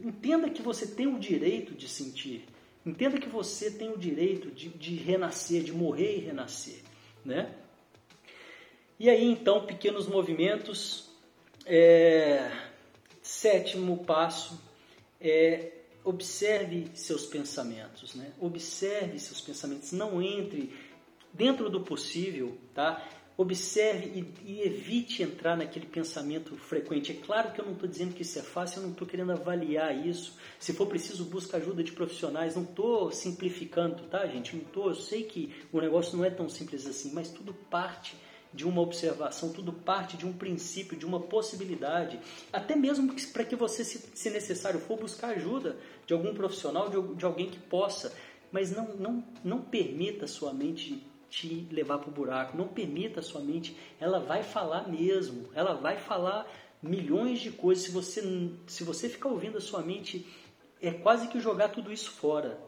Entenda 0.00 0.48
que 0.48 0.62
você 0.62 0.86
tem 0.86 1.06
o 1.06 1.18
direito 1.18 1.74
de 1.74 1.88
sentir. 1.88 2.46
Entenda 2.88 3.18
que 3.18 3.28
você 3.28 3.70
tem 3.70 3.90
o 3.90 3.98
direito 3.98 4.50
de, 4.50 4.68
de 4.70 4.96
renascer, 4.96 5.62
de 5.62 5.72
morrer 5.72 6.16
e 6.16 6.20
renascer. 6.20 6.80
Né? 7.24 7.54
E 8.98 9.10
aí, 9.10 9.24
então, 9.24 9.66
pequenos 9.66 10.06
movimentos. 10.06 11.06
É, 11.66 12.50
sétimo 13.22 14.04
passo 14.04 14.58
é 15.20 15.72
observe 16.02 16.90
seus 16.94 17.26
pensamentos, 17.26 18.14
né? 18.14 18.32
Observe 18.40 19.18
seus 19.18 19.42
pensamentos, 19.42 19.92
não 19.92 20.22
entre 20.22 20.74
dentro 21.34 21.68
do 21.68 21.82
possível, 21.82 22.56
tá? 22.74 23.06
Observe 23.38 24.26
e, 24.44 24.52
e, 24.52 24.62
evite 24.62 25.22
entrar 25.22 25.56
naquele 25.56 25.86
pensamento 25.86 26.56
frequente. 26.56 27.12
É 27.12 27.14
claro 27.14 27.52
que 27.52 27.60
eu 27.60 27.64
não 27.64 27.74
estou 27.74 27.88
dizendo 27.88 28.12
que 28.12 28.22
isso 28.22 28.36
é 28.36 28.42
fácil, 28.42 28.78
eu 28.78 28.82
não 28.82 28.90
estou 28.90 29.06
querendo 29.06 29.30
avaliar 29.30 29.96
isso. 30.04 30.36
Se 30.58 30.72
for 30.72 30.88
preciso, 30.88 31.24
busca 31.24 31.56
ajuda 31.56 31.84
de 31.84 31.92
profissionais. 31.92 32.56
Não 32.56 32.64
estou 32.64 33.12
simplificando, 33.12 34.02
tá, 34.08 34.26
gente? 34.26 34.56
Não 34.56 34.64
estou. 34.64 34.88
Eu 34.88 34.96
sei 34.96 35.22
que 35.22 35.54
o 35.72 35.80
negócio 35.80 36.16
não 36.16 36.24
é 36.24 36.30
tão 36.30 36.48
simples 36.48 36.84
assim, 36.84 37.12
mas 37.14 37.30
tudo 37.30 37.54
parte 37.54 38.16
de 38.52 38.66
uma 38.66 38.80
observação, 38.80 39.52
tudo 39.52 39.72
parte 39.72 40.16
de 40.16 40.26
um 40.26 40.32
princípio, 40.32 40.98
de 40.98 41.06
uma 41.06 41.20
possibilidade. 41.20 42.18
Até 42.52 42.74
mesmo 42.74 43.14
para 43.32 43.44
que 43.44 43.54
você, 43.54 43.84
se, 43.84 44.30
necessário 44.30 44.80
for, 44.80 44.98
buscar 44.98 45.28
ajuda 45.28 45.76
de 46.04 46.12
algum 46.12 46.34
profissional, 46.34 46.88
de, 46.88 47.14
de 47.14 47.24
alguém 47.24 47.48
que 47.48 47.60
possa. 47.60 48.12
Mas 48.50 48.72
não, 48.72 48.96
não, 48.96 49.24
não 49.44 49.60
permita 49.60 50.26
sua 50.26 50.52
mente 50.52 51.06
te 51.28 51.68
levar 51.70 51.98
para 51.98 52.08
o 52.08 52.12
buraco. 52.12 52.56
Não 52.56 52.68
permita 52.68 53.20
a 53.20 53.22
sua 53.22 53.40
mente, 53.40 53.76
ela 54.00 54.18
vai 54.18 54.42
falar 54.42 54.88
mesmo, 54.88 55.48
ela 55.54 55.74
vai 55.74 55.96
falar 55.96 56.46
milhões 56.82 57.40
de 57.40 57.50
coisas. 57.50 57.84
Se 57.84 57.90
você, 57.90 58.50
se 58.66 58.84
você 58.84 59.08
ficar 59.08 59.28
ouvindo 59.28 59.58
a 59.58 59.60
sua 59.60 59.82
mente, 59.82 60.26
é 60.80 60.90
quase 60.90 61.28
que 61.28 61.40
jogar 61.40 61.68
tudo 61.68 61.92
isso 61.92 62.10
fora, 62.10 62.58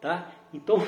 tá? 0.00 0.32
Então, 0.52 0.78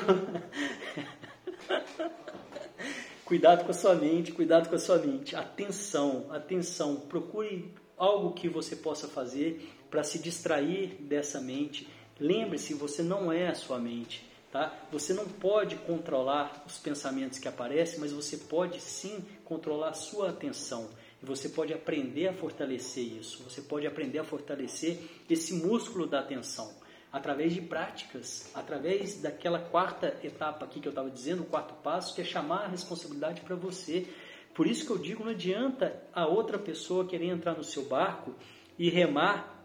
cuidado 3.25 3.65
com 3.65 3.71
a 3.71 3.73
sua 3.73 3.95
mente, 3.95 4.31
cuidado 4.31 4.69
com 4.69 4.75
a 4.75 4.79
sua 4.79 4.97
mente. 4.97 5.35
Atenção, 5.35 6.27
atenção. 6.31 7.01
Procure 7.01 7.73
algo 7.97 8.33
que 8.33 8.49
você 8.49 8.75
possa 8.75 9.07
fazer 9.07 9.69
para 9.89 10.03
se 10.03 10.19
distrair 10.19 10.95
dessa 11.01 11.41
mente. 11.41 11.87
Lembre-se, 12.19 12.73
você 12.73 13.03
não 13.03 13.31
é 13.31 13.47
a 13.47 13.55
sua 13.55 13.79
mente. 13.79 14.30
Tá? 14.51 14.73
Você 14.91 15.13
não 15.13 15.25
pode 15.25 15.77
controlar 15.77 16.63
os 16.67 16.77
pensamentos 16.77 17.39
que 17.39 17.47
aparecem, 17.47 17.99
mas 17.99 18.11
você 18.11 18.35
pode 18.35 18.81
sim 18.81 19.23
controlar 19.45 19.89
a 19.89 19.93
sua 19.93 20.29
atenção. 20.29 20.89
E 21.23 21.25
você 21.25 21.47
pode 21.47 21.73
aprender 21.73 22.27
a 22.27 22.33
fortalecer 22.33 23.03
isso. 23.03 23.43
Você 23.43 23.61
pode 23.61 23.87
aprender 23.87 24.19
a 24.19 24.25
fortalecer 24.25 24.99
esse 25.29 25.53
músculo 25.53 26.05
da 26.05 26.19
atenção 26.19 26.69
através 27.11 27.53
de 27.53 27.61
práticas, 27.61 28.49
através 28.53 29.21
daquela 29.21 29.59
quarta 29.59 30.17
etapa 30.23 30.65
aqui 30.65 30.79
que 30.79 30.87
eu 30.87 30.91
estava 30.91 31.09
dizendo, 31.09 31.43
o 31.43 31.45
quarto 31.45 31.73
passo, 31.75 32.15
que 32.15 32.21
é 32.21 32.23
chamar 32.23 32.65
a 32.65 32.67
responsabilidade 32.67 33.41
para 33.41 33.55
você. 33.55 34.07
Por 34.53 34.65
isso 34.65 34.85
que 34.85 34.91
eu 34.91 34.97
digo, 34.97 35.23
não 35.23 35.31
adianta 35.31 36.01
a 36.13 36.25
outra 36.25 36.57
pessoa 36.57 37.05
querer 37.05 37.27
entrar 37.27 37.55
no 37.55 37.63
seu 37.63 37.85
barco 37.85 38.33
e 38.79 38.89
remar, 38.89 39.63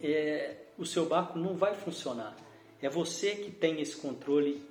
é, 0.00 0.56
o 0.78 0.86
seu 0.86 1.06
barco 1.06 1.38
não 1.38 1.56
vai 1.56 1.74
funcionar. 1.74 2.36
É 2.82 2.88
você 2.88 3.36
que 3.36 3.50
tem 3.50 3.80
esse 3.80 3.96
controle, 3.96 4.62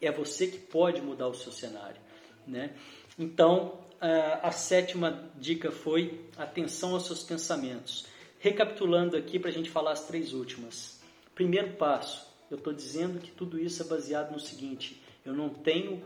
é 0.00 0.10
você 0.10 0.46
que 0.46 0.58
pode 0.58 1.00
mudar 1.00 1.28
o 1.28 1.34
seu 1.34 1.52
cenário. 1.52 2.00
Né? 2.46 2.74
Então, 3.18 3.78
a, 4.00 4.50
sétima 4.50 5.30
dica 5.36 5.70
foi 5.70 6.20
atenção 6.36 6.94
aos 6.94 7.06
seus 7.06 7.22
pensamentos. 7.22 8.06
Recapitulando 8.38 9.16
aqui 9.16 9.38
para 9.38 9.50
a 9.50 9.52
gente 9.52 9.70
falar 9.70 9.92
as 9.92 10.06
três 10.06 10.32
últimas. 10.32 11.00
Primeiro 11.34 11.72
passo, 11.72 12.26
eu 12.50 12.56
estou 12.56 12.72
dizendo 12.72 13.18
que 13.18 13.30
tudo 13.30 13.58
isso 13.58 13.82
é 13.82 13.86
baseado 13.86 14.32
no 14.32 14.40
seguinte: 14.40 15.02
eu 15.24 15.34
não 15.34 15.48
tenho 15.48 16.02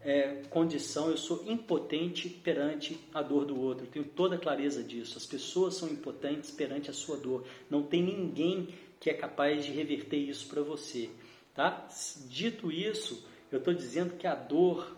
é, 0.00 0.42
condição, 0.50 1.10
eu 1.10 1.16
sou 1.16 1.44
impotente 1.46 2.28
perante 2.28 2.98
a 3.14 3.22
dor 3.22 3.44
do 3.44 3.60
outro. 3.60 3.86
Eu 3.86 3.90
tenho 3.90 4.04
toda 4.04 4.36
a 4.36 4.38
clareza 4.38 4.82
disso. 4.82 5.16
As 5.16 5.26
pessoas 5.26 5.74
são 5.74 5.88
impotentes 5.88 6.50
perante 6.50 6.90
a 6.90 6.92
sua 6.92 7.16
dor. 7.16 7.44
Não 7.70 7.82
tem 7.82 8.02
ninguém 8.02 8.68
que 9.00 9.10
é 9.10 9.14
capaz 9.14 9.64
de 9.64 9.72
reverter 9.72 10.16
isso 10.16 10.48
para 10.48 10.62
você. 10.62 11.10
Tá? 11.54 11.88
Dito 12.28 12.70
isso, 12.70 13.26
eu 13.50 13.58
estou 13.58 13.72
dizendo 13.72 14.16
que 14.16 14.26
a 14.26 14.34
dor, 14.34 14.96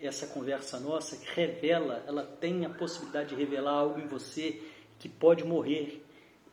essa 0.00 0.26
conversa 0.26 0.78
nossa, 0.78 1.18
revela, 1.34 2.04
ela 2.06 2.24
tem 2.24 2.64
a 2.64 2.70
possibilidade 2.70 3.30
de 3.30 3.36
revelar 3.36 3.72
algo 3.72 4.00
em 4.00 4.06
você 4.06 4.62
que 4.98 5.08
pode 5.08 5.44
morrer, 5.44 6.04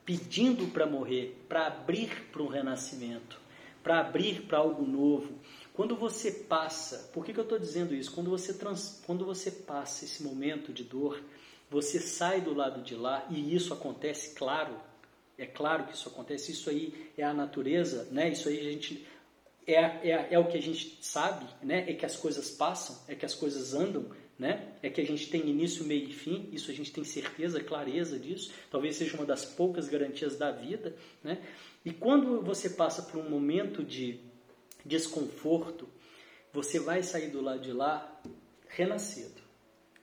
pedindo 0.06 0.68
para 0.68 0.86
morrer, 0.86 1.38
para 1.48 1.68
abrir 1.68 2.30
para 2.32 2.42
um 2.42 2.48
renascimento, 2.48 3.40
para 3.84 4.00
abrir 4.00 4.44
para 4.44 4.60
algo 4.60 4.86
novo. 4.86 5.40
Quando 5.74 5.96
você 5.96 6.32
passa, 6.32 7.10
por 7.14 7.26
que, 7.26 7.34
que 7.34 7.40
eu 7.40 7.44
estou 7.44 7.58
dizendo 7.60 7.96
isso? 7.96 8.12
Quando 8.12 8.30
você, 8.30 8.54
trans, 8.54 9.02
quando 9.06 9.26
você 9.26 9.52
passa 9.52 10.06
esse 10.06 10.24
momento 10.24 10.74
de 10.74 10.84
dor, 10.84 11.22
você 11.70 12.00
sai 12.00 12.42
do 12.42 12.54
lado 12.54 12.82
de 12.82 12.96
lá, 12.96 13.26
e 13.30 13.56
isso 13.56 13.74
acontece, 13.74 14.36
claro, 14.36 14.76
é 15.42 15.48
claro 15.48 15.86
que 15.86 15.96
isso 15.96 16.08
acontece, 16.08 16.52
isso 16.52 16.70
aí 16.70 16.94
é 17.18 17.24
a 17.24 17.34
natureza, 17.34 18.08
né? 18.12 18.30
Isso 18.30 18.48
aí 18.48 18.60
a 18.60 18.64
gente 18.72 19.08
é, 19.66 19.74
é, 19.74 20.28
é 20.32 20.40
o 20.40 20.48
que 20.48 20.56
a 20.56 20.62
gente 20.62 21.00
sabe, 21.02 21.48
né? 21.64 21.90
É 21.90 21.96
que 21.96 22.06
as 22.06 22.16
coisas 22.16 22.52
passam, 22.52 22.96
é 23.08 23.16
que 23.16 23.26
as 23.26 23.34
coisas 23.34 23.74
andam, 23.74 24.06
né? 24.38 24.72
É 24.84 24.90
que 24.92 25.02
a 25.02 25.06
gente 25.06 25.32
tem 25.32 25.50
início, 25.50 25.84
meio 25.84 26.08
e 26.08 26.14
fim, 26.14 26.48
isso 26.52 26.70
a 26.70 26.74
gente 26.76 26.92
tem 26.92 27.04
certeza, 27.04 27.60
clareza 27.60 28.20
disso. 28.20 28.54
Talvez 28.70 28.98
seja 28.98 29.18
uma 29.18 29.26
das 29.26 29.44
poucas 29.44 29.90
garantias 29.90 30.38
da 30.38 30.52
vida, 30.52 30.96
né? 31.24 31.42
E 31.84 31.92
quando 31.92 32.44
você 32.44 32.70
passa 32.70 33.02
por 33.02 33.20
um 33.20 33.28
momento 33.28 33.84
de 33.84 34.20
desconforto, 34.86 35.90
você 36.54 36.80
vai 36.80 37.02
sair 37.02 37.32
do 37.32 37.42
lado 37.42 37.62
de 37.62 37.74
lá 37.74 38.22
renascido. 38.68 39.42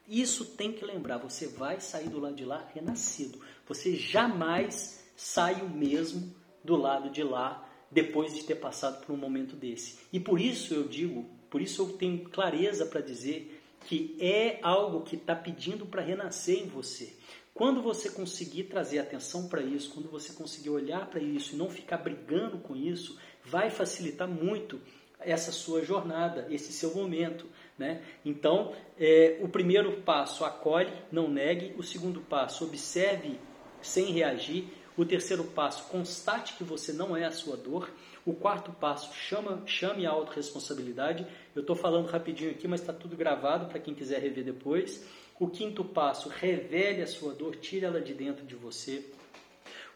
Isso 0.08 0.44
tem 0.56 0.72
que 0.72 0.84
lembrar, 0.84 1.18
você 1.18 1.46
vai 1.46 1.80
sair 1.80 2.08
do 2.08 2.18
lado 2.18 2.34
de 2.34 2.44
lá 2.44 2.68
renascido. 2.74 3.38
Você 3.68 3.94
jamais 3.94 4.97
sai 5.18 5.62
o 5.62 5.68
mesmo 5.68 6.32
do 6.62 6.76
lado 6.76 7.10
de 7.10 7.24
lá 7.24 7.68
depois 7.90 8.32
de 8.32 8.44
ter 8.44 8.54
passado 8.54 9.04
por 9.04 9.12
um 9.12 9.16
momento 9.16 9.56
desse. 9.56 9.98
E 10.12 10.20
por 10.20 10.40
isso 10.40 10.72
eu 10.72 10.86
digo, 10.86 11.28
por 11.50 11.60
isso 11.60 11.82
eu 11.82 11.88
tenho 11.94 12.28
clareza 12.28 12.86
para 12.86 13.00
dizer 13.00 13.60
que 13.86 14.16
é 14.20 14.60
algo 14.62 15.02
que 15.02 15.16
está 15.16 15.34
pedindo 15.34 15.84
para 15.84 16.02
renascer 16.02 16.62
em 16.62 16.68
você. 16.68 17.16
Quando 17.52 17.82
você 17.82 18.10
conseguir 18.10 18.64
trazer 18.64 19.00
atenção 19.00 19.48
para 19.48 19.60
isso, 19.60 19.92
quando 19.92 20.08
você 20.08 20.32
conseguir 20.32 20.70
olhar 20.70 21.10
para 21.10 21.20
isso 21.20 21.56
e 21.56 21.58
não 21.58 21.68
ficar 21.68 21.96
brigando 21.96 22.58
com 22.58 22.76
isso, 22.76 23.18
vai 23.44 23.70
facilitar 23.70 24.28
muito 24.28 24.80
essa 25.18 25.50
sua 25.50 25.84
jornada, 25.84 26.46
esse 26.48 26.72
seu 26.72 26.94
momento. 26.94 27.46
Né? 27.76 28.04
Então, 28.24 28.72
é, 28.96 29.40
o 29.42 29.48
primeiro 29.48 30.00
passo, 30.02 30.44
acolhe, 30.44 30.92
não 31.10 31.28
negue. 31.28 31.74
O 31.76 31.82
segundo 31.82 32.20
passo, 32.20 32.64
observe 32.64 33.36
sem 33.82 34.12
reagir. 34.12 34.77
O 34.98 35.04
terceiro 35.04 35.44
passo, 35.44 35.84
constate 35.84 36.54
que 36.54 36.64
você 36.64 36.92
não 36.92 37.16
é 37.16 37.24
a 37.24 37.30
sua 37.30 37.56
dor. 37.56 37.88
O 38.26 38.34
quarto 38.34 38.72
passo, 38.72 39.14
chama, 39.14 39.62
chame 39.64 40.04
a 40.04 40.10
autorresponsabilidade. 40.10 41.24
Eu 41.54 41.60
estou 41.60 41.76
falando 41.76 42.08
rapidinho 42.08 42.50
aqui, 42.50 42.66
mas 42.66 42.80
está 42.80 42.92
tudo 42.92 43.16
gravado 43.16 43.66
para 43.66 43.78
quem 43.78 43.94
quiser 43.94 44.20
rever 44.20 44.42
depois. 44.42 45.06
O 45.38 45.48
quinto 45.48 45.84
passo, 45.84 46.28
revele 46.28 47.00
a 47.00 47.06
sua 47.06 47.32
dor, 47.32 47.54
tire 47.54 47.86
ela 47.86 48.00
de 48.00 48.12
dentro 48.12 48.44
de 48.44 48.56
você. 48.56 49.08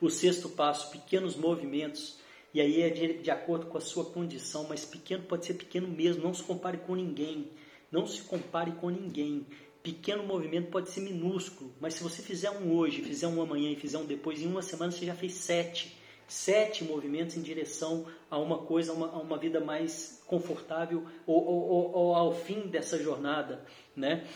O 0.01 0.09
sexto 0.09 0.49
passo, 0.49 0.93
pequenos 0.93 1.35
movimentos. 1.35 2.21
E 2.55 2.61
aí 2.61 2.83
é 2.83 2.89
de, 2.89 3.15
de 3.15 3.31
acordo 3.33 3.67
com 3.67 3.79
a 3.79 3.81
sua 3.81 4.05
condição, 4.05 4.69
mas 4.69 4.85
pequeno 4.85 5.25
pode 5.25 5.47
ser 5.47 5.55
pequeno 5.55 5.89
mesmo. 5.89 6.23
Não 6.23 6.33
se 6.33 6.45
compare 6.45 6.79
com 6.79 6.95
ninguém. 6.95 7.51
Não 7.91 8.07
se 8.07 8.23
compare 8.23 8.71
com 8.71 8.89
ninguém 8.89 9.49
pequeno 9.83 10.23
movimento 10.23 10.71
pode 10.71 10.91
ser 10.91 11.01
minúsculo, 11.01 11.73
mas 11.81 11.95
se 11.95 12.03
você 12.03 12.23
fizer 12.23 12.51
um 12.51 12.75
hoje, 12.75 13.03
fizer 13.03 13.27
um 13.27 13.43
amanhã 13.43 13.71
e 13.71 13.77
fizer 13.77 13.99
um 13.99 14.05
depois, 14.05 14.41
em 14.41 14.47
uma 14.47 14.63
semana 14.63 14.93
você 14.93 15.05
já 15.05 15.15
fez 15.15 15.35
sete. 15.35 16.01
Sete 16.29 16.85
movimentos 16.85 17.37
em 17.37 17.43
direção 17.43 18.07
a 18.31 18.39
uma 18.39 18.59
coisa, 18.59 18.93
a 18.93 18.95
uma, 18.95 19.07
a 19.09 19.19
uma 19.19 19.37
vida 19.37 19.61
mais 19.61 20.23
confortável 20.27 21.05
ou, 21.27 21.45
ou, 21.45 21.93
ou, 21.93 22.15
ao 22.15 22.33
fim 22.33 22.69
dessa 22.69 22.97
jornada. 23.03 23.63
Né? 23.95 24.27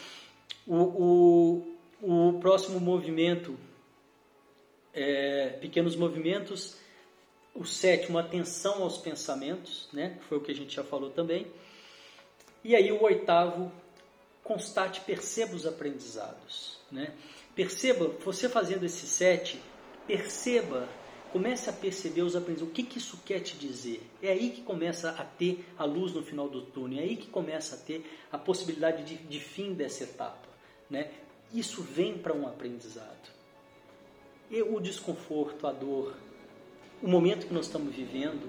O, 0.67 0.77
o, 2.03 2.33
o 2.35 2.41
próximo 2.41 2.81
movimento, 2.81 3.57
é, 4.93 5.51
pequenos 5.61 5.97
movimentos. 5.97 6.77
O 7.55 7.65
sétimo, 7.65 8.19
atenção 8.19 8.83
aos 8.83 8.99
pensamentos, 8.99 9.89
né? 9.91 10.19
foi 10.29 10.37
o 10.37 10.41
que 10.43 10.53
a 10.53 10.55
gente 10.55 10.75
já 10.75 10.85
falou 10.85 11.09
também. 11.09 11.47
E 12.63 12.77
aí 12.77 12.93
o 12.93 13.03
oitavo, 13.03 13.73
constate, 14.47 15.01
perceba 15.01 15.55
os 15.55 15.67
aprendizados. 15.67 16.79
Né? 16.91 17.13
Perceba, 17.55 18.09
você 18.25 18.49
fazendo 18.49 18.85
esse 18.85 19.07
set, 19.07 19.61
perceba, 20.07 20.89
comece 21.33 21.69
a 21.69 21.73
perceber 21.73 22.23
os 22.23 22.37
aprendizados. 22.37 22.71
O 22.71 22.75
que, 22.75 22.83
que 22.83 22.99
isso 22.99 23.19
quer 23.25 23.41
te 23.41 23.57
dizer? 23.57 24.03
É 24.23 24.31
aí 24.31 24.51
que 24.51 24.63
começa 24.63 25.11
a 25.11 25.25
ter 25.25 25.65
a 25.77 25.85
luz 25.85 26.13
no 26.13 26.23
final 26.23 26.49
do 26.49 26.63
túnel, 26.63 27.01
é 27.01 27.03
aí 27.03 27.17
que 27.17 27.27
começa 27.27 27.75
a 27.75 27.79
ter 27.79 28.05
a 28.31 28.39
possibilidade 28.39 29.03
de, 29.05 29.17
de 29.17 29.41
fim 29.41 29.75
dessa 29.75 30.05
etapa. 30.05 30.49
Né? 30.89 31.11
Isso 31.53 31.83
vem 31.83 32.17
para 32.17 32.35
um 32.35 32.47
aprendizado. 32.47 33.35
E 34.51 34.63
o 34.63 34.79
desconforto, 34.79 35.67
a 35.67 35.73
dor, 35.73 36.15
o 37.03 37.09
momento 37.09 37.49
que 37.49 37.53
nós 37.53 37.67
estamos 37.67 37.95
vivendo, 37.95 38.49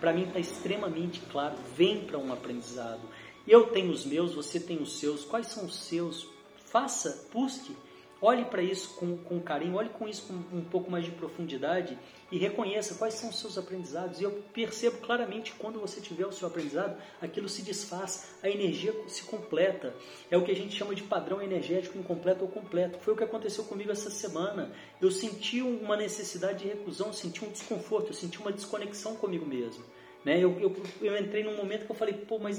para 0.00 0.12
mim 0.12 0.26
está 0.28 0.38
extremamente 0.38 1.20
claro, 1.32 1.56
vem 1.76 2.04
para 2.04 2.18
um 2.18 2.32
aprendizado. 2.32 3.00
Eu 3.46 3.66
tenho 3.66 3.90
os 3.90 4.06
meus, 4.06 4.34
você 4.34 4.58
tem 4.58 4.80
os 4.80 4.98
seus. 4.98 5.24
Quais 5.24 5.48
são 5.48 5.66
os 5.66 5.84
seus? 5.84 6.26
Faça, 6.64 7.28
busque, 7.32 7.76
olhe 8.20 8.46
para 8.46 8.62
isso 8.62 8.94
com, 8.96 9.18
com 9.18 9.38
carinho, 9.38 9.74
olhe 9.74 9.90
com 9.90 10.08
isso 10.08 10.26
com 10.26 10.56
um 10.56 10.64
pouco 10.64 10.90
mais 10.90 11.04
de 11.04 11.10
profundidade 11.10 11.98
e 12.32 12.38
reconheça 12.38 12.94
quais 12.94 13.14
são 13.14 13.28
os 13.28 13.38
seus 13.38 13.58
aprendizados. 13.58 14.18
E 14.18 14.24
eu 14.24 14.42
percebo 14.52 14.96
claramente 14.98 15.52
quando 15.58 15.78
você 15.78 16.00
tiver 16.00 16.26
o 16.26 16.32
seu 16.32 16.48
aprendizado, 16.48 16.96
aquilo 17.20 17.50
se 17.50 17.60
desfaz, 17.60 18.34
a 18.42 18.48
energia 18.48 18.94
se 19.06 19.24
completa. 19.24 19.94
É 20.30 20.38
o 20.38 20.42
que 20.42 20.50
a 20.50 20.56
gente 20.56 20.74
chama 20.74 20.94
de 20.94 21.02
padrão 21.02 21.42
energético 21.42 21.98
incompleto 21.98 22.44
ou 22.44 22.50
completo. 22.50 22.98
Foi 22.98 23.12
o 23.12 23.16
que 23.16 23.24
aconteceu 23.24 23.64
comigo 23.64 23.92
essa 23.92 24.10
semana. 24.10 24.72
Eu 25.02 25.10
senti 25.10 25.60
uma 25.60 25.96
necessidade 25.96 26.60
de 26.60 26.68
reclusão, 26.68 27.12
senti 27.12 27.44
um 27.44 27.50
desconforto, 27.50 28.08
eu 28.08 28.14
senti 28.14 28.40
uma 28.40 28.50
desconexão 28.50 29.16
comigo 29.16 29.44
mesmo. 29.44 29.84
Né? 30.24 30.42
Eu, 30.42 30.58
eu, 30.58 30.74
eu 31.02 31.18
entrei 31.18 31.44
num 31.44 31.56
momento 31.56 31.84
que 31.84 31.92
eu 31.92 31.96
falei, 31.96 32.14
pô, 32.14 32.38
mas 32.38 32.58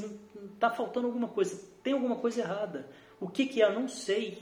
está 0.54 0.70
faltando 0.70 1.08
alguma 1.08 1.28
coisa, 1.28 1.62
tem 1.84 1.94
alguma 1.94 2.18
coisa 2.18 2.42
errada. 2.42 2.90
O 3.20 3.28
que, 3.28 3.46
que 3.46 3.62
é? 3.62 3.74
Não 3.74 3.88
sei. 3.88 4.38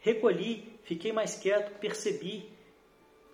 Recolhi, 0.00 0.78
fiquei 0.84 1.12
mais 1.12 1.34
quieto, 1.34 1.78
percebi, 1.78 2.48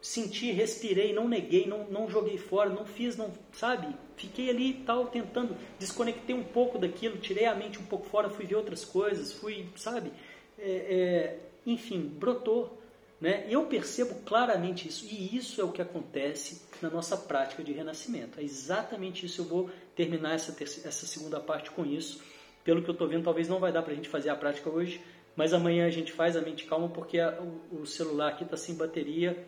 senti, 0.01 0.51
respirei, 0.51 1.12
não 1.12 1.28
neguei, 1.28 1.66
não, 1.66 1.85
não 1.91 2.09
joguei 2.09 2.37
fora, 2.39 2.70
não 2.70 2.85
fiz, 2.85 3.16
não, 3.16 3.32
sabe? 3.53 3.95
Fiquei 4.16 4.51
ali 4.51 4.74
tal, 4.85 5.07
tentando, 5.07 5.57
desconectei 5.78 6.35
um 6.35 6.45
pouco 6.45 6.78
daquilo, 6.78 7.18
tirei 7.18 7.47
a 7.47 7.55
mente 7.55 7.78
um 7.78 7.87
pouco 7.87 8.07
fora, 8.07 8.28
fui 8.28 8.45
ver 8.45 8.57
outras 8.57 8.85
coisas, 8.85 9.32
fui, 9.32 9.66
sabe? 9.76 10.12
É, 10.59 10.70
é, 10.70 11.41
enfim, 11.66 12.01
brotou. 12.01 12.80
Né? 13.24 13.46
Eu 13.48 13.64
percebo 13.64 14.16
claramente 14.26 14.86
isso, 14.86 15.06
e 15.06 15.34
isso 15.34 15.58
é 15.58 15.64
o 15.64 15.72
que 15.72 15.80
acontece 15.80 16.60
na 16.82 16.90
nossa 16.90 17.16
prática 17.16 17.64
de 17.64 17.72
renascimento. 17.72 18.38
É 18.38 18.42
exatamente 18.42 19.24
isso. 19.24 19.40
Eu 19.40 19.46
vou 19.46 19.70
terminar 19.96 20.34
essa, 20.34 20.52
terceira, 20.52 20.90
essa 20.90 21.06
segunda 21.06 21.40
parte 21.40 21.70
com 21.70 21.86
isso. 21.86 22.22
Pelo 22.62 22.82
que 22.82 22.90
eu 22.90 22.92
estou 22.92 23.08
vendo, 23.08 23.24
talvez 23.24 23.48
não 23.48 23.58
vai 23.58 23.72
dar 23.72 23.80
para 23.80 23.94
a 23.94 23.96
gente 23.96 24.10
fazer 24.10 24.28
a 24.28 24.36
prática 24.36 24.68
hoje, 24.68 25.00
mas 25.34 25.54
amanhã 25.54 25.86
a 25.86 25.90
gente 25.90 26.12
faz 26.12 26.36
a 26.36 26.42
mente 26.42 26.66
calma 26.66 26.90
porque 26.90 27.18
a, 27.18 27.40
o, 27.40 27.80
o, 27.80 27.86
celular 27.86 28.28
aqui 28.28 28.44
está 28.44 28.58
sem 28.58 28.74
bateria. 28.74 29.42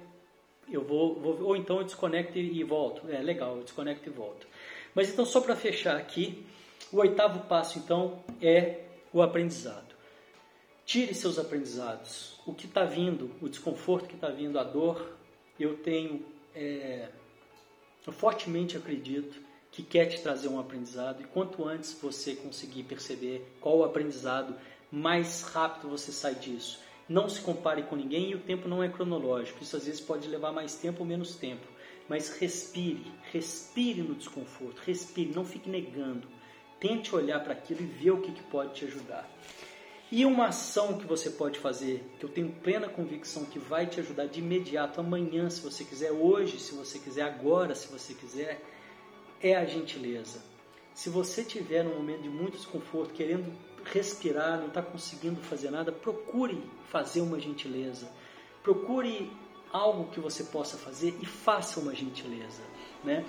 Eu 0.72 0.82
vou, 0.82 1.20
vou, 1.20 1.42
ou 1.42 1.54
então 1.54 1.76
eu 1.76 1.84
desconecto 1.84 2.38
e, 2.38 2.64
volto. 2.64 3.06
É 3.10 3.20
legal, 3.20 3.58
eu 3.58 3.62
desconecto 3.62 4.08
e 4.08 4.10
volto. 4.10 4.46
Mas 4.94 5.12
então, 5.12 5.26
só 5.26 5.38
para 5.38 5.54
fechar 5.54 5.98
aqui, 5.98 6.46
o 6.90 6.96
oitavo 6.96 7.40
passo 7.40 7.78
então 7.78 8.24
é 8.40 8.84
o 9.12 9.20
aprendizado. 9.20 9.94
Tire 10.86 11.12
seus 11.12 11.38
aprendizados 11.38 12.36
o 12.47 12.55
que 12.55 12.66
está 12.66 12.84
vindo, 12.84 13.30
o 13.42 13.49
desconforto 13.49 14.09
que 14.09 14.14
está 14.14 14.28
vindo, 14.28 14.59
a 14.59 14.64
dor, 14.64 15.16
eu 15.59 15.76
tenho, 15.78 16.24
é, 16.55 17.09
eu 18.07 18.12
fortemente 18.12 18.76
acredito 18.76 19.44
que 19.72 19.82
quer 19.82 20.07
te 20.07 20.22
trazer 20.22 20.49
um 20.49 20.59
aprendizado 20.59 21.20
e 21.20 21.24
quanto 21.24 21.66
antes 21.66 21.92
você 22.01 22.34
conseguir 22.36 22.84
perceber 22.84 23.44
qual 23.61 23.78
o 23.78 23.84
aprendizado, 23.84 24.55
mais 24.90 25.42
rápido 25.42 25.90
você 25.90 26.12
sai 26.12 26.36
disso. 26.36 26.80
Não 27.09 27.28
se 27.28 27.40
compare 27.40 27.82
com 27.82 27.97
ninguém 27.97 28.30
e 28.30 28.34
o 28.34 28.40
tempo 28.40 28.68
não 28.68 28.82
é 28.82 28.88
cronológico. 28.88 29.62
Isso 29.62 29.76
às 29.76 29.84
vezes 29.84 30.01
pode 30.01 30.28
levar 30.28 30.53
mais 30.53 30.76
tempo 30.76 31.01
ou 31.01 31.07
menos 31.07 31.36
tempo. 31.36 31.66
Mas 32.09 32.30
respire, 32.38 33.05
respire 33.32 34.01
no 34.01 34.14
desconforto, 34.14 34.80
respire, 34.84 35.32
não 35.34 35.44
fique 35.44 35.68
negando. 35.68 36.28
Tente 36.78 37.14
olhar 37.14 37.40
para 37.40 37.53
aquilo 37.53 37.82
e 37.82 37.86
ver 37.86 38.12
o 38.12 38.20
que, 38.20 38.32
que 38.32 38.42
pode 38.44 38.74
te 38.74 38.84
ajudar. 38.84 39.28
E 40.11 40.24
uma 40.24 40.46
ação 40.46 40.98
que 40.98 41.07
você 41.07 41.30
pode 41.30 41.59
fazer, 41.59 42.04
que 42.18 42.24
eu 42.24 42.28
tenho 42.28 42.52
plena 42.62 42.88
convicção 42.88 43.44
que 43.44 43.59
vai 43.59 43.86
te 43.86 43.98
ajudar 43.98 44.26
de 44.26 44.38
imediato, 44.38 45.00
amanhã, 45.00 45.50
se 45.50 45.61
você 45.61 45.82
quiser, 45.82 46.12
hoje, 46.12 46.61
se 46.61 46.74
você 46.74 46.98
quiser, 46.98 47.22
agora, 47.22 47.74
se 47.74 47.88
você 47.88 48.14
quiser, 48.14 48.62
é 49.42 49.57
a 49.57 49.64
gentileza. 49.64 50.40
Se 50.94 51.11
você 51.11 51.42
tiver 51.42 51.84
um 51.84 51.96
momento 51.96 52.22
de 52.22 52.28
muito 52.28 52.57
desconforto, 52.57 53.12
querendo 53.12 53.52
respirar, 53.84 54.59
não 54.59 54.68
está 54.68 54.80
conseguindo 54.80 55.40
fazer 55.42 55.70
nada, 55.70 55.90
procure 55.90 56.62
fazer 56.88 57.20
uma 57.20 57.40
gentileza. 57.40 58.09
Procure 58.62 59.30
algo 59.72 60.11
que 60.11 60.20
você 60.20 60.44
possa 60.44 60.76
fazer 60.76 61.16
e 61.20 61.26
faça 61.26 61.80
uma 61.80 61.94
gentileza. 61.94 62.62
Né? 63.04 63.24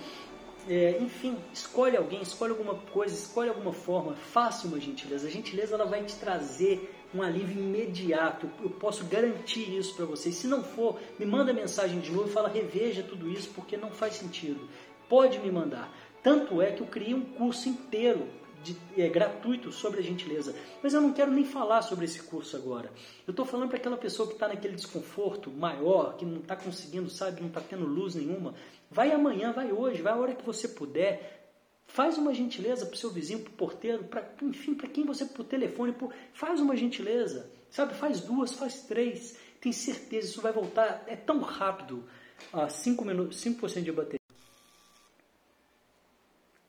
É, 0.68 0.98
enfim, 1.00 1.34
escolhe 1.50 1.96
alguém, 1.96 2.20
escolhe 2.20 2.52
alguma 2.52 2.74
coisa, 2.74 3.14
escolhe 3.14 3.48
alguma 3.48 3.72
forma, 3.72 4.14
faça 4.14 4.66
uma 4.68 4.78
gentileza. 4.78 5.26
A 5.26 5.30
gentileza 5.30 5.74
ela 5.74 5.86
vai 5.86 6.04
te 6.04 6.14
trazer 6.16 6.94
um 7.14 7.22
alívio 7.22 7.58
imediato. 7.58 8.50
Eu 8.62 8.68
posso 8.68 9.04
garantir 9.06 9.74
isso 9.74 9.94
para 9.96 10.04
vocês. 10.04 10.34
Se 10.34 10.46
não 10.46 10.62
for, 10.62 11.00
me 11.18 11.24
manda 11.24 11.54
mensagem 11.54 12.00
de 12.00 12.12
novo 12.12 12.28
e 12.28 12.32
fala 12.32 12.48
reveja 12.48 13.02
tudo 13.02 13.30
isso 13.30 13.50
porque 13.54 13.78
não 13.78 13.90
faz 13.90 14.14
sentido. 14.16 14.68
Pode 15.08 15.38
me 15.38 15.50
mandar. 15.50 15.90
Tanto 16.22 16.60
é 16.60 16.70
que 16.72 16.82
eu 16.82 16.86
criei 16.86 17.14
um 17.14 17.24
curso 17.24 17.68
inteiro 17.70 18.28
de, 18.62 18.76
é, 18.96 19.08
gratuito 19.08 19.72
sobre 19.72 20.00
a 20.00 20.02
gentileza. 20.02 20.54
Mas 20.82 20.92
eu 20.92 21.00
não 21.00 21.12
quero 21.12 21.30
nem 21.30 21.44
falar 21.44 21.82
sobre 21.82 22.04
esse 22.04 22.22
curso 22.22 22.56
agora. 22.56 22.90
Eu 23.26 23.30
estou 23.30 23.46
falando 23.46 23.68
para 23.68 23.78
aquela 23.78 23.96
pessoa 23.96 24.28
que 24.28 24.34
está 24.34 24.48
naquele 24.48 24.74
desconforto 24.74 25.50
maior, 25.50 26.16
que 26.16 26.26
não 26.26 26.40
está 26.40 26.56
conseguindo, 26.56 27.08
sabe, 27.08 27.40
não 27.40 27.48
está 27.48 27.60
tendo 27.60 27.86
luz 27.86 28.14
nenhuma. 28.14 28.54
Vai 28.90 29.12
amanhã, 29.12 29.52
vai 29.52 29.72
hoje, 29.72 30.02
vai 30.02 30.12
a 30.12 30.16
hora 30.16 30.34
que 30.34 30.44
você 30.44 30.68
puder. 30.68 31.52
Faz 31.86 32.18
uma 32.18 32.34
gentileza 32.34 32.84
para 32.86 32.94
o 32.94 32.98
seu 32.98 33.10
vizinho, 33.10 33.40
para 33.40 33.50
o 33.50 33.56
porteiro, 33.56 34.04
para 34.04 34.30
enfim, 34.42 34.74
para 34.74 34.88
quem 34.88 35.04
você, 35.04 35.24
por 35.24 35.44
telefone, 35.44 35.94
faz 36.32 36.60
uma 36.60 36.76
gentileza, 36.76 37.50
sabe? 37.70 37.94
Faz 37.94 38.20
duas, 38.20 38.52
faz 38.52 38.82
três. 38.82 39.38
Tem 39.60 39.72
certeza, 39.72 40.28
isso 40.28 40.40
vai 40.40 40.52
voltar. 40.52 41.04
É 41.06 41.16
tão 41.16 41.40
rápido. 41.40 42.04
5% 42.52 43.00
ah, 43.00 43.04
minutos, 43.04 43.42
5% 43.42 43.82
de 43.82 43.92
bateria. 43.92 44.20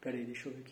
Peraí, 0.01 0.25
deixa 0.25 0.47
eu 0.49 0.53
ver 0.53 0.61
aqui. 0.61 0.67